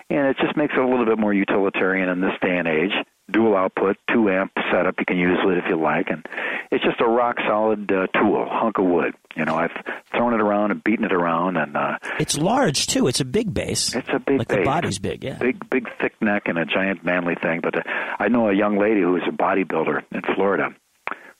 and 0.09 0.27
it 0.27 0.37
just 0.37 0.55
makes 0.55 0.73
it 0.73 0.79
a 0.79 0.87
little 0.87 1.05
bit 1.05 1.19
more 1.19 1.33
utilitarian 1.33 2.07
in 2.09 2.21
this 2.21 2.33
day 2.41 2.57
and 2.57 2.67
age. 2.67 2.91
Dual 3.31 3.57
output, 3.57 3.97
two 4.13 4.29
amp 4.29 4.51
setup. 4.71 4.95
You 4.99 5.05
can 5.05 5.17
use 5.17 5.39
it 5.43 5.57
if 5.57 5.63
you 5.67 5.75
like, 5.81 6.09
and 6.11 6.23
it's 6.71 6.83
just 6.83 7.01
a 7.01 7.07
rock 7.07 7.37
solid 7.47 7.91
uh, 7.91 8.05
tool, 8.13 8.47
hunk 8.49 8.77
of 8.77 8.85
wood. 8.85 9.15
You 9.35 9.45
know, 9.45 9.55
I've 9.55 9.71
thrown 10.15 10.33
it 10.35 10.41
around 10.41 10.69
and 10.71 10.83
beaten 10.83 11.05
it 11.05 11.11
around, 11.11 11.57
and 11.57 11.75
uh, 11.75 11.97
It's 12.19 12.37
large 12.37 12.85
too. 12.85 13.07
It's 13.07 13.19
a 13.19 13.25
big 13.25 13.51
bass. 13.53 13.95
it's 13.95 14.07
a 14.13 14.19
big 14.19 14.37
like 14.39 14.47
bass. 14.47 14.57
the 14.59 14.63
body's 14.63 14.99
big. 14.99 15.23
Yeah. 15.23 15.37
big, 15.39 15.67
big, 15.71 15.89
thick 15.99 16.13
neck 16.21 16.43
and 16.45 16.57
a 16.59 16.65
giant 16.65 17.03
manly 17.03 17.33
thing. 17.41 17.61
But 17.61 17.77
uh, 17.79 17.81
I 18.19 18.27
know 18.27 18.47
a 18.49 18.53
young 18.53 18.77
lady 18.77 19.01
who 19.01 19.15
is 19.17 19.23
a 19.27 19.31
bodybuilder 19.31 20.03
in 20.11 20.21
Florida. 20.35 20.69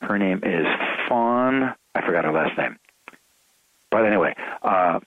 Her 0.02 0.18
name 0.18 0.40
is 0.44 0.66
Fawn. 1.08 1.76
I 1.96 2.06
forgot 2.06 2.26
her 2.26 2.32
last 2.32 2.58
name. 2.58 2.78
But 3.90 4.06
anyway, 4.06 4.36
uh, 4.62 5.00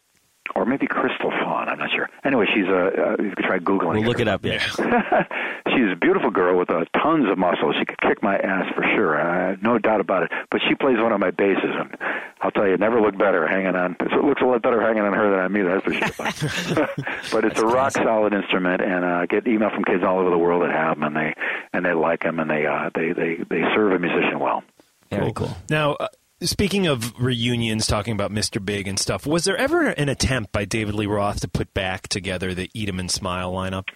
or 0.55 0.65
maybe 0.65 0.87
Crystal 0.87 1.31
Fawn. 1.31 1.69
I'm 1.69 1.79
not 1.79 1.91
sure. 1.91 2.09
Anyway, 2.25 2.47
she's 2.55 2.67
a. 2.67 2.87
Uh, 2.87 3.23
you 3.23 3.33
could 3.37 3.45
try 3.45 3.59
googling. 3.59 3.93
We'll 3.95 4.03
her. 4.03 4.09
look 4.09 4.21
it 4.21 4.29
up. 4.29 4.45
Yeah. 4.45 4.59
she's 5.69 5.93
a 5.93 5.97
beautiful 6.01 6.31
girl 6.31 6.59
with 6.59 6.71
uh, 6.71 6.85
tons 7.01 7.31
of 7.31 7.39
muscle. 7.39 7.73
She 7.79 7.85
could 7.85 8.01
kick 8.01 8.23
my 8.23 8.39
ass 8.39 8.67
for 8.75 8.83
sure. 8.95 9.21
Uh, 9.21 9.57
no 9.63 9.79
doubt 9.79 10.01
about 10.01 10.25
it. 10.25 10.33
But 10.51 10.61
she 10.69 10.75
plays 10.75 10.97
one 10.99 11.13
of 11.13 11.21
my 11.21 11.31
basses, 11.31 11.71
and 11.79 11.97
I'll 12.41 12.51
tell 12.51 12.67
you, 12.67 12.75
it 12.75 12.81
never 12.81 13.01
looked 13.01 13.19
better 13.19 13.47
hanging 13.47 13.77
on. 13.77 13.97
It 14.01 14.25
looks 14.25 14.41
a 14.43 14.47
lot 14.47 14.63
better 14.63 14.81
hanging 14.81 15.03
on 15.03 15.13
her 15.13 15.31
than 15.31 15.41
on 15.41 15.53
me. 15.53 15.63
That's 15.63 15.85
for 15.85 15.93
sure. 15.93 16.89
but 17.33 17.45
it's 17.45 17.61
a 17.61 17.67
rock 17.67 17.93
solid 17.93 18.33
instrument, 18.33 18.81
and 18.81 19.05
uh, 19.05 19.23
I 19.23 19.27
get 19.27 19.47
email 19.47 19.71
from 19.71 19.85
kids 19.85 20.03
all 20.03 20.19
over 20.19 20.31
the 20.31 20.39
world 20.39 20.63
that 20.63 20.71
have 20.71 20.99
them, 20.99 21.05
and 21.05 21.17
they 21.17 21.35
and 21.73 21.85
they 21.85 21.93
like 21.93 22.23
them, 22.23 22.39
and 22.41 22.51
they 22.51 22.67
uh, 22.67 22.91
they 22.95 23.13
they 23.13 23.37
they 23.49 23.63
serve 23.75 23.93
a 23.93 23.99
musician 23.99 24.39
well. 24.41 24.63
Very 25.11 25.33
cool. 25.33 25.57
Now, 25.71 25.93
uh, 25.95 26.09
speaking 26.41 26.87
of 26.87 27.19
reunions, 27.19 27.87
talking 27.87 28.13
about 28.13 28.31
Mr. 28.31 28.65
Big 28.65 28.87
and 28.87 28.99
stuff, 28.99 29.27
was 29.27 29.45
there 29.45 29.57
ever 29.57 29.89
an 29.89 30.09
attempt 30.09 30.53
by 30.53 30.65
David 30.65 30.95
Lee 30.95 31.07
Roth 31.07 31.41
to 31.41 31.49
put 31.49 31.73
back 31.75 32.09
together 32.09 32.55
the 32.55 32.71
Eat 32.75 32.89
'em 32.89 32.99
and 32.99 33.11
Smile 33.11 33.53
lineup? 33.53 33.89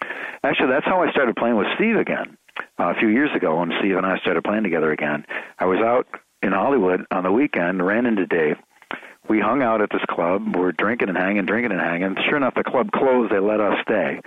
Actually, 0.43 0.69
that's 0.69 0.85
how 0.85 1.01
I 1.01 1.11
started 1.11 1.35
playing 1.35 1.55
with 1.55 1.67
Steve 1.75 1.95
again 1.95 2.37
uh, 2.79 2.91
a 2.91 2.95
few 2.99 3.07
years 3.07 3.29
ago 3.35 3.59
when 3.59 3.71
Steve 3.79 3.95
and 3.95 4.05
I 4.05 4.17
started 4.19 4.43
playing 4.43 4.63
together 4.63 4.91
again. 4.91 5.25
I 5.57 5.65
was 5.65 5.79
out 5.79 6.07
in 6.41 6.51
Hollywood 6.51 7.05
on 7.11 7.23
the 7.23 7.31
weekend, 7.31 7.85
ran 7.85 8.05
into 8.05 8.25
Dave. 8.25 8.57
We 9.29 9.39
hung 9.39 9.61
out 9.63 9.81
at 9.81 9.89
this 9.89 10.03
club. 10.09 10.55
We're 10.55 10.73
drinking 10.73 11.07
and 11.07 11.17
hanging, 11.17 11.45
drinking 11.45 11.71
and 11.71 11.79
hanging. 11.79 12.15
Sure 12.27 12.35
enough, 12.35 12.55
the 12.55 12.63
club 12.63 12.91
closed. 12.91 13.31
They 13.31 13.39
let 13.39 13.61
us 13.61 13.79
stay, 13.81 14.19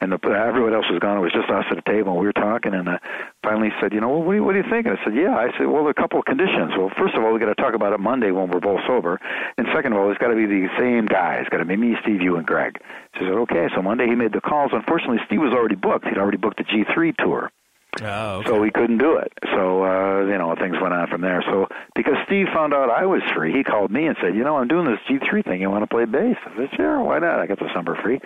and 0.00 0.10
the, 0.10 0.18
everyone 0.26 0.74
else 0.74 0.90
was 0.90 0.98
gone. 0.98 1.18
It 1.18 1.20
was 1.20 1.32
just 1.32 1.48
us 1.48 1.64
at 1.70 1.76
the 1.76 1.86
table. 1.86 2.18
We 2.18 2.26
were 2.26 2.32
talking, 2.32 2.74
and 2.74 2.88
uh, 2.88 2.98
finally 3.44 3.70
said, 3.80 3.92
"You 3.92 4.00
know, 4.00 4.08
well, 4.10 4.22
what 4.22 4.32
do 4.32 4.38
you, 4.38 4.44
what 4.44 4.52
do 4.52 4.58
you 4.58 4.68
think?" 4.68 4.86
And 4.86 4.98
I 4.98 5.04
said, 5.04 5.14
"Yeah." 5.14 5.38
I 5.38 5.54
said, 5.56 5.70
"Well, 5.70 5.86
there 5.86 5.94
are 5.94 5.98
a 5.98 6.02
couple 6.02 6.18
of 6.18 6.24
conditions. 6.24 6.74
Well, 6.76 6.90
first 6.98 7.14
of 7.14 7.22
all, 7.22 7.32
we 7.32 7.38
got 7.38 7.46
to 7.46 7.54
talk 7.54 7.74
about 7.74 7.92
it 7.92 8.00
Monday 8.00 8.32
when 8.32 8.50
we're 8.50 8.58
both 8.58 8.80
sober, 8.88 9.20
and 9.56 9.68
second 9.72 9.92
of 9.92 9.98
all, 10.02 10.10
it's 10.10 10.18
got 10.18 10.34
to 10.34 10.36
be 10.36 10.46
the 10.46 10.66
same 10.76 11.06
guy. 11.06 11.38
It's 11.38 11.48
got 11.48 11.58
to 11.58 11.64
be 11.64 11.76
me, 11.76 11.94
Steve, 12.02 12.20
you, 12.20 12.34
and 12.36 12.46
Gregg." 12.46 12.82
She 13.14 13.20
said, 13.20 13.38
"Okay." 13.46 13.68
So 13.74 13.82
Monday 13.82 14.06
he 14.10 14.16
made 14.18 14.32
the 14.32 14.42
calls. 14.42 14.72
Unfortunately, 14.74 15.22
Steve 15.26 15.40
was 15.40 15.54
already 15.54 15.76
booked. 15.76 16.06
He'd 16.06 16.18
already 16.18 16.38
booked 16.38 16.58
the 16.58 16.64
G3 16.64 17.16
tour. 17.16 17.52
Oh, 18.02 18.42
So 18.44 18.62
he 18.62 18.70
couldn't 18.70 18.98
do 18.98 19.16
it. 19.16 19.32
So 19.54 19.84
uh, 19.84 20.20
you 20.24 20.38
know 20.38 20.54
things 20.54 20.76
went 20.80 20.94
on 20.94 21.08
from 21.08 21.20
there. 21.22 21.42
So 21.42 21.68
because 21.94 22.14
Steve 22.26 22.46
found 22.54 22.72
out 22.72 22.88
I 22.88 23.04
was 23.06 23.22
free, 23.34 23.52
he 23.52 23.64
called 23.64 23.90
me 23.90 24.06
and 24.06 24.16
said, 24.20 24.34
"You 24.34 24.44
know, 24.44 24.56
I'm 24.56 24.68
doing 24.68 24.86
this 24.86 25.00
G3 25.08 25.44
thing. 25.44 25.60
You 25.60 25.70
want 25.70 25.82
to 25.82 25.86
play 25.88 26.04
bass?" 26.04 26.36
I 26.46 26.56
said, 26.56 26.70
"Sure, 26.76 27.02
why 27.02 27.18
not? 27.18 27.40
I 27.40 27.46
got 27.46 27.58
this 27.58 27.70
number 27.74 27.96
free." 27.96 28.20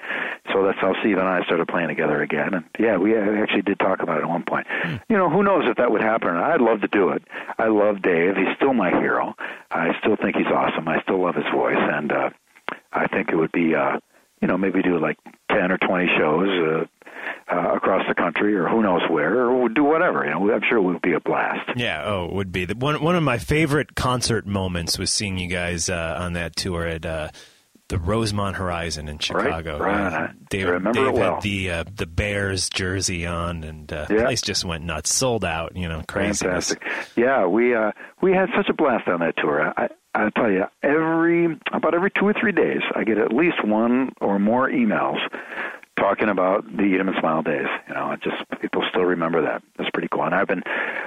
So 0.53 0.65
that's 0.65 0.79
how 0.79 0.95
Steve 1.01 1.17
and 1.19 1.27
I 1.27 1.43
started 1.45 1.67
playing 1.67 1.89
together 1.89 2.23
again. 2.23 2.55
And 2.55 2.65
yeah, 2.79 2.99
we 2.99 3.17
actually 3.17 3.63
did 3.63 3.79
talk 3.79 4.01
about 4.01 4.19
it 4.19 4.25
at 4.25 4.29
one 4.29 4.45
point. 4.45 4.67
You 5.09 5.17
know, 5.17 5.31
who 5.31 5.43
knows 5.43 5.65
if 5.67 5.77
that 5.79 5.91
would 5.91 6.03
happen? 6.03 6.29
or 6.29 6.35
not. 6.35 6.53
I'd 6.53 6.61
love 6.61 6.83
to 6.83 6.89
do 6.89 7.11
it. 7.11 7.23
I 7.59 7.69
love 7.69 8.03
Dave. 8.03 8.37
He's 8.37 8.55
still 8.57 8.75
my 8.75 8.91
hero. 8.91 9.35
I 9.71 9.99
still 10.01 10.17
think 10.17 10.37
he's 10.37 10.47
awesome. 10.47 10.87
I 10.89 11.01
still 11.03 11.23
love 11.23 11.35
his 11.35 11.47
voice, 11.53 11.77
and 11.79 12.13
uh, 12.13 12.31
I 12.93 13.07
think 13.09 13.31
it 13.31 13.37
would 13.37 13.53
be. 13.53 13.75
Uh, 13.75 13.99
you 14.41 14.49
know, 14.49 14.59
maybe 14.59 14.83
do 14.83 14.99
like 14.99 15.17
10 15.51 15.73
or 15.73 15.79
20 15.79 16.07
shows 16.19 16.49
uh, 16.51 16.85
uh, 17.53 17.75
across 17.75 18.03
the 18.09 18.15
country 18.15 18.55
or 18.55 18.69
who 18.69 18.83
knows 18.83 19.03
where, 19.11 19.41
or 19.41 19.59
we'll 19.59 19.69
do 19.73 19.85
whatever. 19.85 20.25
You 20.25 20.31
know, 20.31 20.53
I'm 20.53 20.63
sure 20.69 20.79
it 20.79 20.83
would 20.83 21.03
be 21.03 21.13
a 21.13 21.21
blast. 21.21 21.71
Yeah, 21.77 22.03
oh, 22.05 22.27
it 22.27 22.33
would 22.33 22.53
be. 22.53 22.65
The, 22.65 22.75
one 22.75 23.03
one 23.03 23.17
of 23.17 23.23
my 23.23 23.39
favorite 23.39 23.95
concert 23.95 24.47
moments 24.47 24.99
was 24.99 25.11
seeing 25.13 25.39
you 25.39 25.49
guys 25.49 25.89
uh, 25.89 26.17
on 26.21 26.35
that 26.35 26.57
tour 26.57 26.87
at 26.87 27.05
uh, 27.05 27.29
the 27.89 27.99
Rosemont 27.99 28.57
Horizon 28.57 29.09
in 29.09 29.19
Chicago. 29.19 29.79
right. 29.79 30.13
Uh, 30.13 30.17
I 30.17 30.31
Dave, 30.49 30.69
remember 30.69 31.01
Dave 31.01 31.09
it 31.09 31.15
well. 31.15 31.35
had 31.35 31.43
the 31.43 31.71
uh, 31.71 31.85
the 31.95 32.07
Bears 32.07 32.69
jersey 32.71 33.27
on, 33.27 33.63
and 33.65 33.93
uh, 33.93 34.07
the 34.07 34.15
place 34.17 34.41
just 34.41 34.65
went 34.65 34.85
nuts, 34.85 35.13
sold 35.15 35.45
out. 35.45 35.77
You 35.77 35.89
know, 35.89 36.03
crazy. 36.09 36.45
Fantastic. 36.47 36.83
Yeah, 37.17 37.47
we 37.47 37.75
uh, 37.75 37.93
we 38.23 38.33
had 38.33 38.49
such 38.57 38.69
a 38.69 38.75
blast 38.75 39.07
on 39.09 39.21
that 39.21 39.37
tour. 39.37 39.73
I 39.77 39.89
I 40.15 40.31
tell 40.31 40.51
you, 40.51 40.65
every 40.83 41.59
about 41.73 41.95
every 41.95 42.11
two 42.11 42.27
or 42.27 42.33
three 42.33 42.53
days, 42.53 42.81
I 42.95 43.05
get 43.05 43.19
at 43.19 43.33
least 43.33 43.65
one 43.65 44.13
or 44.21 44.39
more 44.39 44.69
emails 44.71 45.19
talking 45.99 46.29
about 46.29 46.65
the 46.77 46.83
Eat 46.83 47.01
'em 47.01 47.09
and 47.09 47.17
Smile 47.19 47.43
days. 47.43 47.67
You 47.89 47.95
know, 47.95 48.13
it 48.13 48.21
just 48.23 48.37
people 48.61 48.83
still 48.91 49.05
remember 49.05 49.43
that. 49.43 49.63
That's 49.77 49.91
pretty 49.91 50.09
cool. 50.11 50.25
And 50.25 50.35
I've 50.35 50.49
been 50.49 50.63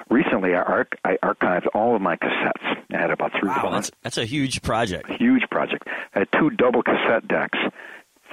recently 0.10 0.56
I, 0.56 0.62
arch- 0.62 0.94
I 1.04 1.18
archived 1.24 1.68
all 1.74 1.96
of 1.96 2.02
my 2.02 2.16
cassettes. 2.16 2.78
I 2.94 2.98
had 2.98 3.12
about 3.12 3.32
three. 3.40 3.50
Wow, 3.50 3.70
that's 3.72 3.92
that's 4.04 4.18
a 4.18 4.26
huge 4.26 4.62
project. 4.62 5.10
huge 5.20 5.44
project. 5.52 5.88
I 6.16 6.20
had 6.20 6.32
two 6.32 6.50
double 6.52 6.84
cassette 6.84 7.28
decks, 7.28 7.60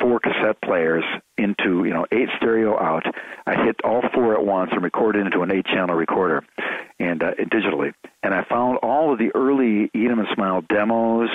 four 0.00 0.20
cassette 0.20 0.60
players 0.62 1.04
into, 1.36 1.84
you 1.84 1.92
know, 1.92 2.06
eight 2.12 2.28
stereo 2.36 2.78
out. 2.78 3.04
I 3.46 3.62
hit 3.64 3.76
all 3.84 4.02
four 4.14 4.34
at 4.34 4.44
once 4.44 4.70
and 4.72 4.82
recorded 4.82 5.26
into 5.26 5.42
an 5.42 5.52
eight 5.52 5.66
channel 5.66 5.96
recorder 5.96 6.44
and 7.00 7.22
uh, 7.22 7.32
digitally. 7.34 7.92
And 8.22 8.32
I 8.32 8.44
found 8.44 8.78
all 8.82 9.12
of 9.12 9.18
the 9.18 9.30
early 9.34 9.90
Eat 9.92 10.10
'em 10.10 10.20
and 10.20 10.28
Smile 10.34 10.62
demos 10.68 11.28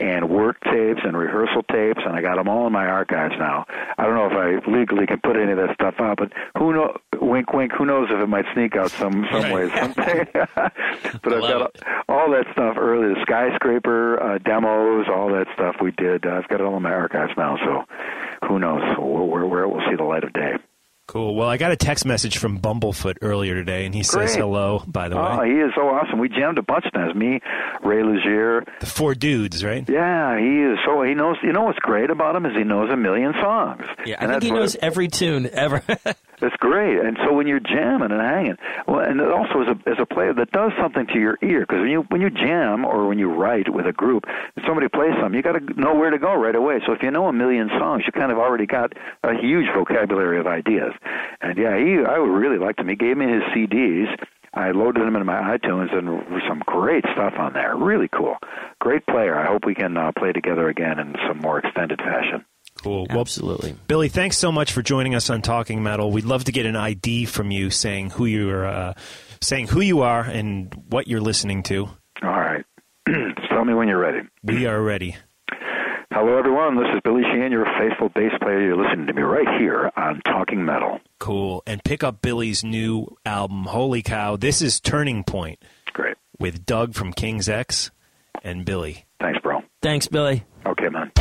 and 0.00 0.28
work 0.28 0.60
tapes 0.60 1.00
and 1.04 1.16
rehearsal 1.16 1.62
tapes, 1.64 2.00
and 2.04 2.14
I 2.14 2.22
got 2.22 2.36
them 2.36 2.48
all 2.48 2.66
in 2.66 2.72
my 2.72 2.86
archives 2.86 3.34
now. 3.38 3.66
I 3.96 4.04
don't 4.04 4.14
know 4.14 4.26
if 4.26 4.32
I 4.66 4.70
legally 4.70 5.06
can 5.06 5.20
put 5.20 5.36
any 5.36 5.50
of 5.52 5.58
that 5.58 5.74
stuff 5.74 5.94
out, 5.98 6.18
but 6.18 6.32
who 6.56 6.72
know? 6.72 6.96
Wink, 7.20 7.52
wink. 7.52 7.72
Who 7.76 7.84
knows 7.84 8.08
if 8.10 8.20
it 8.20 8.28
might 8.28 8.44
sneak 8.54 8.76
out 8.76 8.90
some 8.92 9.26
some 9.30 9.50
ways 9.50 9.72
someday? 9.74 10.24
but 10.32 11.32
I've 11.32 11.42
got 11.42 11.76
all 12.08 12.30
that 12.30 12.46
stuff 12.52 12.76
early, 12.78 13.14
the 13.14 13.20
skyscraper 13.22 14.22
uh, 14.22 14.38
demos, 14.38 15.06
all 15.08 15.30
that 15.32 15.46
stuff 15.54 15.76
we 15.82 15.90
did. 15.92 16.24
Uh, 16.24 16.40
I've 16.42 16.48
got 16.48 16.60
it 16.60 16.64
all 16.64 16.76
in 16.76 16.82
my 16.82 16.92
archives 16.92 17.32
now, 17.36 17.56
so 17.56 17.84
who 18.46 18.58
knows 18.58 18.82
where, 18.98 19.24
where, 19.24 19.46
where 19.46 19.62
it 19.64 19.68
will 19.68 19.82
see 19.90 19.96
the 19.96 20.04
light 20.04 20.24
of 20.24 20.32
day. 20.32 20.54
Cool. 21.08 21.34
Well, 21.34 21.48
I 21.48 21.56
got 21.56 21.72
a 21.72 21.76
text 21.76 22.04
message 22.04 22.36
from 22.36 22.58
Bumblefoot 22.60 23.16
earlier 23.22 23.54
today, 23.54 23.86
and 23.86 23.94
he 23.94 24.02
says 24.02 24.34
hello. 24.34 24.84
By 24.86 25.08
the 25.08 25.16
oh, 25.18 25.22
way, 25.22 25.28
Oh, 25.40 25.42
he 25.42 25.52
is 25.66 25.72
so 25.74 25.88
awesome. 25.88 26.18
We 26.18 26.28
jammed 26.28 26.58
a 26.58 26.62
bunch 26.62 26.84
of 26.84 26.92
times. 26.92 27.14
Me, 27.14 27.40
Ray 27.82 28.02
Luzier. 28.02 28.66
the 28.80 28.84
four 28.86 29.14
dudes, 29.14 29.64
right? 29.64 29.88
Yeah, 29.88 30.38
he 30.38 30.60
is 30.60 30.78
so 30.84 31.02
he 31.02 31.14
knows. 31.14 31.36
You 31.42 31.52
know 31.54 31.62
what's 31.62 31.78
great 31.78 32.10
about 32.10 32.36
him 32.36 32.44
is 32.44 32.52
he 32.54 32.62
knows 32.62 32.90
a 32.92 32.96
million 32.96 33.32
songs. 33.40 33.84
Yeah, 34.04 34.16
I 34.20 34.24
And 34.24 34.32
think 34.32 34.42
he 34.42 34.50
what- 34.52 34.58
knows 34.60 34.76
every 34.82 35.08
tune 35.08 35.48
ever. 35.50 35.82
That's 36.40 36.54
great. 36.60 37.00
And 37.00 37.18
so 37.26 37.32
when 37.32 37.48
you're 37.48 37.58
jamming 37.58 38.12
and 38.12 38.20
hanging, 38.20 38.56
well, 38.86 39.00
and 39.00 39.18
it 39.20 39.28
also 39.28 39.62
as 39.62 39.68
a 39.74 39.90
as 39.90 39.96
a 39.98 40.06
player 40.06 40.32
that 40.34 40.52
does 40.52 40.70
something 40.80 41.04
to 41.08 41.18
your 41.18 41.36
ear 41.42 41.60
because 41.62 41.80
when 41.80 41.90
you 41.90 42.02
when 42.10 42.20
you 42.20 42.30
jam 42.30 42.84
or 42.84 43.08
when 43.08 43.18
you 43.18 43.32
write 43.32 43.72
with 43.74 43.86
a 43.86 43.92
group, 43.92 44.22
if 44.56 44.62
somebody 44.64 44.86
plays 44.88 45.14
something, 45.20 45.34
you 45.34 45.42
got 45.42 45.58
to 45.58 45.80
know 45.80 45.94
where 45.94 46.10
to 46.10 46.18
go 46.18 46.34
right 46.34 46.54
away. 46.54 46.78
So 46.86 46.92
if 46.92 47.02
you 47.02 47.10
know 47.10 47.26
a 47.26 47.32
million 47.32 47.68
songs, 47.78 48.04
you 48.06 48.12
kind 48.12 48.30
of 48.30 48.38
already 48.38 48.66
got 48.66 48.92
a 49.24 49.34
huge 49.34 49.66
vocabulary 49.74 50.38
of 50.38 50.46
ideas. 50.46 50.92
And 51.40 51.56
yeah, 51.58 51.76
he 51.76 52.04
I 52.04 52.18
would 52.18 52.30
really 52.30 52.58
liked 52.58 52.80
him. 52.80 52.88
He 52.88 52.96
gave 52.96 53.16
me 53.16 53.26
his 53.26 53.42
CDs. 53.54 54.06
I 54.54 54.70
loaded 54.70 55.02
them 55.02 55.14
into 55.14 55.24
my 55.24 55.56
iTunes 55.56 55.94
and 55.96 56.08
was 56.08 56.42
some 56.48 56.62
great 56.66 57.04
stuff 57.12 57.34
on 57.38 57.52
there. 57.52 57.76
Really 57.76 58.08
cool. 58.08 58.36
Great 58.80 59.06
player. 59.06 59.38
I 59.38 59.46
hope 59.46 59.64
we 59.64 59.74
can 59.74 59.96
uh, 59.96 60.12
play 60.18 60.32
together 60.32 60.68
again 60.68 60.98
in 60.98 61.14
some 61.28 61.38
more 61.38 61.58
extended 61.58 62.00
fashion. 62.00 62.44
Cool. 62.82 63.06
Well, 63.10 63.20
Absolutely. 63.20 63.76
Billy, 63.88 64.08
thanks 64.08 64.38
so 64.38 64.52
much 64.52 64.72
for 64.72 64.82
joining 64.82 65.14
us 65.14 65.30
on 65.30 65.42
Talking 65.42 65.82
Metal. 65.82 66.10
We'd 66.10 66.24
love 66.24 66.44
to 66.44 66.52
get 66.52 66.64
an 66.64 66.76
ID 66.76 67.26
from 67.26 67.50
you 67.50 67.70
saying 67.70 68.10
who 68.10 68.24
you're, 68.24 68.64
uh, 68.64 68.94
saying 69.40 69.68
who 69.68 69.80
you 69.80 70.02
are 70.02 70.22
and 70.22 70.72
what 70.88 71.08
you're 71.08 71.20
listening 71.20 71.62
to. 71.64 71.88
All 72.22 72.30
right. 72.30 72.64
Just 73.08 73.48
tell 73.50 73.64
me 73.64 73.74
when 73.74 73.88
you're 73.88 73.98
ready. 73.98 74.20
We 74.42 74.66
are 74.66 74.80
ready. 74.80 75.16
Hello, 76.10 76.38
everyone. 76.38 76.76
This 76.76 76.86
is 76.94 77.00
Billy 77.04 77.22
Sheehan, 77.22 77.52
your 77.52 77.66
faithful 77.78 78.08
bass 78.08 78.32
player. 78.40 78.62
You're 78.62 78.76
listening 78.82 79.06
to 79.08 79.12
me 79.12 79.20
right 79.20 79.46
here 79.60 79.90
on 79.94 80.22
Talking 80.24 80.64
Metal. 80.64 81.00
Cool. 81.20 81.62
And 81.66 81.84
pick 81.84 82.02
up 82.02 82.22
Billy's 82.22 82.64
new 82.64 83.14
album, 83.26 83.64
Holy 83.64 84.00
Cow. 84.00 84.36
This 84.36 84.62
is 84.62 84.80
Turning 84.80 85.22
Point 85.22 85.62
Great. 85.92 86.16
with 86.38 86.64
Doug 86.64 86.94
from 86.94 87.12
King's 87.12 87.46
X 87.48 87.90
and 88.42 88.64
Billy. 88.64 89.04
Thanks, 89.20 89.38
bro. 89.40 89.62
Thanks, 89.82 90.08
Billy. 90.08 90.44
Okay, 90.64 90.88
man. 90.88 91.12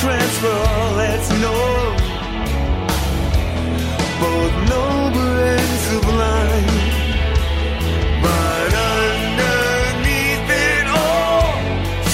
Transfer 0.00 0.52
all 0.52 0.94
that's 0.96 1.30
known 1.40 1.96
both 4.20 4.54
noble 4.68 5.34
and 5.54 5.72
sublime. 5.88 6.76
But 8.24 8.72
underneath 8.96 10.48
it 10.68 10.86
all, 11.04 11.52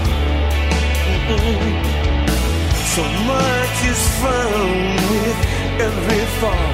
so 2.95 3.03
much 3.33 3.77
is 3.93 4.03
found 4.23 5.01
with 5.11 5.41
every 5.87 6.25
fall. 6.41 6.74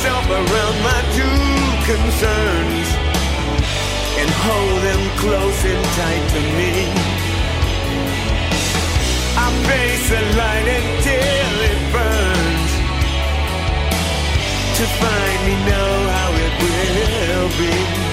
Myself 0.00 0.30
around 0.30 0.76
my 0.82 1.00
two 1.12 1.92
concerns 1.92 2.88
and 4.16 4.30
hold 4.30 4.80
them 4.82 5.02
close 5.18 5.64
and 5.64 5.84
tight 5.98 6.24
to 6.32 6.40
me. 6.56 6.72
I 9.36 9.46
face 9.68 10.08
the 10.08 10.22
light 10.40 10.68
until 10.80 11.52
it 11.70 11.80
burns 11.92 12.72
to 14.78 14.84
finally 15.04 15.58
know 15.68 15.92
how 16.16 16.30
it 16.46 16.52
will 16.62 17.48
be. 17.58 18.09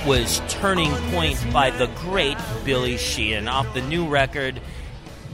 That 0.00 0.08
was 0.08 0.40
Turning 0.48 0.90
Point 1.12 1.38
by 1.52 1.68
the 1.68 1.86
great 1.98 2.38
Billy 2.64 2.96
Sheehan 2.96 3.48
off 3.48 3.74
the 3.74 3.82
new 3.82 4.08
record. 4.08 4.58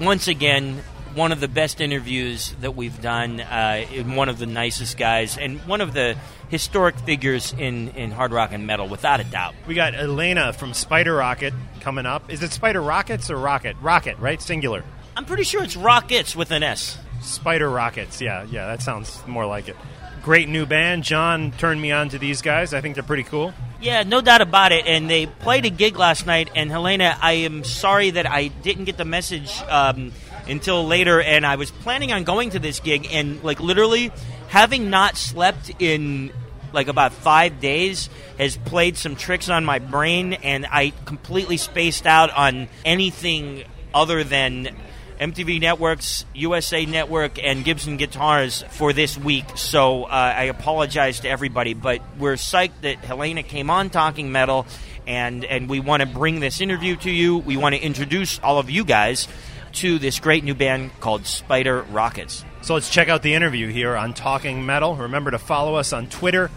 Once 0.00 0.26
again, 0.26 0.82
one 1.14 1.30
of 1.30 1.38
the 1.38 1.46
best 1.46 1.80
interviews 1.80 2.52
that 2.60 2.74
we've 2.74 3.00
done, 3.00 3.40
uh, 3.40 3.86
and 3.92 4.16
one 4.16 4.28
of 4.28 4.38
the 4.38 4.46
nicest 4.46 4.98
guys, 4.98 5.38
and 5.38 5.60
one 5.68 5.80
of 5.80 5.94
the 5.94 6.16
historic 6.48 6.98
figures 6.98 7.52
in, 7.56 7.90
in 7.90 8.10
hard 8.10 8.32
rock 8.32 8.52
and 8.52 8.66
metal, 8.66 8.88
without 8.88 9.20
a 9.20 9.24
doubt. 9.24 9.54
We 9.68 9.74
got 9.74 9.94
Elena 9.94 10.52
from 10.52 10.74
Spider 10.74 11.14
Rocket 11.14 11.54
coming 11.80 12.04
up. 12.04 12.32
Is 12.32 12.42
it 12.42 12.50
Spider 12.52 12.82
Rockets 12.82 13.30
or 13.30 13.36
Rocket? 13.36 13.76
Rocket, 13.80 14.18
right? 14.18 14.42
Singular. 14.42 14.82
I'm 15.16 15.26
pretty 15.26 15.44
sure 15.44 15.62
it's 15.62 15.76
Rockets 15.76 16.34
with 16.34 16.50
an 16.50 16.64
S. 16.64 16.98
Spider 17.20 17.70
Rockets. 17.70 18.20
Yeah, 18.20 18.44
yeah, 18.50 18.66
that 18.66 18.82
sounds 18.82 19.24
more 19.28 19.46
like 19.46 19.68
it. 19.68 19.76
Great 20.22 20.48
new 20.48 20.66
band. 20.66 21.04
John 21.04 21.52
turned 21.52 21.80
me 21.80 21.92
on 21.92 22.08
to 22.08 22.18
these 22.18 22.42
guys. 22.42 22.74
I 22.74 22.80
think 22.80 22.94
they're 22.94 23.04
pretty 23.04 23.22
cool. 23.22 23.54
Yeah, 23.80 24.04
no 24.04 24.20
doubt 24.20 24.40
about 24.40 24.72
it. 24.72 24.86
And 24.86 25.08
they 25.08 25.26
played 25.26 25.64
a 25.66 25.70
gig 25.70 25.98
last 25.98 26.26
night. 26.26 26.50
And 26.54 26.70
Helena, 26.70 27.18
I 27.20 27.32
am 27.32 27.64
sorry 27.64 28.10
that 28.10 28.26
I 28.26 28.48
didn't 28.48 28.84
get 28.84 28.96
the 28.96 29.04
message 29.04 29.60
um, 29.68 30.12
until 30.48 30.86
later. 30.86 31.20
And 31.20 31.44
I 31.44 31.56
was 31.56 31.70
planning 31.70 32.12
on 32.12 32.24
going 32.24 32.50
to 32.50 32.58
this 32.58 32.80
gig, 32.80 33.08
and 33.10 33.42
like 33.42 33.60
literally, 33.60 34.12
having 34.48 34.90
not 34.90 35.16
slept 35.16 35.70
in 35.78 36.32
like 36.72 36.88
about 36.88 37.12
five 37.12 37.60
days 37.60 38.10
has 38.38 38.56
played 38.56 38.96
some 38.96 39.16
tricks 39.16 39.48
on 39.48 39.64
my 39.64 39.78
brain, 39.78 40.34
and 40.34 40.66
I 40.66 40.92
completely 41.04 41.56
spaced 41.56 42.06
out 42.06 42.30
on 42.30 42.68
anything 42.84 43.64
other 43.94 44.24
than 44.24 44.76
MTV 45.20 45.60
Networks, 45.60 46.24
USA 46.34 46.84
Network, 46.84 47.42
and 47.42 47.64
Gibson 47.64 47.96
Guitars 47.96 48.62
for 48.70 48.92
this 48.92 49.16
week. 49.16 49.44
So 49.56 50.04
uh, 50.04 50.08
I 50.08 50.44
apologize 50.44 51.20
to 51.20 51.28
everybody, 51.28 51.74
but 51.74 52.02
we're 52.18 52.34
psyched 52.34 52.80
that 52.82 52.98
Helena 52.98 53.42
came 53.42 53.70
on 53.70 53.90
Talking 53.90 54.30
Metal, 54.30 54.66
and 55.06 55.44
and 55.44 55.68
we 55.68 55.80
want 55.80 56.02
to 56.02 56.06
bring 56.06 56.40
this 56.40 56.60
interview 56.60 56.96
to 56.96 57.10
you. 57.10 57.38
We 57.38 57.56
want 57.56 57.74
to 57.74 57.80
introduce 57.80 58.38
all 58.40 58.58
of 58.58 58.68
you 58.68 58.84
guys 58.84 59.26
to 59.74 59.98
this 59.98 60.20
great 60.20 60.44
new 60.44 60.54
band 60.54 60.90
called 61.00 61.26
Spider 61.26 61.82
Rockets. 61.82 62.44
So 62.62 62.74
let's 62.74 62.90
check 62.90 63.08
out 63.08 63.22
the 63.22 63.34
interview 63.34 63.68
here 63.68 63.94
on 63.94 64.14
Talking 64.14 64.66
Metal. 64.66 64.96
Remember 64.96 65.30
to 65.30 65.38
follow 65.38 65.76
us 65.76 65.92
on 65.92 66.08
Twitter, 66.08 66.50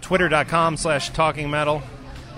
twitter.com 0.00 0.76
slash 0.76 1.10
talking 1.10 1.50
metal. 1.50 1.82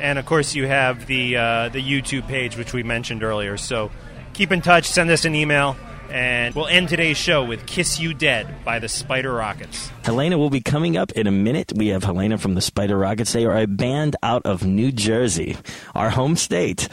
And 0.01 0.19
of 0.19 0.27
course, 0.27 0.55
you 0.55 0.67
have 0.67 1.07
the, 1.07 1.37
uh, 1.37 1.69
the 1.71 1.83
YouTube 1.83 2.29
page, 2.29 2.57
which 2.57 2.73
we 2.73 2.83
mentioned 2.83 3.23
earlier. 3.23 3.57
So 3.57 3.91
keep 4.39 4.53
in 4.53 4.61
touch, 4.61 4.87
send 4.87 5.11
us 5.11 5.25
an 5.25 5.35
email, 5.35 5.77
and 6.11 6.55
we'll 6.55 6.69
end 6.69 6.89
today's 6.89 7.17
show 7.17 7.45
with 7.45 7.67
Kiss 7.67 7.99
You 7.99 8.15
Dead 8.15 8.65
by 8.65 8.79
the 8.79 8.89
Spider 8.89 9.33
Rockets. 9.33 9.91
Helena 10.05 10.39
will 10.39 10.49
be 10.49 10.61
coming 10.61 10.97
up 10.97 11.11
in 11.11 11.27
a 11.27 11.33
minute. 11.33 11.73
We 11.75 11.89
have 11.89 12.05
Helena 12.05 12.39
from 12.39 12.55
the 12.55 12.61
Spider 12.61 12.97
Rockets. 12.97 13.33
They 13.33 13.47
are 13.47 13.57
a 13.59 13.67
band 13.67 14.15
out 14.23 14.47
of 14.47 14.65
New 14.65 14.93
Jersey, 14.93 15.57
our 15.93 16.11
home 16.11 16.37
state, 16.37 16.89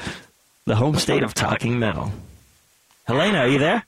the 0.66 0.76
home 0.76 0.96
state 0.96 1.22
of 1.22 1.36
talking 1.36 1.78
metal. 1.78 2.12
Helena, 3.04 3.42
are 3.42 3.48
you 3.48 3.60
there? 3.60 3.86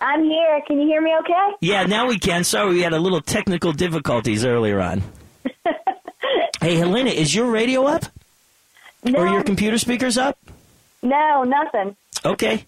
I'm 0.00 0.22
here. 0.22 0.62
Can 0.68 0.80
you 0.80 0.86
hear 0.86 1.02
me 1.02 1.10
okay? 1.22 1.56
Yeah, 1.60 1.82
now 1.86 2.06
we 2.06 2.20
can. 2.20 2.44
Sorry, 2.44 2.72
we 2.72 2.82
had 2.82 2.92
a 2.92 3.00
little 3.00 3.20
technical 3.20 3.72
difficulties 3.72 4.44
earlier 4.44 4.80
on. 4.80 5.02
Hey, 6.60 6.76
Helena, 6.76 7.10
is 7.10 7.34
your 7.34 7.50
radio 7.50 7.86
up? 7.86 8.04
No. 9.02 9.18
Or 9.18 9.26
your 9.26 9.42
computer 9.42 9.78
speakers 9.78 10.16
up? 10.16 10.38
No, 11.02 11.42
nothing. 11.42 11.96
Okay. 12.24 12.64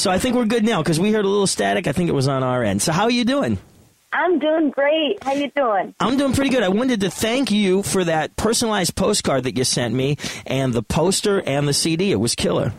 So 0.00 0.10
I 0.10 0.18
think 0.18 0.34
we're 0.34 0.46
good 0.46 0.64
now 0.64 0.82
because 0.82 0.98
we 0.98 1.12
heard 1.12 1.26
a 1.26 1.28
little 1.28 1.46
static. 1.46 1.86
I 1.86 1.92
think 1.92 2.08
it 2.08 2.14
was 2.14 2.26
on 2.26 2.42
our 2.42 2.64
end. 2.64 2.80
So 2.80 2.90
how 2.90 3.04
are 3.04 3.10
you 3.10 3.26
doing? 3.26 3.58
I'm 4.14 4.38
doing 4.38 4.70
great. 4.70 5.22
How 5.22 5.34
you 5.34 5.50
doing? 5.54 5.94
I'm 6.00 6.16
doing 6.16 6.32
pretty 6.32 6.48
good. 6.48 6.62
I 6.62 6.70
wanted 6.70 7.00
to 7.02 7.10
thank 7.10 7.50
you 7.50 7.82
for 7.82 8.02
that 8.04 8.34
personalized 8.34 8.96
postcard 8.96 9.44
that 9.44 9.58
you 9.58 9.64
sent 9.64 9.94
me 9.94 10.16
and 10.46 10.72
the 10.72 10.82
poster 10.82 11.42
and 11.42 11.68
the 11.68 11.74
CD. 11.74 12.12
It 12.12 12.16
was 12.16 12.34
killer. 12.34 12.72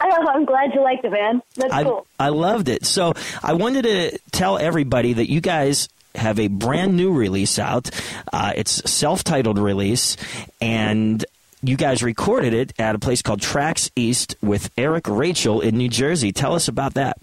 Oh, 0.00 0.26
I'm 0.28 0.44
glad 0.44 0.74
you 0.74 0.82
liked 0.82 1.04
it, 1.04 1.12
man. 1.12 1.40
That's 1.54 1.72
I, 1.72 1.84
cool. 1.84 2.04
I 2.18 2.30
loved 2.30 2.68
it. 2.68 2.84
So 2.84 3.14
I 3.44 3.52
wanted 3.52 3.82
to 3.82 4.18
tell 4.32 4.58
everybody 4.58 5.12
that 5.12 5.30
you 5.30 5.40
guys 5.40 5.88
have 6.16 6.40
a 6.40 6.48
brand 6.48 6.96
new 6.96 7.12
release 7.12 7.60
out. 7.60 7.90
Uh, 8.32 8.52
it's 8.56 8.90
self-titled 8.90 9.58
release, 9.58 10.16
and 10.60 11.24
you 11.62 11.76
guys 11.76 12.02
recorded 12.02 12.52
it 12.52 12.72
at 12.78 12.94
a 12.94 12.98
place 12.98 13.22
called 13.22 13.40
Tracks 13.40 13.90
East 13.96 14.36
with 14.42 14.70
Eric 14.76 15.08
Rachel 15.08 15.60
in 15.60 15.76
New 15.76 15.88
Jersey. 15.88 16.32
Tell 16.32 16.54
us 16.54 16.68
about 16.68 16.94
that. 16.94 17.18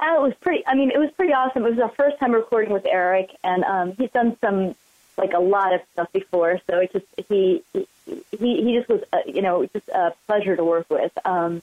Oh, 0.00 0.24
it 0.24 0.28
was 0.28 0.34
pretty. 0.40 0.66
I 0.66 0.74
mean, 0.74 0.90
it 0.90 0.98
was 0.98 1.10
pretty 1.12 1.32
awesome. 1.32 1.64
It 1.66 1.70
was 1.70 1.78
our 1.80 1.90
first 1.90 2.18
time 2.18 2.32
recording 2.32 2.72
with 2.72 2.86
Eric, 2.86 3.30
and 3.42 3.64
um, 3.64 3.92
he's 3.92 4.10
done 4.10 4.36
some, 4.40 4.74
like 5.16 5.32
a 5.32 5.40
lot 5.40 5.74
of 5.74 5.80
stuff 5.92 6.12
before. 6.12 6.60
So 6.68 6.78
it 6.78 6.92
just 6.92 7.06
he 7.28 7.62
he 7.74 7.86
he 8.30 8.76
just 8.76 8.88
was, 8.88 9.02
uh, 9.12 9.18
you 9.26 9.42
know, 9.42 9.66
just 9.66 9.88
a 9.88 10.14
pleasure 10.26 10.54
to 10.56 10.64
work 10.64 10.88
with. 10.88 11.12
Um, 11.24 11.62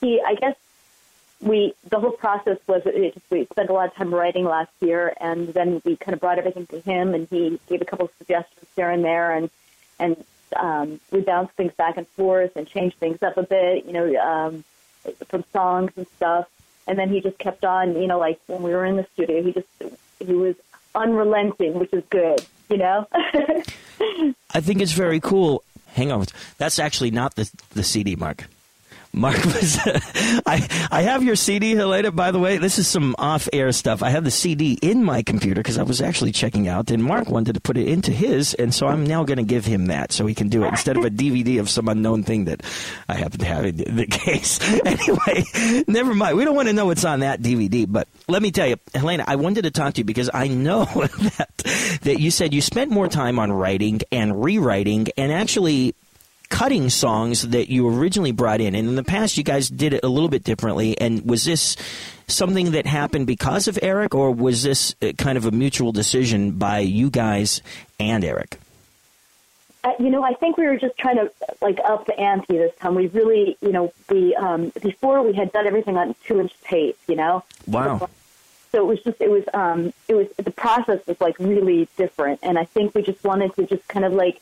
he, 0.00 0.20
I 0.20 0.34
guess, 0.34 0.56
we 1.40 1.74
the 1.88 1.98
whole 1.98 2.12
process 2.12 2.58
was 2.66 2.82
it 2.84 3.14
just 3.14 3.26
we 3.30 3.46
spent 3.46 3.70
a 3.70 3.72
lot 3.72 3.88
of 3.88 3.94
time 3.94 4.14
writing 4.14 4.44
last 4.44 4.72
year, 4.80 5.14
and 5.20 5.48
then 5.48 5.80
we 5.84 5.96
kind 5.96 6.12
of 6.14 6.20
brought 6.20 6.38
everything 6.38 6.66
to 6.66 6.80
him, 6.80 7.14
and 7.14 7.26
he 7.28 7.58
gave 7.68 7.80
a 7.80 7.86
couple 7.86 8.06
of 8.06 8.12
suggestions 8.18 8.66
here 8.76 8.90
and 8.90 9.02
there, 9.02 9.32
and 9.32 9.50
and 9.98 10.24
um, 10.56 11.00
we 11.10 11.20
bounced 11.20 11.54
things 11.54 11.72
back 11.74 11.96
and 11.96 12.06
forth 12.08 12.56
and 12.56 12.66
changed 12.66 12.96
things 12.98 13.22
up 13.22 13.36
a 13.36 13.42
bit, 13.42 13.86
you 13.86 13.92
know, 13.92 14.14
um, 14.16 14.64
from 15.28 15.44
songs 15.52 15.92
and 15.96 16.06
stuff. 16.16 16.48
And 16.86 16.98
then 16.98 17.10
he 17.10 17.20
just 17.20 17.38
kept 17.38 17.64
on, 17.64 18.00
you 18.00 18.06
know, 18.06 18.18
like 18.18 18.40
when 18.46 18.62
we 18.62 18.72
were 18.72 18.84
in 18.84 18.96
the 18.96 19.06
studio, 19.14 19.42
he 19.42 19.52
just 19.52 19.68
he 20.18 20.34
was 20.34 20.56
unrelenting, 20.94 21.78
which 21.78 21.92
is 21.92 22.02
good, 22.10 22.44
you 22.68 22.78
know. 22.78 23.06
I 24.50 24.60
think 24.60 24.80
it's 24.80 24.92
very 24.92 25.20
cool. 25.20 25.62
Hang 25.88 26.10
on, 26.10 26.26
that's 26.58 26.78
actually 26.78 27.10
not 27.10 27.34
the 27.36 27.50
the 27.74 27.84
CD, 27.84 28.16
Mark. 28.16 28.46
Mark 29.14 29.36
was. 29.44 29.78
I 30.46 30.66
I 30.90 31.02
have 31.02 31.22
your 31.22 31.36
CD, 31.36 31.74
Helena. 31.74 32.10
By 32.10 32.30
the 32.30 32.38
way, 32.38 32.56
this 32.56 32.78
is 32.78 32.88
some 32.88 33.14
off-air 33.18 33.70
stuff. 33.72 34.02
I 34.02 34.08
have 34.10 34.24
the 34.24 34.30
CD 34.30 34.78
in 34.80 35.04
my 35.04 35.22
computer 35.22 35.60
because 35.60 35.76
I 35.76 35.82
was 35.82 36.00
actually 36.00 36.32
checking 36.32 36.66
out, 36.66 36.90
and 36.90 37.04
Mark 37.04 37.28
wanted 37.28 37.54
to 37.54 37.60
put 37.60 37.76
it 37.76 37.88
into 37.88 38.10
his, 38.10 38.54
and 38.54 38.74
so 38.74 38.86
I'm 38.86 39.04
now 39.06 39.24
going 39.24 39.36
to 39.36 39.42
give 39.42 39.66
him 39.66 39.86
that 39.86 40.12
so 40.12 40.24
he 40.24 40.34
can 40.34 40.48
do 40.48 40.64
it 40.64 40.68
instead 40.68 40.96
of 40.96 41.04
a 41.04 41.10
DVD 41.10 41.60
of 41.60 41.68
some 41.68 41.88
unknown 41.88 42.22
thing 42.22 42.46
that 42.46 42.62
I 43.08 43.14
happen 43.14 43.38
to 43.40 43.46
have 43.46 43.66
in 43.66 43.96
the 43.96 44.06
case. 44.10 44.58
anyway, 44.84 45.84
never 45.86 46.14
mind. 46.14 46.38
We 46.38 46.46
don't 46.46 46.56
want 46.56 46.68
to 46.68 46.74
know 46.74 46.86
what's 46.86 47.04
on 47.04 47.20
that 47.20 47.42
DVD, 47.42 47.84
but 47.86 48.08
let 48.28 48.40
me 48.40 48.50
tell 48.50 48.66
you, 48.66 48.76
Helena, 48.94 49.24
I 49.26 49.36
wanted 49.36 49.62
to 49.62 49.70
talk 49.70 49.94
to 49.94 49.98
you 50.00 50.04
because 50.04 50.30
I 50.32 50.48
know 50.48 50.84
that 50.94 51.50
that 52.02 52.18
you 52.18 52.30
said 52.30 52.54
you 52.54 52.62
spent 52.62 52.90
more 52.90 53.08
time 53.08 53.38
on 53.38 53.52
writing 53.52 54.00
and 54.10 54.42
rewriting 54.42 55.08
and 55.18 55.30
actually 55.32 55.94
cutting 56.52 56.90
songs 56.90 57.48
that 57.48 57.70
you 57.70 57.88
originally 57.88 58.30
brought 58.30 58.60
in. 58.60 58.74
And 58.74 58.86
in 58.86 58.94
the 58.94 59.02
past, 59.02 59.38
you 59.38 59.42
guys 59.42 59.70
did 59.70 59.94
it 59.94 60.04
a 60.04 60.08
little 60.08 60.28
bit 60.28 60.44
differently. 60.44 61.00
And 61.00 61.24
was 61.24 61.44
this 61.44 61.76
something 62.28 62.72
that 62.72 62.84
happened 62.84 63.26
because 63.26 63.68
of 63.68 63.78
Eric, 63.80 64.14
or 64.14 64.30
was 64.30 64.62
this 64.62 64.94
uh, 65.00 65.12
kind 65.16 65.38
of 65.38 65.46
a 65.46 65.50
mutual 65.50 65.92
decision 65.92 66.52
by 66.52 66.80
you 66.80 67.08
guys 67.08 67.62
and 67.98 68.22
Eric? 68.22 68.58
Uh, 69.82 69.92
you 69.98 70.10
know, 70.10 70.22
I 70.22 70.34
think 70.34 70.58
we 70.58 70.66
were 70.66 70.76
just 70.76 70.96
trying 70.98 71.16
to 71.16 71.32
like 71.62 71.78
up 71.84 72.04
the 72.04 72.16
ante 72.20 72.58
this 72.58 72.74
time. 72.76 72.94
We 72.94 73.06
really, 73.08 73.56
you 73.62 73.72
know, 73.72 73.92
we 74.10 74.34
um, 74.36 74.72
before 74.82 75.22
we 75.22 75.32
had 75.32 75.52
done 75.52 75.66
everything 75.66 75.96
on 75.96 76.14
two 76.26 76.38
inch 76.38 76.52
tape. 76.64 76.98
You 77.08 77.16
know, 77.16 77.42
Wow. 77.66 78.08
so 78.70 78.78
it 78.78 78.86
was 78.86 79.00
just 79.02 79.20
it 79.22 79.30
was 79.30 79.44
um 79.54 79.92
it 80.06 80.14
was 80.14 80.28
the 80.36 80.50
process 80.52 81.04
was 81.06 81.20
like 81.20 81.36
really 81.38 81.88
different 81.98 82.38
and 82.42 82.58
i 82.58 82.64
think 82.64 82.94
we 82.94 83.02
just 83.02 83.22
wanted 83.22 83.54
to 83.56 83.66
just 83.66 83.86
kind 83.88 84.04
of 84.04 84.12
like 84.14 84.40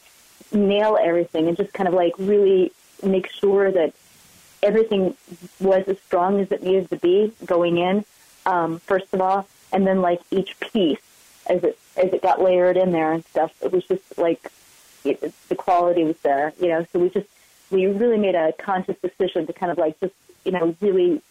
nail 0.52 0.98
everything 1.00 1.48
and 1.48 1.56
just 1.56 1.72
kind 1.72 1.88
of 1.88 1.94
like 1.94 2.12
really 2.18 2.72
make 3.02 3.28
sure 3.30 3.70
that 3.70 3.92
everything 4.62 5.16
was 5.58 5.84
as 5.88 5.98
strong 6.00 6.40
as 6.40 6.52
it 6.52 6.62
needed 6.62 6.88
to 6.90 6.96
be 6.96 7.32
going 7.44 7.78
in 7.78 8.04
um 8.46 8.78
first 8.80 9.06
of 9.12 9.20
all 9.20 9.46
and 9.72 9.86
then 9.86 10.00
like 10.02 10.20
each 10.30 10.58
piece 10.60 11.00
as 11.46 11.62
it 11.64 11.78
as 11.96 12.12
it 12.12 12.22
got 12.22 12.42
layered 12.42 12.76
in 12.76 12.92
there 12.92 13.12
and 13.12 13.24
stuff 13.26 13.52
it 13.62 13.72
was 13.72 13.84
just 13.84 14.18
like 14.18 14.50
it, 15.04 15.32
the 15.48 15.54
quality 15.54 16.04
was 16.04 16.18
there 16.18 16.52
you 16.60 16.68
know 16.68 16.86
so 16.92 16.98
we 16.98 17.08
just 17.08 17.28
we 17.70 17.86
really 17.86 18.18
made 18.18 18.34
a 18.34 18.52
conscious 18.52 18.96
decision 19.00 19.46
to 19.46 19.52
kind 19.52 19.72
of 19.72 19.78
like 19.78 19.98
just 20.00 20.14
you 20.44 20.52
know 20.52 20.76
really 20.80 21.22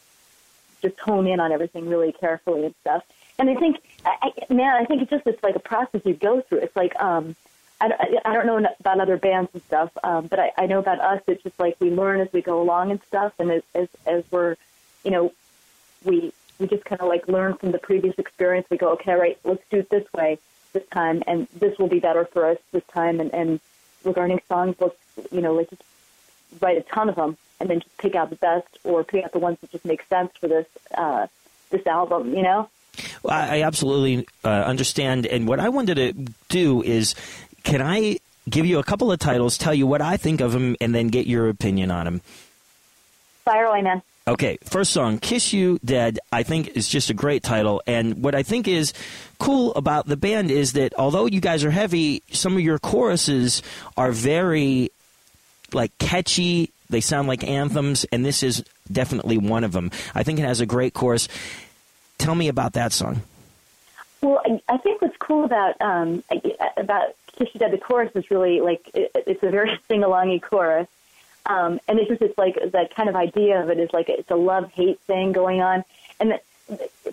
just 0.82 1.00
hone 1.00 1.28
in 1.28 1.40
on 1.40 1.52
everything 1.52 1.88
really 1.90 2.12
carefully 2.12 2.66
and 2.66 2.76
stuff. 2.82 3.04
And 3.38 3.50
I 3.50 3.56
think, 3.56 3.78
I, 4.06 4.32
man, 4.50 4.76
I 4.76 4.86
think 4.86 5.02
it's 5.02 5.12
just 5.12 5.26
it's 5.26 5.42
like 5.44 5.56
a 5.56 5.62
process 5.62 6.02
you 6.04 6.14
go 6.14 6.42
through. 6.42 6.60
It's 6.60 6.76
like 6.76 7.00
um, 7.02 7.36
I, 7.82 7.88
don't- 8.34 8.46
know 8.46 8.58
about 8.80 9.00
other 9.00 9.18
bands 9.18 9.50
and 9.54 9.62
stuff, 9.64 9.92
um, 10.04 10.28
but 10.28 10.40
I, 10.40 10.52
I 10.58 10.66
know 10.66 10.80
about 10.80 11.00
us. 11.00 11.22
It's 11.28 11.44
just 11.44 11.60
like 11.60 11.78
we 11.80 11.92
learn 11.92 12.20
as 12.20 12.32
we 12.34 12.42
go 12.42 12.62
along 12.62 12.92
and 12.92 13.00
stuff, 13.08 13.34
and 13.40 13.52
as 13.52 13.64
as, 13.74 13.88
as 14.06 14.24
we're, 14.32 14.56
you 15.04 15.12
know, 15.12 15.32
we 16.04 16.34
we 16.60 16.68
just 16.68 16.84
kind 16.86 17.02
of 17.02 17.08
like 17.08 17.28
learn 17.28 17.56
from 17.56 17.72
the 17.72 17.80
previous 17.80 18.16
experience. 18.18 18.68
We 18.70 18.78
go, 18.78 18.92
okay, 18.94 19.14
right, 19.14 19.38
let's 19.44 19.64
do 19.70 19.80
it 19.80 19.90
this 19.90 20.06
way 20.14 20.40
this 20.74 20.88
time, 20.92 21.24
and 21.26 21.48
this 21.58 21.78
will 21.80 21.88
be 21.88 22.00
better 22.00 22.26
for 22.26 22.46
us 22.46 22.58
this 22.72 22.84
time. 22.94 23.20
And, 23.20 23.34
and 23.34 23.60
regarding 24.04 24.40
songs, 24.48 24.76
let's 24.80 24.96
you 25.32 25.42
know, 25.42 25.54
let's 25.54 25.70
just 25.70 25.84
write 26.62 26.78
a 26.78 26.82
ton 26.82 27.10
of 27.10 27.16
them 27.16 27.38
and 27.60 27.70
then 27.70 27.80
just 27.82 27.98
pick 27.98 28.16
out 28.16 28.30
the 28.30 28.36
best 28.36 28.68
or 28.84 29.04
pick 29.04 29.24
out 29.24 29.32
the 29.32 29.40
ones 29.40 29.58
that 29.62 29.72
just 29.72 29.86
make 29.86 30.04
sense 30.08 30.32
for 30.40 30.48
this 30.48 30.68
uh, 30.96 31.28
this 31.70 31.86
album. 31.88 32.34
You 32.36 32.44
know. 32.44 32.70
Well, 33.24 33.34
I 33.34 33.58
I 33.58 33.62
absolutely 33.64 34.28
uh, 34.44 34.50
understand. 34.50 35.26
And 35.26 35.48
what 35.48 35.60
I 35.60 35.70
wanted 35.70 35.96
to 35.96 36.14
do 36.50 36.82
is, 36.82 37.16
can 37.70 37.84
I 37.84 38.18
give 38.50 38.66
you 38.66 38.80
a 38.80 38.84
couple 38.84 39.12
of 39.12 39.20
titles, 39.20 39.56
tell 39.56 39.76
you 39.76 39.86
what 39.86 40.02
I 40.02 40.18
think 40.18 40.42
of 40.42 40.54
them, 40.54 40.76
and 40.82 40.94
then 40.96 41.10
get 41.10 41.28
your 41.28 41.50
opinion 41.50 41.92
on 41.92 42.06
them? 42.06 42.22
Fire 43.46 43.66
away, 43.66 43.84
man. 43.84 44.02
Okay, 44.28 44.58
first 44.64 44.92
song, 44.92 45.20
Kiss 45.20 45.54
You 45.54 45.80
Dead, 45.86 46.18
I 46.32 46.42
think 46.42 46.70
is 46.70 46.88
just 46.88 47.12
a 47.12 47.14
great 47.14 47.44
title. 47.44 47.82
And 47.86 48.24
what 48.24 48.34
I 48.34 48.42
think 48.42 48.68
is 48.68 48.92
cool 49.38 49.74
about 49.76 50.08
the 50.08 50.18
band 50.18 50.50
is 50.50 50.74
that 50.74 50.94
although 50.98 51.28
you 51.28 51.40
guys 51.40 51.64
are 51.64 51.72
heavy, 51.72 52.24
some 52.32 52.54
of 52.54 52.62
your 52.62 52.80
choruses 52.80 53.62
are 53.96 54.12
very 54.12 54.92
like 55.72 55.96
catchy. 56.00 56.72
They 56.90 57.02
sound 57.02 57.28
like 57.28 57.44
anthems, 57.44 58.04
and 58.12 58.26
this 58.26 58.42
is 58.42 58.64
definitely 58.92 59.38
one 59.38 59.64
of 59.64 59.74
them. 59.74 59.92
I 60.16 60.24
think 60.24 60.40
it 60.40 60.46
has 60.46 60.60
a 60.60 60.66
great 60.66 60.96
chorus. 60.96 61.28
Tell 62.18 62.34
me 62.34 62.48
about 62.48 62.74
that 62.74 62.94
song. 62.94 63.22
Well, 64.22 64.42
I, 64.46 64.62
I 64.68 64.78
think 64.78 65.02
what's 65.02 65.16
cool 65.18 65.46
about 65.46 65.80
um, 65.82 66.24
about 66.78 67.16
Kiss 67.40 67.50
You 67.54 67.60
Dead, 67.60 67.72
the 67.72 67.78
chorus 67.78 68.12
is 68.16 68.30
really 68.30 68.62
like 68.62 68.90
it, 68.94 69.12
it's 69.16 69.42
a 69.42 69.50
very 69.50 69.80
sing 69.88 70.02
alongy 70.02 70.42
chorus, 70.42 70.88
um, 71.46 71.80
and 71.88 71.98
it's 71.98 72.10
just 72.10 72.22
it's 72.22 72.38
like 72.38 72.56
that 72.72 72.94
kind 72.94 73.10
of 73.10 73.16
idea 73.16 73.62
of 73.62 73.70
it 73.70 73.80
is 73.80 73.90
like 73.94 74.10
it's 74.10 74.30
a 74.30 74.36
love 74.36 74.72
hate 74.74 75.00
thing 75.02 75.32
going 75.32 75.62
on, 75.62 75.84
and 76.20 76.40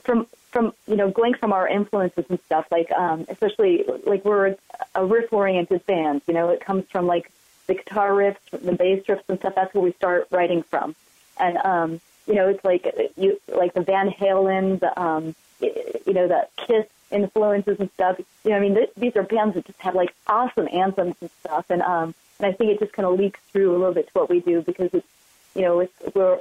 from 0.03 0.27
from 0.51 0.74
you 0.87 0.97
know 0.97 1.11
going 1.11 1.35
from 1.35 1.53
our 1.53 1.68
influences 1.68 2.24
and 2.29 2.41
stuff 2.47 2.66
like 2.70 2.91
um, 2.93 3.24
especially 3.29 3.85
like 4.05 4.24
we're 4.24 4.57
a 4.95 5.05
riff 5.05 5.33
oriented 5.33 5.85
band, 5.87 6.22
you 6.27 6.35
know, 6.35 6.49
it 6.49 6.61
comes 6.61 6.85
from 6.91 7.07
like 7.07 7.31
the 7.66 7.74
guitar 7.74 8.11
riffs, 8.11 8.37
the 8.51 8.72
bass 8.72 9.05
riffs 9.07 9.22
and 9.29 9.39
stuff. 9.39 9.55
That's 9.55 9.72
where 9.74 9.85
we 9.85 9.93
start 9.93 10.27
writing 10.31 10.62
from, 10.64 10.97
and 11.39 11.57
um, 11.59 12.01
you 12.27 12.35
know, 12.35 12.49
it's 12.49 12.64
like 12.64 12.87
you 13.16 13.41
like 13.49 13.74
the 13.74 13.83
Van 13.83 14.11
Halen, 14.11 14.81
the 14.81 15.01
um, 15.01 15.35
you 15.61 16.12
know, 16.12 16.27
the 16.27 16.49
Kiss 16.66 16.87
influences 17.11 17.79
and 17.81 17.91
stuff. 17.93 18.19
You 18.45 18.51
know, 18.51 18.57
I 18.57 18.61
mean, 18.61 18.75
th- 18.75 18.91
these 18.97 19.17
are 19.17 19.23
bands 19.23 19.55
that 19.55 19.67
just 19.67 19.81
have 19.81 19.95
like 19.95 20.15
awesome 20.27 20.69
anthems 20.73 21.17
and 21.21 21.31
stuff, 21.41 21.67
and 21.71 21.83
um, 21.83 22.15
and 22.39 22.47
I 22.47 22.53
think 22.53 22.71
it 22.73 22.79
just 22.81 22.93
kind 22.93 23.07
of 23.07 23.19
leaks 23.19 23.41
through 23.53 23.73
a 23.73 23.79
little 23.79 23.95
bit 23.95 24.07
to 24.09 24.13
what 24.13 24.29
we 24.29 24.41
do 24.41 24.63
because 24.63 24.91
it's, 24.93 25.07
you 25.55 25.63
know, 25.63 25.81
it's 25.81 25.93
where, 26.15 26.41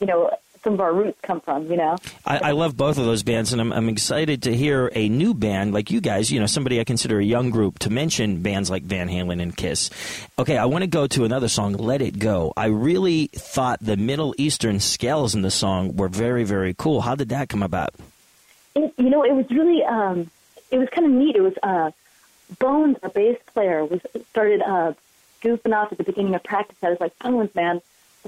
you 0.00 0.06
know, 0.06 0.30
some 0.62 0.74
of 0.74 0.80
our 0.80 0.92
roots 0.92 1.18
come 1.22 1.40
from. 1.40 1.70
You 1.70 1.76
know. 1.76 1.98
I, 2.24 2.38
I 2.38 2.50
love 2.52 2.76
both 2.76 2.96
of 2.96 3.04
those 3.04 3.22
bands, 3.22 3.52
and 3.52 3.60
I'm, 3.60 3.72
I'm 3.72 3.88
excited 3.88 4.44
to 4.44 4.54
hear 4.54 4.90
a 4.94 5.08
new 5.08 5.34
band 5.34 5.74
like 5.74 5.90
you 5.90 6.00
guys. 6.00 6.30
You 6.30 6.40
know, 6.40 6.46
somebody 6.46 6.80
I 6.80 6.84
consider 6.84 7.18
a 7.18 7.24
young 7.24 7.50
group 7.50 7.80
to 7.80 7.90
mention 7.90 8.42
bands 8.42 8.70
like 8.70 8.84
Van 8.84 9.08
Halen 9.08 9.42
and 9.42 9.56
Kiss. 9.56 9.90
Okay, 10.38 10.56
I 10.56 10.66
want 10.66 10.82
to 10.82 10.88
go 10.88 11.06
to 11.08 11.24
another 11.24 11.48
song, 11.48 11.74
"Let 11.74 12.00
It 12.00 12.18
Go." 12.18 12.52
I 12.56 12.66
really 12.66 13.26
thought 13.26 13.80
the 13.80 13.96
Middle 13.96 14.34
Eastern 14.38 14.78
scales 14.80 15.34
in 15.34 15.42
the 15.42 15.50
song 15.50 15.96
were 15.96 16.08
very, 16.08 16.44
very 16.44 16.74
cool. 16.74 17.00
How 17.00 17.16
did 17.16 17.30
that 17.30 17.48
come 17.48 17.62
about? 17.62 17.94
It, 18.74 18.94
you 18.96 19.10
know, 19.10 19.24
it 19.24 19.34
was 19.34 19.48
really, 19.50 19.82
um, 19.84 20.30
it 20.70 20.78
was 20.78 20.88
kind 20.90 21.06
of 21.06 21.12
neat. 21.12 21.36
It 21.36 21.42
was 21.42 21.54
uh, 21.62 21.90
Bones, 22.58 22.96
our 23.02 23.10
bass 23.10 23.38
player, 23.52 23.84
was 23.84 24.00
started 24.30 24.62
uh, 24.62 24.92
goofing 25.42 25.74
off 25.74 25.92
at 25.92 25.98
the 25.98 26.04
beginning 26.04 26.34
of 26.34 26.42
practice. 26.42 26.76
I 26.82 26.90
was 26.90 27.00
like, 27.00 27.18
Bones, 27.18 27.54
man, 27.54 27.80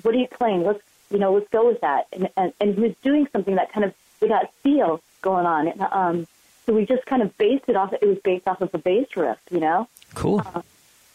what 0.02 0.14
are 0.14 0.18
you 0.18 0.28
playing? 0.28 0.64
Let's, 0.64 0.82
you 1.10 1.18
know, 1.18 1.34
let's 1.34 1.48
go 1.50 1.66
with 1.66 1.80
that. 1.80 2.06
And 2.12 2.28
and, 2.36 2.52
and 2.60 2.74
he 2.74 2.80
was 2.80 2.94
doing 3.02 3.28
something 3.32 3.54
that 3.56 3.72
kind 3.72 3.84
of 3.84 3.94
we 4.20 4.28
got 4.28 4.52
feel 4.62 5.00
going 5.22 5.46
on. 5.46 5.68
And, 5.68 5.80
um, 5.82 6.26
so 6.66 6.72
we 6.72 6.86
just 6.86 7.04
kind 7.06 7.22
of 7.22 7.36
based 7.36 7.64
it 7.68 7.76
off. 7.76 7.92
It 7.92 8.06
was 8.06 8.18
based 8.18 8.48
off 8.48 8.60
of 8.60 8.74
a 8.74 8.78
bass 8.78 9.16
riff, 9.16 9.38
you 9.50 9.60
know. 9.60 9.88
Cool. 10.14 10.40
Uh, 10.40 10.62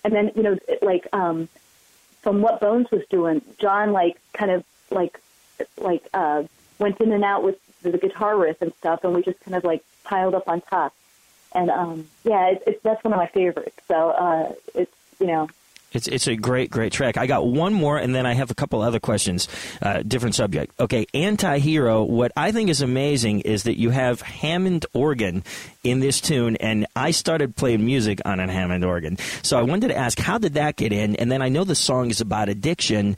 and 0.03 0.13
then 0.13 0.31
you 0.35 0.43
know, 0.43 0.57
it, 0.67 0.83
like 0.83 1.07
um, 1.13 1.49
from 2.21 2.41
what 2.41 2.59
Bones 2.59 2.89
was 2.91 3.03
doing, 3.09 3.41
John 3.57 3.91
like 3.91 4.17
kind 4.33 4.51
of 4.51 4.63
like 4.91 5.19
like 5.77 6.07
uh, 6.13 6.43
went 6.77 7.01
in 7.01 7.11
and 7.11 7.23
out 7.23 7.43
with 7.43 7.57
the 7.81 7.97
guitar 7.97 8.37
riff 8.37 8.61
and 8.61 8.73
stuff, 8.75 9.03
and 9.03 9.13
we 9.13 9.21
just 9.23 9.39
kind 9.41 9.55
of 9.55 9.63
like 9.63 9.83
piled 10.03 10.35
up 10.35 10.47
on 10.47 10.61
top. 10.61 10.93
And 11.53 11.69
um, 11.69 12.07
yeah, 12.23 12.55
it's, 12.65 12.81
that's 12.83 13.03
one 13.03 13.13
of 13.13 13.17
my 13.17 13.27
favorites. 13.27 13.77
So 13.87 14.09
uh, 14.09 14.53
it's 14.75 14.93
you 15.19 15.27
know 15.27 15.49
It's 15.91 16.07
it's 16.07 16.27
a 16.27 16.35
great 16.35 16.69
great 16.69 16.93
track. 16.93 17.17
I 17.17 17.25
got 17.25 17.47
one 17.47 17.73
more, 17.73 17.97
and 17.97 18.13
then 18.13 18.25
I 18.25 18.33
have 18.33 18.51
a 18.51 18.53
couple 18.53 18.81
other 18.81 18.99
questions. 18.99 19.47
Uh, 19.81 20.03
different 20.03 20.35
subject. 20.35 20.79
Okay, 20.79 21.07
anti-hero. 21.13 22.03
What 22.03 22.31
I 22.37 22.51
think 22.51 22.69
is 22.69 22.81
amazing 22.81 23.41
is 23.41 23.63
that 23.63 23.79
you 23.79 23.89
have 23.89 24.21
Hammond 24.21 24.85
organ 24.93 25.43
in 25.83 25.99
this 25.99 26.21
tune, 26.21 26.57
and 26.57 26.85
I 26.95 27.11
started 27.11 27.55
playing 27.55 27.83
music 27.83 28.19
on 28.25 28.39
a 28.39 28.51
Hammond 28.51 28.85
organ. 28.85 29.17
So 29.41 29.57
I 29.57 29.63
wanted 29.63 29.87
to 29.87 29.97
ask, 29.97 30.19
how 30.19 30.37
did 30.37 30.53
that 30.53 30.75
get 30.75 30.93
in? 30.93 31.15
And 31.15 31.31
then 31.31 31.41
I 31.41 31.49
know 31.49 31.63
the 31.63 31.75
song 31.75 32.11
is 32.11 32.21
about 32.21 32.49
addiction. 32.49 33.17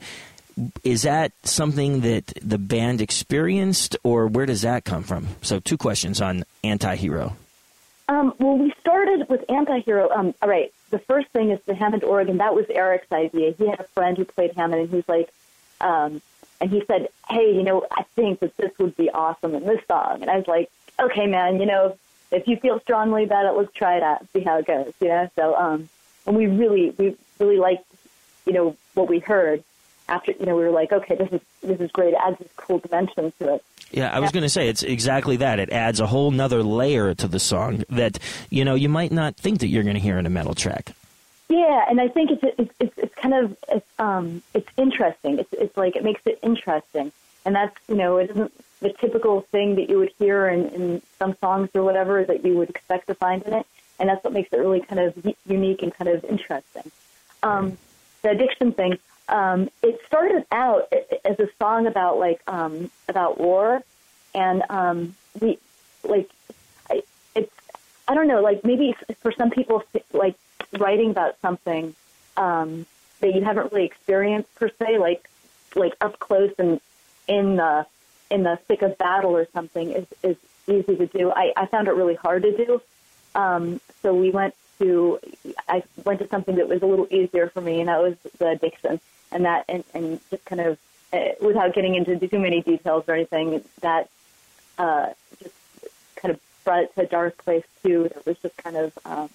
Is 0.84 1.02
that 1.02 1.32
something 1.44 2.00
that 2.00 2.26
the 2.42 2.58
band 2.58 3.00
experienced, 3.00 3.96
or 4.02 4.26
where 4.26 4.46
does 4.46 4.62
that 4.62 4.84
come 4.84 5.02
from? 5.02 5.28
So 5.42 5.60
two 5.60 5.76
questions 5.76 6.20
on 6.20 6.44
anti-hero. 6.62 7.36
Um, 8.08 8.34
well, 8.38 8.58
we 8.58 8.74
started 8.80 9.28
with 9.28 9.46
Antihero. 9.48 10.14
Um, 10.14 10.34
all 10.42 10.48
right, 10.48 10.72
the 10.90 10.98
first 10.98 11.28
thing 11.28 11.50
is 11.50 11.60
the 11.64 11.74
Hammond 11.74 12.04
organ. 12.04 12.38
That 12.38 12.54
was 12.54 12.66
Eric's 12.68 13.10
idea. 13.10 13.52
He 13.52 13.66
had 13.66 13.80
a 13.80 13.84
friend 13.84 14.18
who 14.18 14.24
played 14.24 14.52
Hammond, 14.54 14.82
and 14.82 14.90
he 14.90 14.96
was 14.96 15.08
like, 15.08 15.32
um, 15.80 16.20
and 16.60 16.70
he 16.70 16.84
said, 16.86 17.08
"Hey, 17.28 17.54
you 17.54 17.62
know, 17.62 17.86
I 17.90 18.02
think 18.14 18.40
that 18.40 18.56
this 18.56 18.70
would 18.78 18.96
be 18.96 19.08
awesome 19.10 19.54
in 19.54 19.64
this 19.64 19.80
song." 19.86 20.20
And 20.20 20.30
I 20.30 20.36
was 20.36 20.46
like, 20.46 20.70
"Okay, 21.00 21.26
man, 21.26 21.60
you 21.60 21.66
know, 21.66 21.96
if 22.30 22.46
you 22.46 22.56
feel 22.56 22.80
strongly 22.80 23.24
about 23.24 23.46
it, 23.46 23.56
let's 23.56 23.72
try 23.72 23.96
it 23.96 24.02
out, 24.02 24.26
see 24.32 24.40
how 24.40 24.58
it 24.58 24.66
goes." 24.66 24.92
You 25.00 25.08
know, 25.08 25.30
so 25.34 25.54
um, 25.54 25.88
and 26.26 26.36
we 26.36 26.46
really, 26.46 26.90
we 26.98 27.16
really 27.38 27.58
liked, 27.58 27.86
you 28.46 28.52
know, 28.52 28.76
what 28.94 29.08
we 29.08 29.20
heard. 29.20 29.64
After 30.12 30.32
you 30.38 30.44
know, 30.44 30.54
we 30.54 30.62
were 30.62 30.70
like, 30.70 30.92
"Okay, 30.92 31.16
this 31.16 31.32
is 31.32 31.40
this 31.62 31.80
is 31.80 31.90
great. 31.90 32.12
It 32.12 32.20
adds 32.24 32.38
this 32.38 32.50
cool 32.56 32.78
dimension 32.78 33.32
to 33.38 33.54
it." 33.54 33.64
Yeah, 33.90 34.14
I 34.14 34.20
was 34.20 34.30
going 34.30 34.42
to 34.42 34.48
say 34.48 34.68
it's 34.68 34.82
exactly 34.82 35.36
that. 35.38 35.58
It 35.58 35.70
adds 35.70 36.00
a 36.00 36.06
whole 36.06 36.30
nother 36.30 36.62
layer 36.62 37.14
to 37.14 37.28
the 37.28 37.40
song 37.40 37.82
that 37.88 38.18
you 38.50 38.64
know 38.64 38.74
you 38.74 38.90
might 38.90 39.10
not 39.10 39.36
think 39.36 39.60
that 39.60 39.68
you're 39.68 39.82
going 39.82 39.94
to 39.94 40.00
hear 40.00 40.18
in 40.18 40.26
a 40.26 40.30
metal 40.30 40.54
track. 40.54 40.92
Yeah, 41.48 41.84
and 41.88 41.98
I 41.98 42.08
think 42.08 42.30
it's 42.30 42.42
it's 42.58 42.74
it's, 42.78 42.98
it's 42.98 43.14
kind 43.14 43.34
of 43.34 43.56
it's 43.68 43.86
um 43.98 44.42
it's 44.52 44.68
interesting. 44.76 45.38
It's 45.38 45.52
it's 45.52 45.76
like 45.76 45.96
it 45.96 46.04
makes 46.04 46.20
it 46.26 46.38
interesting, 46.42 47.10
and 47.46 47.54
that's 47.54 47.76
you 47.88 47.94
know 47.94 48.18
it 48.18 48.30
isn't 48.30 48.52
the 48.80 48.92
typical 48.92 49.40
thing 49.40 49.76
that 49.76 49.88
you 49.88 49.98
would 49.98 50.12
hear 50.18 50.48
in, 50.48 50.68
in 50.70 51.02
some 51.18 51.36
songs 51.40 51.70
or 51.74 51.82
whatever 51.82 52.24
that 52.24 52.44
you 52.44 52.56
would 52.58 52.68
expect 52.68 53.06
to 53.06 53.14
find 53.14 53.42
in 53.44 53.54
it, 53.54 53.66
and 53.98 54.08
that's 54.08 54.22
what 54.22 54.32
makes 54.32 54.52
it 54.52 54.58
really 54.58 54.80
kind 54.80 55.00
of 55.00 55.34
unique 55.46 55.82
and 55.82 55.94
kind 55.94 56.08
of 56.08 56.24
interesting. 56.24 56.90
Um, 57.42 57.78
the 58.22 58.30
addiction 58.30 58.72
thing, 58.72 58.98
um, 59.28 59.70
it 59.82 60.00
started 60.06 60.44
out 60.50 60.92
as 61.24 61.38
a 61.38 61.48
song 61.58 61.86
about 61.86 62.18
like 62.18 62.40
um, 62.46 62.90
about 63.08 63.38
war, 63.38 63.82
and 64.34 64.62
um, 64.68 65.14
we 65.40 65.58
like 66.04 66.30
I, 66.90 67.02
it's 67.34 67.52
I 68.08 68.14
don't 68.14 68.28
know 68.28 68.42
like 68.42 68.64
maybe 68.64 68.94
for 69.20 69.32
some 69.32 69.50
people 69.50 69.84
like 70.12 70.34
writing 70.78 71.10
about 71.10 71.40
something 71.40 71.94
um, 72.36 72.86
that 73.20 73.34
you 73.34 73.42
haven't 73.42 73.72
really 73.72 73.86
experienced 73.86 74.54
per 74.56 74.68
se, 74.68 74.98
like 74.98 75.28
like 75.74 75.94
up 76.00 76.18
close 76.18 76.52
and 76.58 76.80
in 77.28 77.56
the 77.56 77.86
in 78.30 78.42
the 78.42 78.58
thick 78.68 78.82
of 78.82 78.98
battle 78.98 79.36
or 79.36 79.46
something 79.52 79.90
is 79.92 80.06
is 80.22 80.36
easy 80.66 80.96
to 80.96 81.06
do. 81.06 81.30
I, 81.30 81.52
I 81.56 81.66
found 81.66 81.88
it 81.88 81.92
really 81.92 82.14
hard 82.14 82.42
to 82.42 82.56
do. 82.56 82.82
Um, 83.34 83.80
so 84.02 84.14
we 84.14 84.30
went 84.30 84.54
to 84.78 85.18
I 85.68 85.82
went 86.04 86.20
to 86.20 86.28
something 86.28 86.56
that 86.56 86.68
was 86.68 86.82
a 86.82 86.86
little 86.86 87.06
easier 87.10 87.48
for 87.48 87.60
me, 87.60 87.80
and 87.80 87.88
that 87.88 88.02
was 88.02 88.16
the 88.38 88.48
addiction, 88.48 89.00
and 89.30 89.44
that 89.44 89.64
and, 89.68 89.84
and 89.94 90.20
just 90.30 90.44
kind 90.44 90.60
of 90.60 90.78
uh, 91.12 91.30
without 91.40 91.74
getting 91.74 91.94
into 91.94 92.16
too 92.28 92.38
many 92.38 92.62
details 92.62 93.04
or 93.06 93.14
anything, 93.14 93.62
that 93.80 94.08
uh, 94.78 95.10
just 95.42 95.54
kind 96.16 96.34
of 96.34 96.40
brought 96.64 96.84
it 96.84 96.94
to 96.94 97.02
a 97.02 97.06
dark 97.06 97.36
place 97.38 97.64
too. 97.82 98.04
It 98.04 98.24
was 98.26 98.38
just 98.38 98.56
kind 98.56 98.76
of 98.76 98.98
um, 99.04 99.30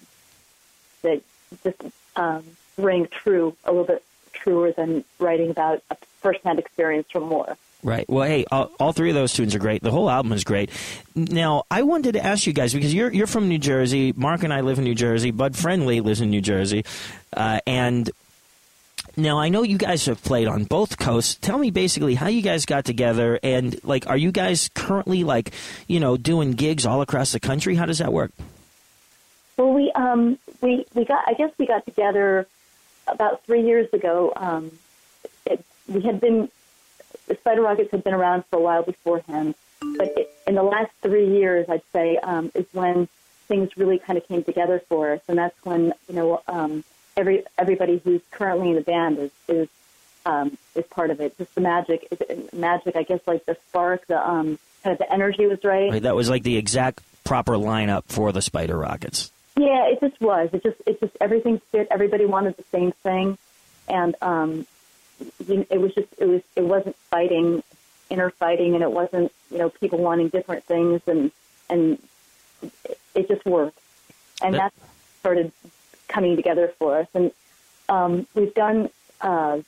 that 1.02 1.22
just 1.62 1.80
um, 2.16 2.44
rang 2.76 3.06
true 3.06 3.56
a 3.64 3.70
little 3.70 3.86
bit 3.86 4.02
truer 4.32 4.72
than 4.72 5.04
writing 5.18 5.50
about 5.50 5.82
a 5.90 5.96
firsthand 6.20 6.58
experience 6.58 7.10
from 7.10 7.30
war. 7.30 7.56
Right. 7.82 8.08
Well, 8.08 8.26
hey, 8.26 8.44
all, 8.50 8.70
all 8.80 8.92
three 8.92 9.10
of 9.10 9.14
those 9.14 9.32
tunes 9.32 9.54
are 9.54 9.60
great. 9.60 9.82
The 9.82 9.92
whole 9.92 10.10
album 10.10 10.32
is 10.32 10.42
great. 10.42 10.70
Now, 11.14 11.62
I 11.70 11.82
wanted 11.82 12.14
to 12.14 12.24
ask 12.24 12.46
you 12.46 12.52
guys 12.52 12.74
because 12.74 12.92
you're 12.92 13.12
you're 13.12 13.28
from 13.28 13.48
New 13.48 13.58
Jersey. 13.58 14.12
Mark 14.16 14.42
and 14.42 14.52
I 14.52 14.62
live 14.62 14.78
in 14.78 14.84
New 14.84 14.96
Jersey. 14.96 15.30
Bud 15.30 15.56
Friendly 15.56 16.00
lives 16.00 16.20
in 16.20 16.30
New 16.30 16.40
Jersey, 16.40 16.84
uh, 17.36 17.60
and 17.68 18.10
now 19.16 19.38
I 19.38 19.48
know 19.48 19.62
you 19.62 19.78
guys 19.78 20.06
have 20.06 20.22
played 20.24 20.48
on 20.48 20.64
both 20.64 20.98
coasts. 20.98 21.36
Tell 21.36 21.56
me 21.56 21.70
basically 21.70 22.16
how 22.16 22.26
you 22.26 22.42
guys 22.42 22.64
got 22.64 22.84
together, 22.84 23.38
and 23.44 23.78
like, 23.84 24.08
are 24.08 24.16
you 24.16 24.32
guys 24.32 24.70
currently 24.74 25.22
like, 25.22 25.52
you 25.86 26.00
know, 26.00 26.16
doing 26.16 26.52
gigs 26.52 26.84
all 26.84 27.00
across 27.00 27.30
the 27.30 27.40
country? 27.40 27.76
How 27.76 27.86
does 27.86 27.98
that 27.98 28.12
work? 28.12 28.32
Well, 29.56 29.72
we 29.72 29.92
um 29.92 30.36
we 30.60 30.84
we 30.94 31.04
got 31.04 31.22
I 31.28 31.34
guess 31.34 31.52
we 31.58 31.66
got 31.66 31.84
together 31.84 32.48
about 33.06 33.44
three 33.44 33.62
years 33.62 33.88
ago. 33.92 34.32
Um, 34.34 34.72
it, 35.46 35.64
we 35.86 36.00
had 36.02 36.20
been 36.20 36.48
the 37.28 37.36
Spider 37.36 37.62
Rockets 37.62 37.90
had 37.90 38.02
been 38.02 38.14
around 38.14 38.44
for 38.46 38.58
a 38.58 38.62
while 38.62 38.82
beforehand, 38.82 39.54
but 39.80 40.08
it, 40.16 40.34
in 40.46 40.54
the 40.54 40.62
last 40.62 40.90
three 41.02 41.38
years, 41.38 41.66
I'd 41.68 41.82
say 41.92 42.16
um, 42.16 42.50
is 42.54 42.66
when 42.72 43.08
things 43.46 43.76
really 43.76 43.98
kind 43.98 44.16
of 44.16 44.26
came 44.26 44.42
together 44.42 44.82
for 44.88 45.12
us, 45.12 45.20
and 45.28 45.38
that's 45.38 45.56
when 45.64 45.92
you 46.08 46.14
know 46.14 46.42
um, 46.48 46.84
every 47.16 47.44
everybody 47.56 47.98
who's 47.98 48.22
currently 48.30 48.70
in 48.70 48.76
the 48.76 48.82
band 48.82 49.18
is 49.18 49.30
is 49.48 49.68
um, 50.26 50.56
is 50.74 50.86
part 50.86 51.10
of 51.10 51.20
it. 51.20 51.36
Just 51.38 51.54
the 51.54 51.60
magic, 51.60 52.06
magic. 52.52 52.96
I 52.96 53.02
guess 53.02 53.20
like 53.26 53.44
the 53.46 53.56
spark, 53.68 54.06
the 54.06 54.18
um, 54.18 54.58
kind 54.82 54.92
of 54.92 54.98
the 54.98 55.12
energy 55.12 55.46
was 55.46 55.62
right. 55.64 55.90
Right, 55.90 56.02
that 56.02 56.16
was 56.16 56.28
like 56.28 56.42
the 56.42 56.56
exact 56.56 57.02
proper 57.24 57.54
lineup 57.54 58.04
for 58.06 58.32
the 58.32 58.42
Spider 58.42 58.76
Rockets. 58.76 59.32
Yeah, 59.56 59.88
it 59.88 60.00
just 60.00 60.20
was. 60.20 60.50
It 60.52 60.62
just 60.62 60.76
it 60.86 61.00
just 61.00 61.16
everything 61.20 61.60
fit. 61.72 61.88
Everybody 61.90 62.26
wanted 62.26 62.56
the 62.56 62.64
same 62.70 62.92
thing, 62.92 63.38
and 63.88 64.14
um, 64.22 64.66
you, 65.46 65.66
it 65.70 65.80
was 65.80 65.94
just 65.94 66.08
it 66.18 66.26
was 66.26 66.42
it 66.56 66.62
wasn't 66.64 66.96
fighting, 67.10 67.62
inner 68.10 68.30
fighting, 68.30 68.74
and 68.74 68.82
it 68.82 68.90
wasn't 68.90 69.32
you 69.50 69.58
know 69.58 69.70
people 69.70 69.98
wanting 69.98 70.28
different 70.28 70.64
things, 70.64 71.00
and 71.06 71.30
and 71.68 71.98
it, 73.14 73.28
just 73.28 73.44
worked, 73.44 73.78
and 74.42 74.54
that 74.54 74.72
started 75.20 75.52
coming 76.08 76.36
together 76.36 76.72
for 76.78 76.98
us. 76.98 77.08
And 77.14 77.32
um, 77.88 78.26
we've 78.34 78.54
done. 78.54 78.90
Uh, 79.20 79.60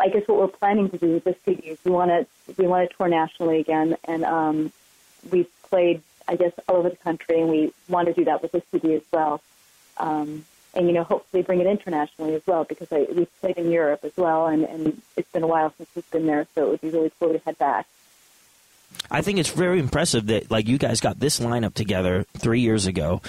I 0.00 0.08
guess 0.08 0.26
what 0.26 0.38
we're 0.38 0.48
planning 0.48 0.88
to 0.90 0.98
do 0.98 1.14
with 1.14 1.24
this 1.24 1.36
CD 1.44 1.68
is 1.68 1.78
we 1.84 1.90
want 1.90 2.10
to 2.10 2.26
we 2.56 2.66
want 2.66 2.88
to 2.88 2.96
tour 2.96 3.08
nationally 3.08 3.60
again, 3.60 3.96
and 4.04 4.24
um, 4.24 4.72
we've 5.30 5.50
played 5.68 6.02
I 6.26 6.36
guess 6.36 6.52
all 6.68 6.76
over 6.76 6.88
the 6.90 6.96
country, 6.96 7.40
and 7.40 7.50
we 7.50 7.72
want 7.88 8.08
to 8.08 8.14
do 8.14 8.24
that 8.24 8.40
with 8.40 8.52
this 8.52 8.62
CD 8.70 8.94
as 8.94 9.02
well. 9.12 9.42
Um, 9.96 10.44
and 10.74 10.86
you 10.86 10.92
know, 10.92 11.04
hopefully 11.04 11.42
bring 11.42 11.60
it 11.60 11.66
internationally 11.66 12.34
as 12.34 12.42
well 12.46 12.64
because 12.64 12.88
I, 12.92 13.06
we've 13.12 13.40
played 13.40 13.58
in 13.58 13.70
Europe 13.70 14.04
as 14.04 14.16
well, 14.16 14.46
and, 14.46 14.64
and 14.64 15.02
it's 15.16 15.30
been 15.32 15.42
a 15.42 15.46
while 15.46 15.72
since 15.76 15.88
we've 15.94 16.10
been 16.10 16.26
there, 16.26 16.46
so 16.54 16.66
it 16.66 16.70
would 16.70 16.80
be 16.80 16.90
really 16.90 17.12
cool 17.18 17.32
to 17.32 17.38
head 17.38 17.58
back. 17.58 17.86
I 19.10 19.22
think 19.22 19.38
it's 19.38 19.50
very 19.50 19.78
impressive 19.78 20.26
that 20.26 20.50
like 20.50 20.68
you 20.68 20.78
guys 20.78 21.00
got 21.00 21.20
this 21.20 21.40
lineup 21.40 21.74
together 21.74 22.24
three 22.36 22.60
years 22.60 22.86
ago. 22.86 23.22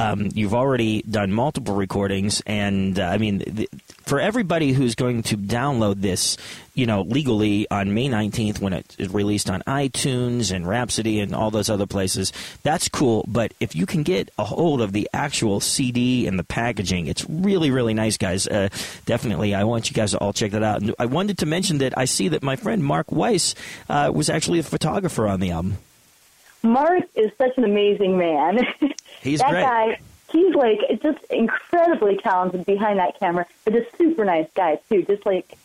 Um, 0.00 0.28
you've 0.32 0.54
already 0.54 1.02
done 1.02 1.32
multiple 1.32 1.74
recordings, 1.74 2.40
and 2.46 2.98
uh, 3.00 3.04
I 3.04 3.18
mean, 3.18 3.40
th- 3.40 3.68
for 4.06 4.20
everybody 4.20 4.72
who's 4.72 4.94
going 4.94 5.24
to 5.24 5.36
download 5.36 6.02
this, 6.02 6.36
you 6.74 6.86
know, 6.86 7.02
legally 7.02 7.68
on 7.68 7.92
May 7.94 8.06
nineteenth 8.06 8.60
when 8.60 8.72
it 8.72 8.94
is 8.96 9.12
released 9.12 9.50
on 9.50 9.60
iTunes 9.62 10.54
and 10.54 10.68
Rhapsody 10.68 11.18
and 11.18 11.34
all 11.34 11.50
those 11.50 11.68
other 11.68 11.86
places, 11.86 12.32
that's 12.62 12.88
cool. 12.88 13.24
But 13.26 13.54
if 13.58 13.74
you 13.74 13.86
can 13.86 14.04
get 14.04 14.30
a 14.38 14.44
hold 14.44 14.82
of 14.82 14.92
the 14.92 15.08
actual 15.12 15.58
CD 15.58 16.28
and 16.28 16.38
the 16.38 16.44
packaging, 16.44 17.08
it's 17.08 17.28
really, 17.28 17.72
really 17.72 17.94
nice, 17.94 18.16
guys. 18.16 18.46
Uh, 18.46 18.68
definitely, 19.04 19.52
I 19.52 19.64
want 19.64 19.90
you 19.90 19.94
guys 19.94 20.12
to 20.12 20.18
all 20.18 20.32
check 20.32 20.52
that 20.52 20.62
out. 20.62 20.80
And 20.80 20.94
I 21.00 21.06
wanted 21.06 21.38
to 21.38 21.46
mention 21.46 21.78
that 21.78 21.98
I 21.98 22.04
see 22.04 22.28
that 22.28 22.44
my 22.44 22.54
friend 22.54 22.84
Mark 22.84 23.10
Weiss 23.10 23.56
uh, 23.88 24.12
was 24.14 24.30
actually 24.30 24.60
a 24.60 24.62
photographer 24.62 25.26
on 25.26 25.40
the 25.40 25.50
album. 25.50 25.78
Mark 26.62 27.04
is 27.14 27.30
such 27.38 27.56
an 27.56 27.64
amazing 27.64 28.18
man. 28.18 28.66
He's 29.22 29.40
that 29.40 29.50
great. 29.50 29.62
guy. 29.62 30.00
He's 30.30 30.54
like 30.54 30.80
just 31.02 31.24
incredibly 31.30 32.16
talented 32.18 32.66
behind 32.66 32.98
that 32.98 33.18
camera, 33.18 33.46
but 33.64 33.74
a 33.74 33.86
super 33.96 34.24
nice 34.24 34.48
guy 34.54 34.78
too. 34.88 35.02
Just 35.02 35.24
like 35.24 35.56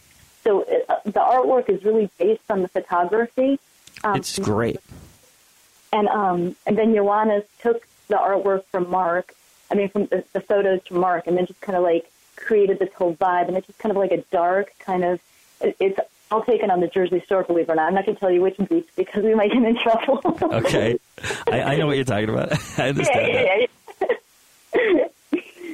so, 0.43 0.61
uh, 0.89 0.95
the 1.05 1.11
artwork 1.19 1.69
is 1.69 1.83
really 1.83 2.09
based 2.17 2.49
on 2.49 2.61
the 2.61 2.67
photography. 2.67 3.59
Um, 4.03 4.15
It's 4.17 4.37
great. 4.39 4.79
and 5.91 6.07
um, 6.07 6.55
and 6.65 6.77
then 6.77 6.93
Ioannis 6.93 7.45
took 7.61 7.85
the 8.07 8.15
artwork 8.15 8.63
from 8.71 8.89
Mark. 8.89 9.33
I 9.71 9.75
mean, 9.75 9.89
from 9.89 10.05
the, 10.05 10.23
the 10.33 10.41
photos 10.41 10.81
from 10.87 10.99
Mark, 10.99 11.27
and 11.27 11.37
then 11.37 11.45
just 11.45 11.59
kind 11.61 11.75
of 11.75 11.83
like 11.83 12.09
created 12.35 12.79
this 12.79 12.93
whole 12.93 13.15
vibe, 13.15 13.47
and 13.47 13.57
it's 13.57 13.67
just 13.67 13.79
kind 13.79 13.91
of 13.91 13.97
like 13.97 14.11
a 14.11 14.21
dark 14.31 14.73
kind 14.79 15.03
of. 15.03 15.19
It, 15.59 15.75
it's 15.79 15.99
all 16.33 16.43
taken 16.43 16.71
on 16.71 16.79
the 16.79 16.87
Jersey 16.87 17.23
Shore, 17.27 17.43
believe 17.43 17.69
it 17.69 17.71
or 17.71 17.75
not. 17.75 17.87
I'm 17.87 17.93
not 17.93 18.05
going 18.05 18.15
to 18.15 18.19
tell 18.19 18.31
you 18.31 18.41
which 18.41 18.57
beach 18.69 18.87
because 18.95 19.23
we 19.23 19.35
might 19.35 19.51
get 19.51 19.63
in 19.63 19.77
trouble. 19.77 20.21
Okay, 20.53 20.99
I, 21.47 21.61
I 21.61 21.75
know 21.77 21.87
what 21.87 21.95
you're 21.95 22.05
talking 22.05 22.29
about. 22.29 22.51
I 22.77 22.89
understand 22.89 23.33
yeah, 23.33 23.65
yeah, 24.75 25.09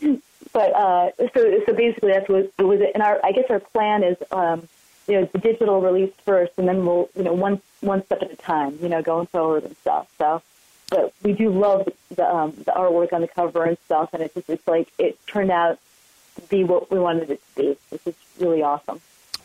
yeah. 0.01 0.16
but 0.53 0.76
uh, 0.76 1.12
so 1.34 1.62
so 1.66 1.74
basically 1.74 2.12
that's 2.12 2.30
what 2.30 2.51
it 2.57 2.64
was. 2.64 2.82
And 2.93 3.03
our 3.03 3.20
I 3.24 3.32
guess 3.32 3.45
our 3.49 3.60
plan 3.60 4.03
is 4.03 4.18
um, 4.32 4.68
you 5.07 5.16
know 5.16 5.30
the 5.32 5.39
digital 5.39 5.82
release 5.82 6.14
first, 6.26 6.53
and 6.57 6.68
then 6.68 6.86
we'll 6.86 7.10
you 7.16 7.24
know 7.24 7.34
one 7.34 7.62
one 7.82 8.05
step 8.05 8.22
at 8.22 8.32
a 8.32 8.36
time. 8.36 8.78
You 8.82 8.89
know, 8.89 9.01
going 9.01 9.28
forward 9.28 9.64
and 9.64 9.76
stuff. 9.78 10.12
So. 10.18 10.41
But 10.89 11.14
we 11.22 11.34
do 11.34 11.51
love 11.51 11.88
the 12.16 12.28
um, 12.28 12.51
the 12.66 12.72
artwork 12.72 13.14
on 13.14 13.22
the 13.22 13.28
cover 13.28 13.64
and 13.64 13.78
stuff, 13.86 14.12
and 14.12 14.24
it's 14.24 14.34
just 14.34 14.49
it's 14.49 14.68
like 14.68 14.88
it 14.97 15.20
turned 15.28 15.51
out 15.51 15.78
to 16.36 16.41
be 16.47 16.64
what 16.64 16.89
we 16.89 16.97
wanted 16.97 17.30
it 17.30 17.39
to 17.55 17.62
be, 17.62 17.78
which 17.91 18.07
is 18.07 18.16
really 18.39 18.64
awesome. 18.64 18.99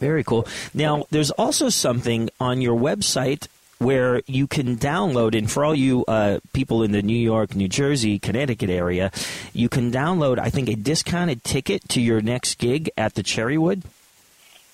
Very 0.05 0.23
cool. 0.23 0.47
Now, 0.75 1.07
there's 1.11 1.31
also 1.31 1.71
something 1.71 2.29
on 2.39 2.61
your 2.61 2.79
website 2.79 3.49
where 3.79 4.21
you 4.27 4.47
can 4.47 4.77
download, 4.77 5.35
and 5.35 5.51
for 5.51 5.65
all 5.65 5.75
you 5.75 6.05
uh, 6.05 6.41
people 6.53 6.83
in 6.83 6.93
the 6.93 7.01
New 7.01 7.17
York, 7.17 7.55
New 7.55 7.69
Jersey, 7.69 8.19
Connecticut 8.19 8.69
area, 8.69 9.11
you 9.55 9.71
can 9.71 9.91
download, 9.91 10.39
I 10.39 10.51
think, 10.51 10.69
a 10.69 10.75
discounted 10.75 11.43
ticket 11.43 11.89
to 11.89 12.03
your 12.03 12.21
next 12.21 12.59
gig 12.59 12.91
at 12.99 13.15
the 13.15 13.23
Cherrywood. 13.23 13.83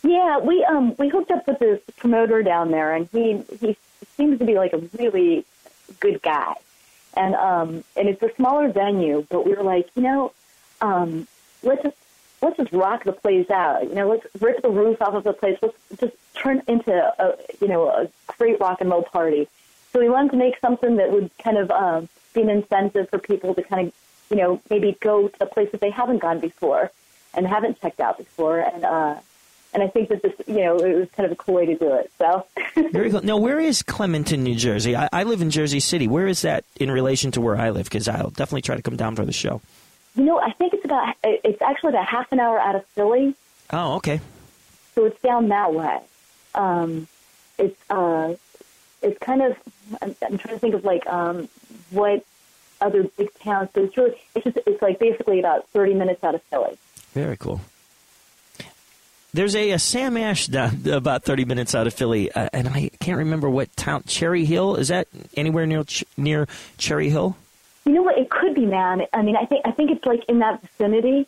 Yeah, 0.03 0.39
we 0.39 0.65
um 0.65 0.97
we 0.99 1.09
hooked 1.09 1.31
up 1.31 1.47
with 1.47 1.61
this 1.61 1.81
promoter 1.97 2.43
down 2.43 2.73
there, 2.73 2.93
and 2.97 3.09
he 3.13 3.45
he 3.61 3.77
seems 4.17 4.41
to 4.41 4.45
be 4.45 4.55
like 4.55 4.73
a 4.73 4.83
really 4.99 5.45
good 6.01 6.21
guy, 6.23 6.55
and 7.17 7.37
um 7.37 7.85
and 7.97 8.09
it's 8.09 8.23
a 8.23 8.35
smaller 8.35 8.69
venue, 8.73 9.25
but 9.31 9.47
we 9.47 9.55
were 9.55 9.63
like, 9.63 9.89
you 9.95 10.03
know, 10.03 10.33
um 10.81 11.29
let's 11.63 11.85
just 11.85 11.97
let's 12.43 12.57
just 12.57 12.73
rock 12.73 13.05
the 13.05 13.13
place 13.13 13.51
out, 13.51 13.85
you 13.89 13.95
know, 13.95 14.09
let's 14.09 14.27
rip 14.41 14.63
the 14.63 14.71
roof 14.71 15.01
off 15.03 15.15
of 15.15 15.25
the 15.25 15.33
place, 15.33 15.59
let's 15.63 15.77
just 15.99 16.15
turn 16.35 16.63
into 16.67 16.93
a 16.93 17.37
you 17.61 17.69
know 17.69 17.89
a 17.89 18.09
great 18.39 18.61
rock 18.61 18.81
and 18.81 18.91
roll 18.91 19.03
party. 19.03 19.49
So 19.93 20.01
we 20.01 20.09
wanted 20.09 20.33
to 20.33 20.37
make 20.37 20.59
something 20.61 20.97
that 20.97 21.11
would 21.11 21.31
kind 21.43 21.59
of 21.59 21.71
um, 21.71 22.09
be 22.33 22.43
an 22.43 22.49
incentive 22.49 23.11
for 23.11 23.19
people 23.19 23.55
to 23.55 23.63
kind 23.63 23.89
of 23.89 23.95
you 24.31 24.37
know 24.37 24.61
maybe 24.71 24.97
go 25.01 25.29
to 25.29 25.45
a 25.45 25.47
place 25.47 25.71
that 25.73 25.81
they 25.81 25.91
haven't 25.91 26.19
gone 26.19 26.41
before 26.41 26.91
and 27.35 27.47
haven't 27.47 27.81
checked 27.81 28.01
out 28.01 28.19
before, 28.19 28.61
and 28.61 28.85
uh 28.85 29.17
and 29.73 29.83
I 29.83 29.89
think 29.89 30.09
that 30.09 30.23
this, 30.23 30.33
you 30.47 30.65
know, 30.65 30.79
it 30.79 30.97
was 30.97 31.09
kind 31.11 31.27
of 31.27 31.33
a 31.33 31.37
cool 31.37 31.55
way 31.55 31.67
to 31.67 31.77
do 31.77 31.95
it. 31.95 32.11
So, 32.19 32.47
Very 32.91 33.11
cool. 33.11 33.23
Now, 33.23 33.37
where 33.37 33.61
is 33.61 33.83
Clementon, 33.83 34.43
New 34.43 34.57
Jersey? 34.57 34.97
I, 34.97 35.09
I 35.13 35.23
live 35.23 35.43
in 35.43 35.51
Jersey 35.51 35.81
City. 35.81 36.09
Where 36.09 36.27
is 36.27 36.43
that 36.43 36.65
in 36.77 36.91
relation 36.91 37.31
to 37.33 37.41
where 37.41 37.57
I 37.57 37.71
live? 37.71 37.85
Because 37.85 38.09
I'll 38.09 38.31
definitely 38.31 38.63
try 38.63 38.77
to 38.77 38.83
come 38.83 38.97
down 38.97 39.15
for 39.15 39.25
the 39.25 39.33
show. 39.33 39.61
You 40.17 40.25
know, 40.25 40.41
I 40.41 40.53
think 40.53 40.75
it's 40.75 40.85
about 40.85 41.15
it's 41.25 41.63
actually 41.63 41.91
about 41.91 42.07
half 42.07 42.31
an 42.33 42.41
hour 42.41 42.59
out 42.59 42.75
of 42.77 42.87
Philly, 42.89 43.35
Oh, 43.73 43.95
okay. 43.95 44.21
so 44.95 45.05
it's 45.05 45.21
down 45.23 45.49
that 45.49 45.73
way. 45.73 45.99
Um, 46.55 47.07
it's 47.59 47.77
uh, 47.91 48.35
it's 49.03 49.19
kind 49.21 49.43
of 49.43 49.57
I'm, 50.03 50.15
I'm 50.23 50.39
trying 50.39 50.55
to 50.55 50.59
think 50.59 50.75
of 50.75 50.85
like 50.85 51.07
um, 51.07 51.49
what 51.91 52.25
other 52.81 53.05
big 53.17 53.33
towns. 53.39 53.69
So 53.75 53.85
it's 53.85 53.97
really 53.97 54.17
it's 54.35 54.45
just 54.45 54.59
it's 54.67 54.83
like 54.83 54.99
basically 54.99 55.39
about 55.39 55.69
thirty 55.69 55.95
minutes 55.95 56.25
out 56.25 56.35
of 56.35 56.43
Philly. 56.45 56.77
Very 57.13 57.37
cool. 57.37 57.61
There's 59.33 59.55
a, 59.55 59.71
a 59.71 59.79
Sam 59.79 60.17
Ash 60.17 60.49
down 60.49 60.83
about 60.91 61.23
30 61.23 61.45
minutes 61.45 61.73
out 61.77 61.87
of 61.87 61.95
Philly, 61.95 62.33
uh, 62.33 62.49
and 62.53 62.67
I 62.69 62.91
can't 62.99 63.19
remember 63.19 63.49
what 63.49 63.75
town. 63.77 64.03
Cherry 64.09 64.45
Hill 64.45 64.75
is 64.75 64.89
that 64.89 65.07
anywhere 65.37 65.67
near 65.67 65.85
near 66.17 66.49
Cherry 66.79 67.11
Hill? 67.11 67.37
You 67.85 67.93
know 67.93 68.03
what? 68.03 68.19
It 68.19 68.31
could 68.31 68.55
be, 68.55 68.67
man. 68.67 69.03
I 69.13 69.23
mean, 69.23 69.37
I 69.37 69.47
think 69.47 69.67
I 69.67 69.71
think 69.71 69.91
it's 69.91 70.05
like 70.05 70.25
in 70.29 70.41
that 70.41 70.61
vicinity. 70.63 71.27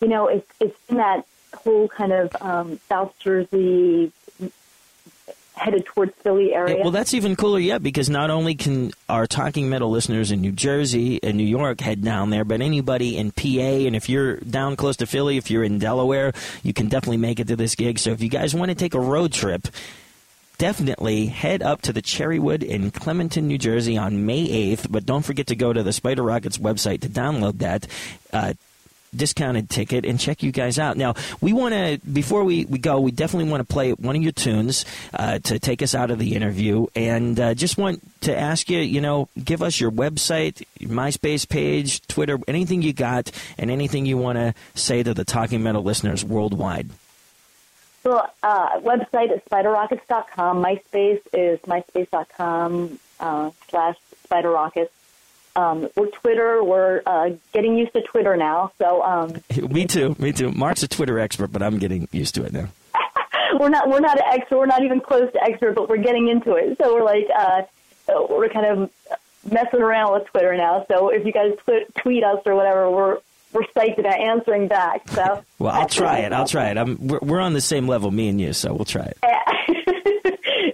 You 0.00 0.08
know, 0.08 0.28
it's 0.28 0.50
it's 0.60 0.78
in 0.88 0.96
that 0.96 1.26
whole 1.54 1.88
kind 1.88 2.12
of 2.12 2.34
um, 2.40 2.80
South 2.88 3.14
Jersey, 3.18 4.12
headed 5.54 5.84
towards 5.86 6.14
Philly 6.16 6.54
area. 6.54 6.78
Yeah, 6.78 6.82
well, 6.82 6.90
that's 6.90 7.14
even 7.14 7.36
cooler 7.36 7.58
yet 7.58 7.82
because 7.82 8.10
not 8.10 8.30
only 8.30 8.54
can 8.54 8.92
our 9.08 9.26
Talking 9.26 9.68
Metal 9.68 9.90
listeners 9.90 10.30
in 10.30 10.40
New 10.40 10.52
Jersey 10.52 11.22
and 11.22 11.36
New 11.36 11.44
York 11.46 11.80
head 11.80 12.02
down 12.02 12.30
there, 12.30 12.44
but 12.44 12.60
anybody 12.60 13.16
in 13.16 13.30
PA, 13.30 13.42
and 13.86 13.94
if 13.94 14.08
you're 14.08 14.36
down 14.36 14.76
close 14.76 14.96
to 14.98 15.06
Philly, 15.06 15.36
if 15.36 15.50
you're 15.50 15.64
in 15.64 15.78
Delaware, 15.78 16.32
you 16.62 16.72
can 16.72 16.88
definitely 16.88 17.18
make 17.18 17.38
it 17.38 17.48
to 17.48 17.56
this 17.56 17.74
gig. 17.74 17.98
So 17.98 18.10
if 18.10 18.22
you 18.22 18.28
guys 18.28 18.54
want 18.54 18.70
to 18.70 18.74
take 18.74 18.94
a 18.94 19.00
road 19.00 19.32
trip, 19.32 19.68
definitely 20.62 21.26
head 21.26 21.60
up 21.60 21.82
to 21.82 21.92
the 21.92 22.00
Cherrywood 22.00 22.62
in 22.62 22.92
Clementon, 22.92 23.48
New 23.48 23.58
Jersey 23.58 23.98
on 23.98 24.26
May 24.26 24.46
8th. 24.46 24.86
But 24.92 25.04
don't 25.04 25.24
forget 25.24 25.48
to 25.48 25.56
go 25.56 25.72
to 25.72 25.82
the 25.82 25.92
Spider 25.92 26.22
Rockets 26.22 26.56
website 26.56 27.00
to 27.00 27.08
download 27.08 27.58
that. 27.58 27.88
Uh, 28.32 28.52
discounted 29.14 29.68
ticket 29.68 30.06
and 30.06 30.20
check 30.20 30.40
you 30.40 30.52
guys 30.52 30.78
out. 30.78 30.96
Now, 30.96 31.14
we 31.40 31.52
want 31.52 31.74
to, 31.74 32.00
before 32.08 32.44
we, 32.44 32.64
we 32.66 32.78
go, 32.78 33.00
we 33.00 33.10
definitely 33.10 33.50
want 33.50 33.66
to 33.66 33.70
play 33.70 33.90
one 33.90 34.14
of 34.14 34.22
your 34.22 34.30
tunes 34.30 34.84
uh, 35.12 35.40
to 35.40 35.58
take 35.58 35.82
us 35.82 35.96
out 35.96 36.12
of 36.12 36.20
the 36.20 36.36
interview. 36.36 36.86
And 36.94 37.40
uh, 37.40 37.54
just 37.54 37.76
want 37.76 38.00
to 38.20 38.38
ask 38.38 38.70
you, 38.70 38.78
you 38.78 39.00
know, 39.00 39.28
give 39.44 39.62
us 39.62 39.80
your 39.80 39.90
website, 39.90 40.62
your 40.78 40.90
MySpace 40.90 41.46
page, 41.46 42.06
Twitter, 42.06 42.38
anything 42.46 42.82
you 42.82 42.92
got, 42.92 43.32
and 43.58 43.68
anything 43.68 44.06
you 44.06 44.16
want 44.16 44.38
to 44.38 44.54
say 44.76 45.02
to 45.02 45.12
the 45.12 45.24
Talking 45.24 45.64
Metal 45.64 45.82
listeners 45.82 46.24
worldwide. 46.24 46.88
So, 48.02 48.26
uh, 48.42 48.80
website 48.80 49.32
is 49.32 49.40
spiderrockets.com. 49.50 50.62
MySpace 50.62 51.20
is 51.32 51.60
myspace.com 51.60 52.98
uh, 53.20 53.50
slash 53.68 53.96
spiderrockets. 54.28 54.88
Um, 55.54 55.88
we're 55.96 56.08
Twitter. 56.08 56.64
We're 56.64 57.02
uh, 57.06 57.30
getting 57.52 57.76
used 57.76 57.92
to 57.92 58.02
Twitter 58.02 58.36
now. 58.36 58.72
So 58.78 59.02
um, 59.02 59.34
me 59.70 59.86
too, 59.86 60.16
me 60.18 60.32
too. 60.32 60.50
Mark's 60.50 60.82
a 60.82 60.88
Twitter 60.88 61.18
expert, 61.18 61.48
but 61.52 61.62
I'm 61.62 61.78
getting 61.78 62.08
used 62.10 62.34
to 62.36 62.44
it 62.44 62.52
now. 62.52 62.68
we're 63.60 63.68
not 63.68 63.88
we're 63.88 64.00
not 64.00 64.16
an 64.16 64.24
expert. 64.32 64.58
We're 64.58 64.66
not 64.66 64.82
even 64.82 65.00
close 65.00 65.30
to 65.32 65.42
expert, 65.42 65.74
but 65.74 65.88
we're 65.88 65.98
getting 65.98 66.28
into 66.28 66.54
it. 66.54 66.78
So 66.78 66.94
we're 66.94 67.04
like 67.04 67.28
uh, 67.36 67.62
we're 68.30 68.48
kind 68.48 68.66
of 68.66 68.90
messing 69.50 69.80
around 69.80 70.14
with 70.14 70.26
Twitter 70.28 70.56
now. 70.56 70.86
So 70.88 71.10
if 71.10 71.26
you 71.26 71.32
guys 71.32 71.52
tw- 71.66 71.94
tweet 71.98 72.24
us 72.24 72.40
or 72.46 72.54
whatever, 72.54 72.90
we're 72.90 73.18
we're 73.52 73.62
psyched 73.76 73.98
about 73.98 74.18
answering 74.18 74.68
back. 74.68 75.08
So 75.10 75.44
Well, 75.58 75.72
I'll 75.72 75.88
try 75.88 76.18
it. 76.20 76.32
I'll 76.32 76.46
try 76.46 76.70
it. 76.70 76.78
I'm, 76.78 76.96
we're, 77.06 77.18
we're 77.22 77.40
on 77.40 77.52
the 77.52 77.60
same 77.60 77.86
level, 77.88 78.10
me 78.10 78.28
and 78.28 78.40
you, 78.40 78.52
so 78.52 78.72
we'll 78.72 78.84
try 78.84 79.04
it. 79.04 79.18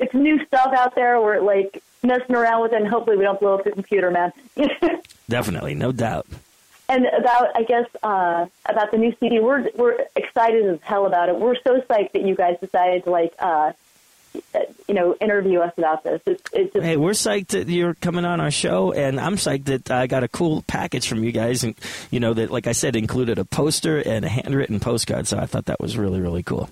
it's 0.00 0.14
new 0.14 0.44
stuff 0.46 0.72
out 0.74 0.94
there. 0.94 1.20
We're 1.20 1.40
like 1.40 1.82
messing 2.02 2.34
around 2.36 2.62
with 2.62 2.72
it, 2.72 2.80
and 2.80 2.88
hopefully 2.88 3.16
we 3.16 3.24
don't 3.24 3.40
blow 3.40 3.54
up 3.58 3.64
the 3.64 3.70
computer, 3.72 4.10
man. 4.10 4.32
Definitely, 5.28 5.74
no 5.74 5.92
doubt. 5.92 6.26
and 6.88 7.06
about 7.06 7.54
I 7.56 7.62
guess 7.64 7.86
uh, 8.02 8.46
about 8.66 8.90
the 8.90 8.98
new 8.98 9.14
CD, 9.20 9.40
we're 9.40 9.68
we're 9.74 9.98
excited 10.16 10.64
as 10.66 10.78
hell 10.82 11.06
about 11.06 11.28
it. 11.28 11.36
We're 11.38 11.56
so 11.62 11.80
psyched 11.82 12.12
that 12.12 12.22
you 12.22 12.34
guys 12.34 12.56
decided 12.60 13.04
to 13.04 13.10
like 13.10 13.34
uh, 13.38 13.72
you 14.86 14.94
know 14.94 15.14
interview 15.20 15.60
us 15.60 15.72
about 15.76 16.02
this. 16.04 16.20
It's, 16.26 16.42
it's 16.52 16.72
just 16.72 16.84
Hey, 16.84 16.96
we're 16.96 17.10
psyched 17.12 17.48
that 17.48 17.68
you're 17.68 17.94
coming 17.94 18.24
on 18.24 18.40
our 18.40 18.50
show, 18.50 18.92
and 18.92 19.20
I'm 19.20 19.36
psyched 19.36 19.64
that 19.66 19.90
I 19.90 20.06
got 20.06 20.22
a 20.24 20.28
cool 20.28 20.62
package 20.66 21.08
from 21.08 21.22
you 21.24 21.32
guys, 21.32 21.64
and 21.64 21.74
you 22.10 22.20
know 22.20 22.34
that, 22.34 22.50
like 22.50 22.66
I 22.66 22.72
said, 22.72 22.96
included 22.96 23.38
a 23.38 23.44
poster 23.44 23.98
and 23.98 24.24
a 24.24 24.28
handwritten 24.28 24.80
postcard. 24.80 25.26
So 25.26 25.38
I 25.38 25.46
thought 25.46 25.66
that 25.66 25.80
was 25.80 25.96
really, 25.98 26.20
really 26.20 26.42
cool. 26.42 26.70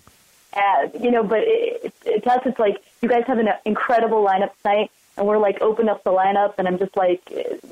uh, 0.55 0.89
you 0.99 1.11
know, 1.11 1.23
but 1.23 1.41
it, 1.41 1.93
it, 2.05 2.23
to 2.23 2.31
us, 2.31 2.41
it's 2.47 2.59
like 2.59 2.83
you 3.03 3.09
guys 3.09 3.25
have 3.27 3.39
an 3.39 3.49
incredible 3.65 4.25
lineup 4.25 4.51
tonight, 4.63 4.91
and 5.17 5.27
we're 5.27 5.39
like 5.39 5.61
open 5.61 5.89
up 5.89 6.03
the 6.05 6.11
lineup, 6.11 6.55
and 6.59 6.67
I'm 6.67 6.79
just 6.79 6.97
like, 6.97 7.23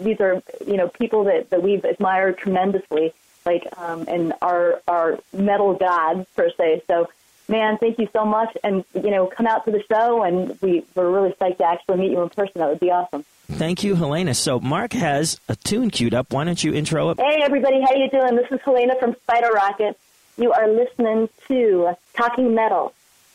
these 0.00 0.20
are 0.20 0.42
you 0.66 0.76
know 0.76 0.88
people 0.88 1.24
that 1.24 1.50
that 1.50 1.62
we've 1.62 1.84
admired 1.84 2.36
tremendously, 2.38 3.14
like 3.46 3.66
um, 3.78 4.04
and 4.08 4.34
our 4.42 4.82
our 4.86 5.18
metal 5.32 5.74
gods 5.74 6.26
per 6.36 6.50
se. 6.50 6.82
So, 6.86 7.08
man, 7.48 7.78
thank 7.78 7.98
you 7.98 8.08
so 8.12 8.24
much, 8.24 8.56
and 8.62 8.84
you 8.94 9.10
know, 9.10 9.26
come 9.26 9.46
out 9.46 9.64
to 9.64 9.70
the 9.70 9.82
show, 9.90 10.22
and 10.22 10.58
we 10.60 10.84
we're 10.94 11.10
really 11.10 11.32
psyched 11.40 11.58
to 11.58 11.64
actually 11.64 11.98
meet 11.98 12.10
you 12.10 12.22
in 12.22 12.28
person. 12.30 12.52
That 12.56 12.68
would 12.68 12.80
be 12.80 12.90
awesome. 12.90 13.24
Thank 13.50 13.84
you, 13.84 13.94
Helena. 13.94 14.34
So 14.34 14.58
Mark 14.60 14.92
has 14.94 15.38
a 15.48 15.56
tune 15.56 15.90
queued 15.90 16.14
up. 16.14 16.32
Why 16.32 16.44
don't 16.44 16.62
you 16.62 16.72
intro 16.72 17.10
it? 17.10 17.20
Hey 17.20 17.42
everybody, 17.42 17.80
how 17.80 17.94
you 17.94 18.08
doing? 18.10 18.36
This 18.36 18.50
is 18.50 18.60
Helena 18.64 18.94
from 18.98 19.14
Spider 19.22 19.52
Rocket. 19.52 19.98
You 20.36 20.52
are 20.52 20.68
listening 20.68 21.28
to 21.48 21.94
Talking 22.14 22.54
Metal, 22.54 22.92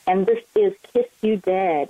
and 0.08 0.26
this 0.26 0.44
is 0.56 0.74
Kiss 0.94 1.06
You 1.22 1.38
Dead. 1.38 1.90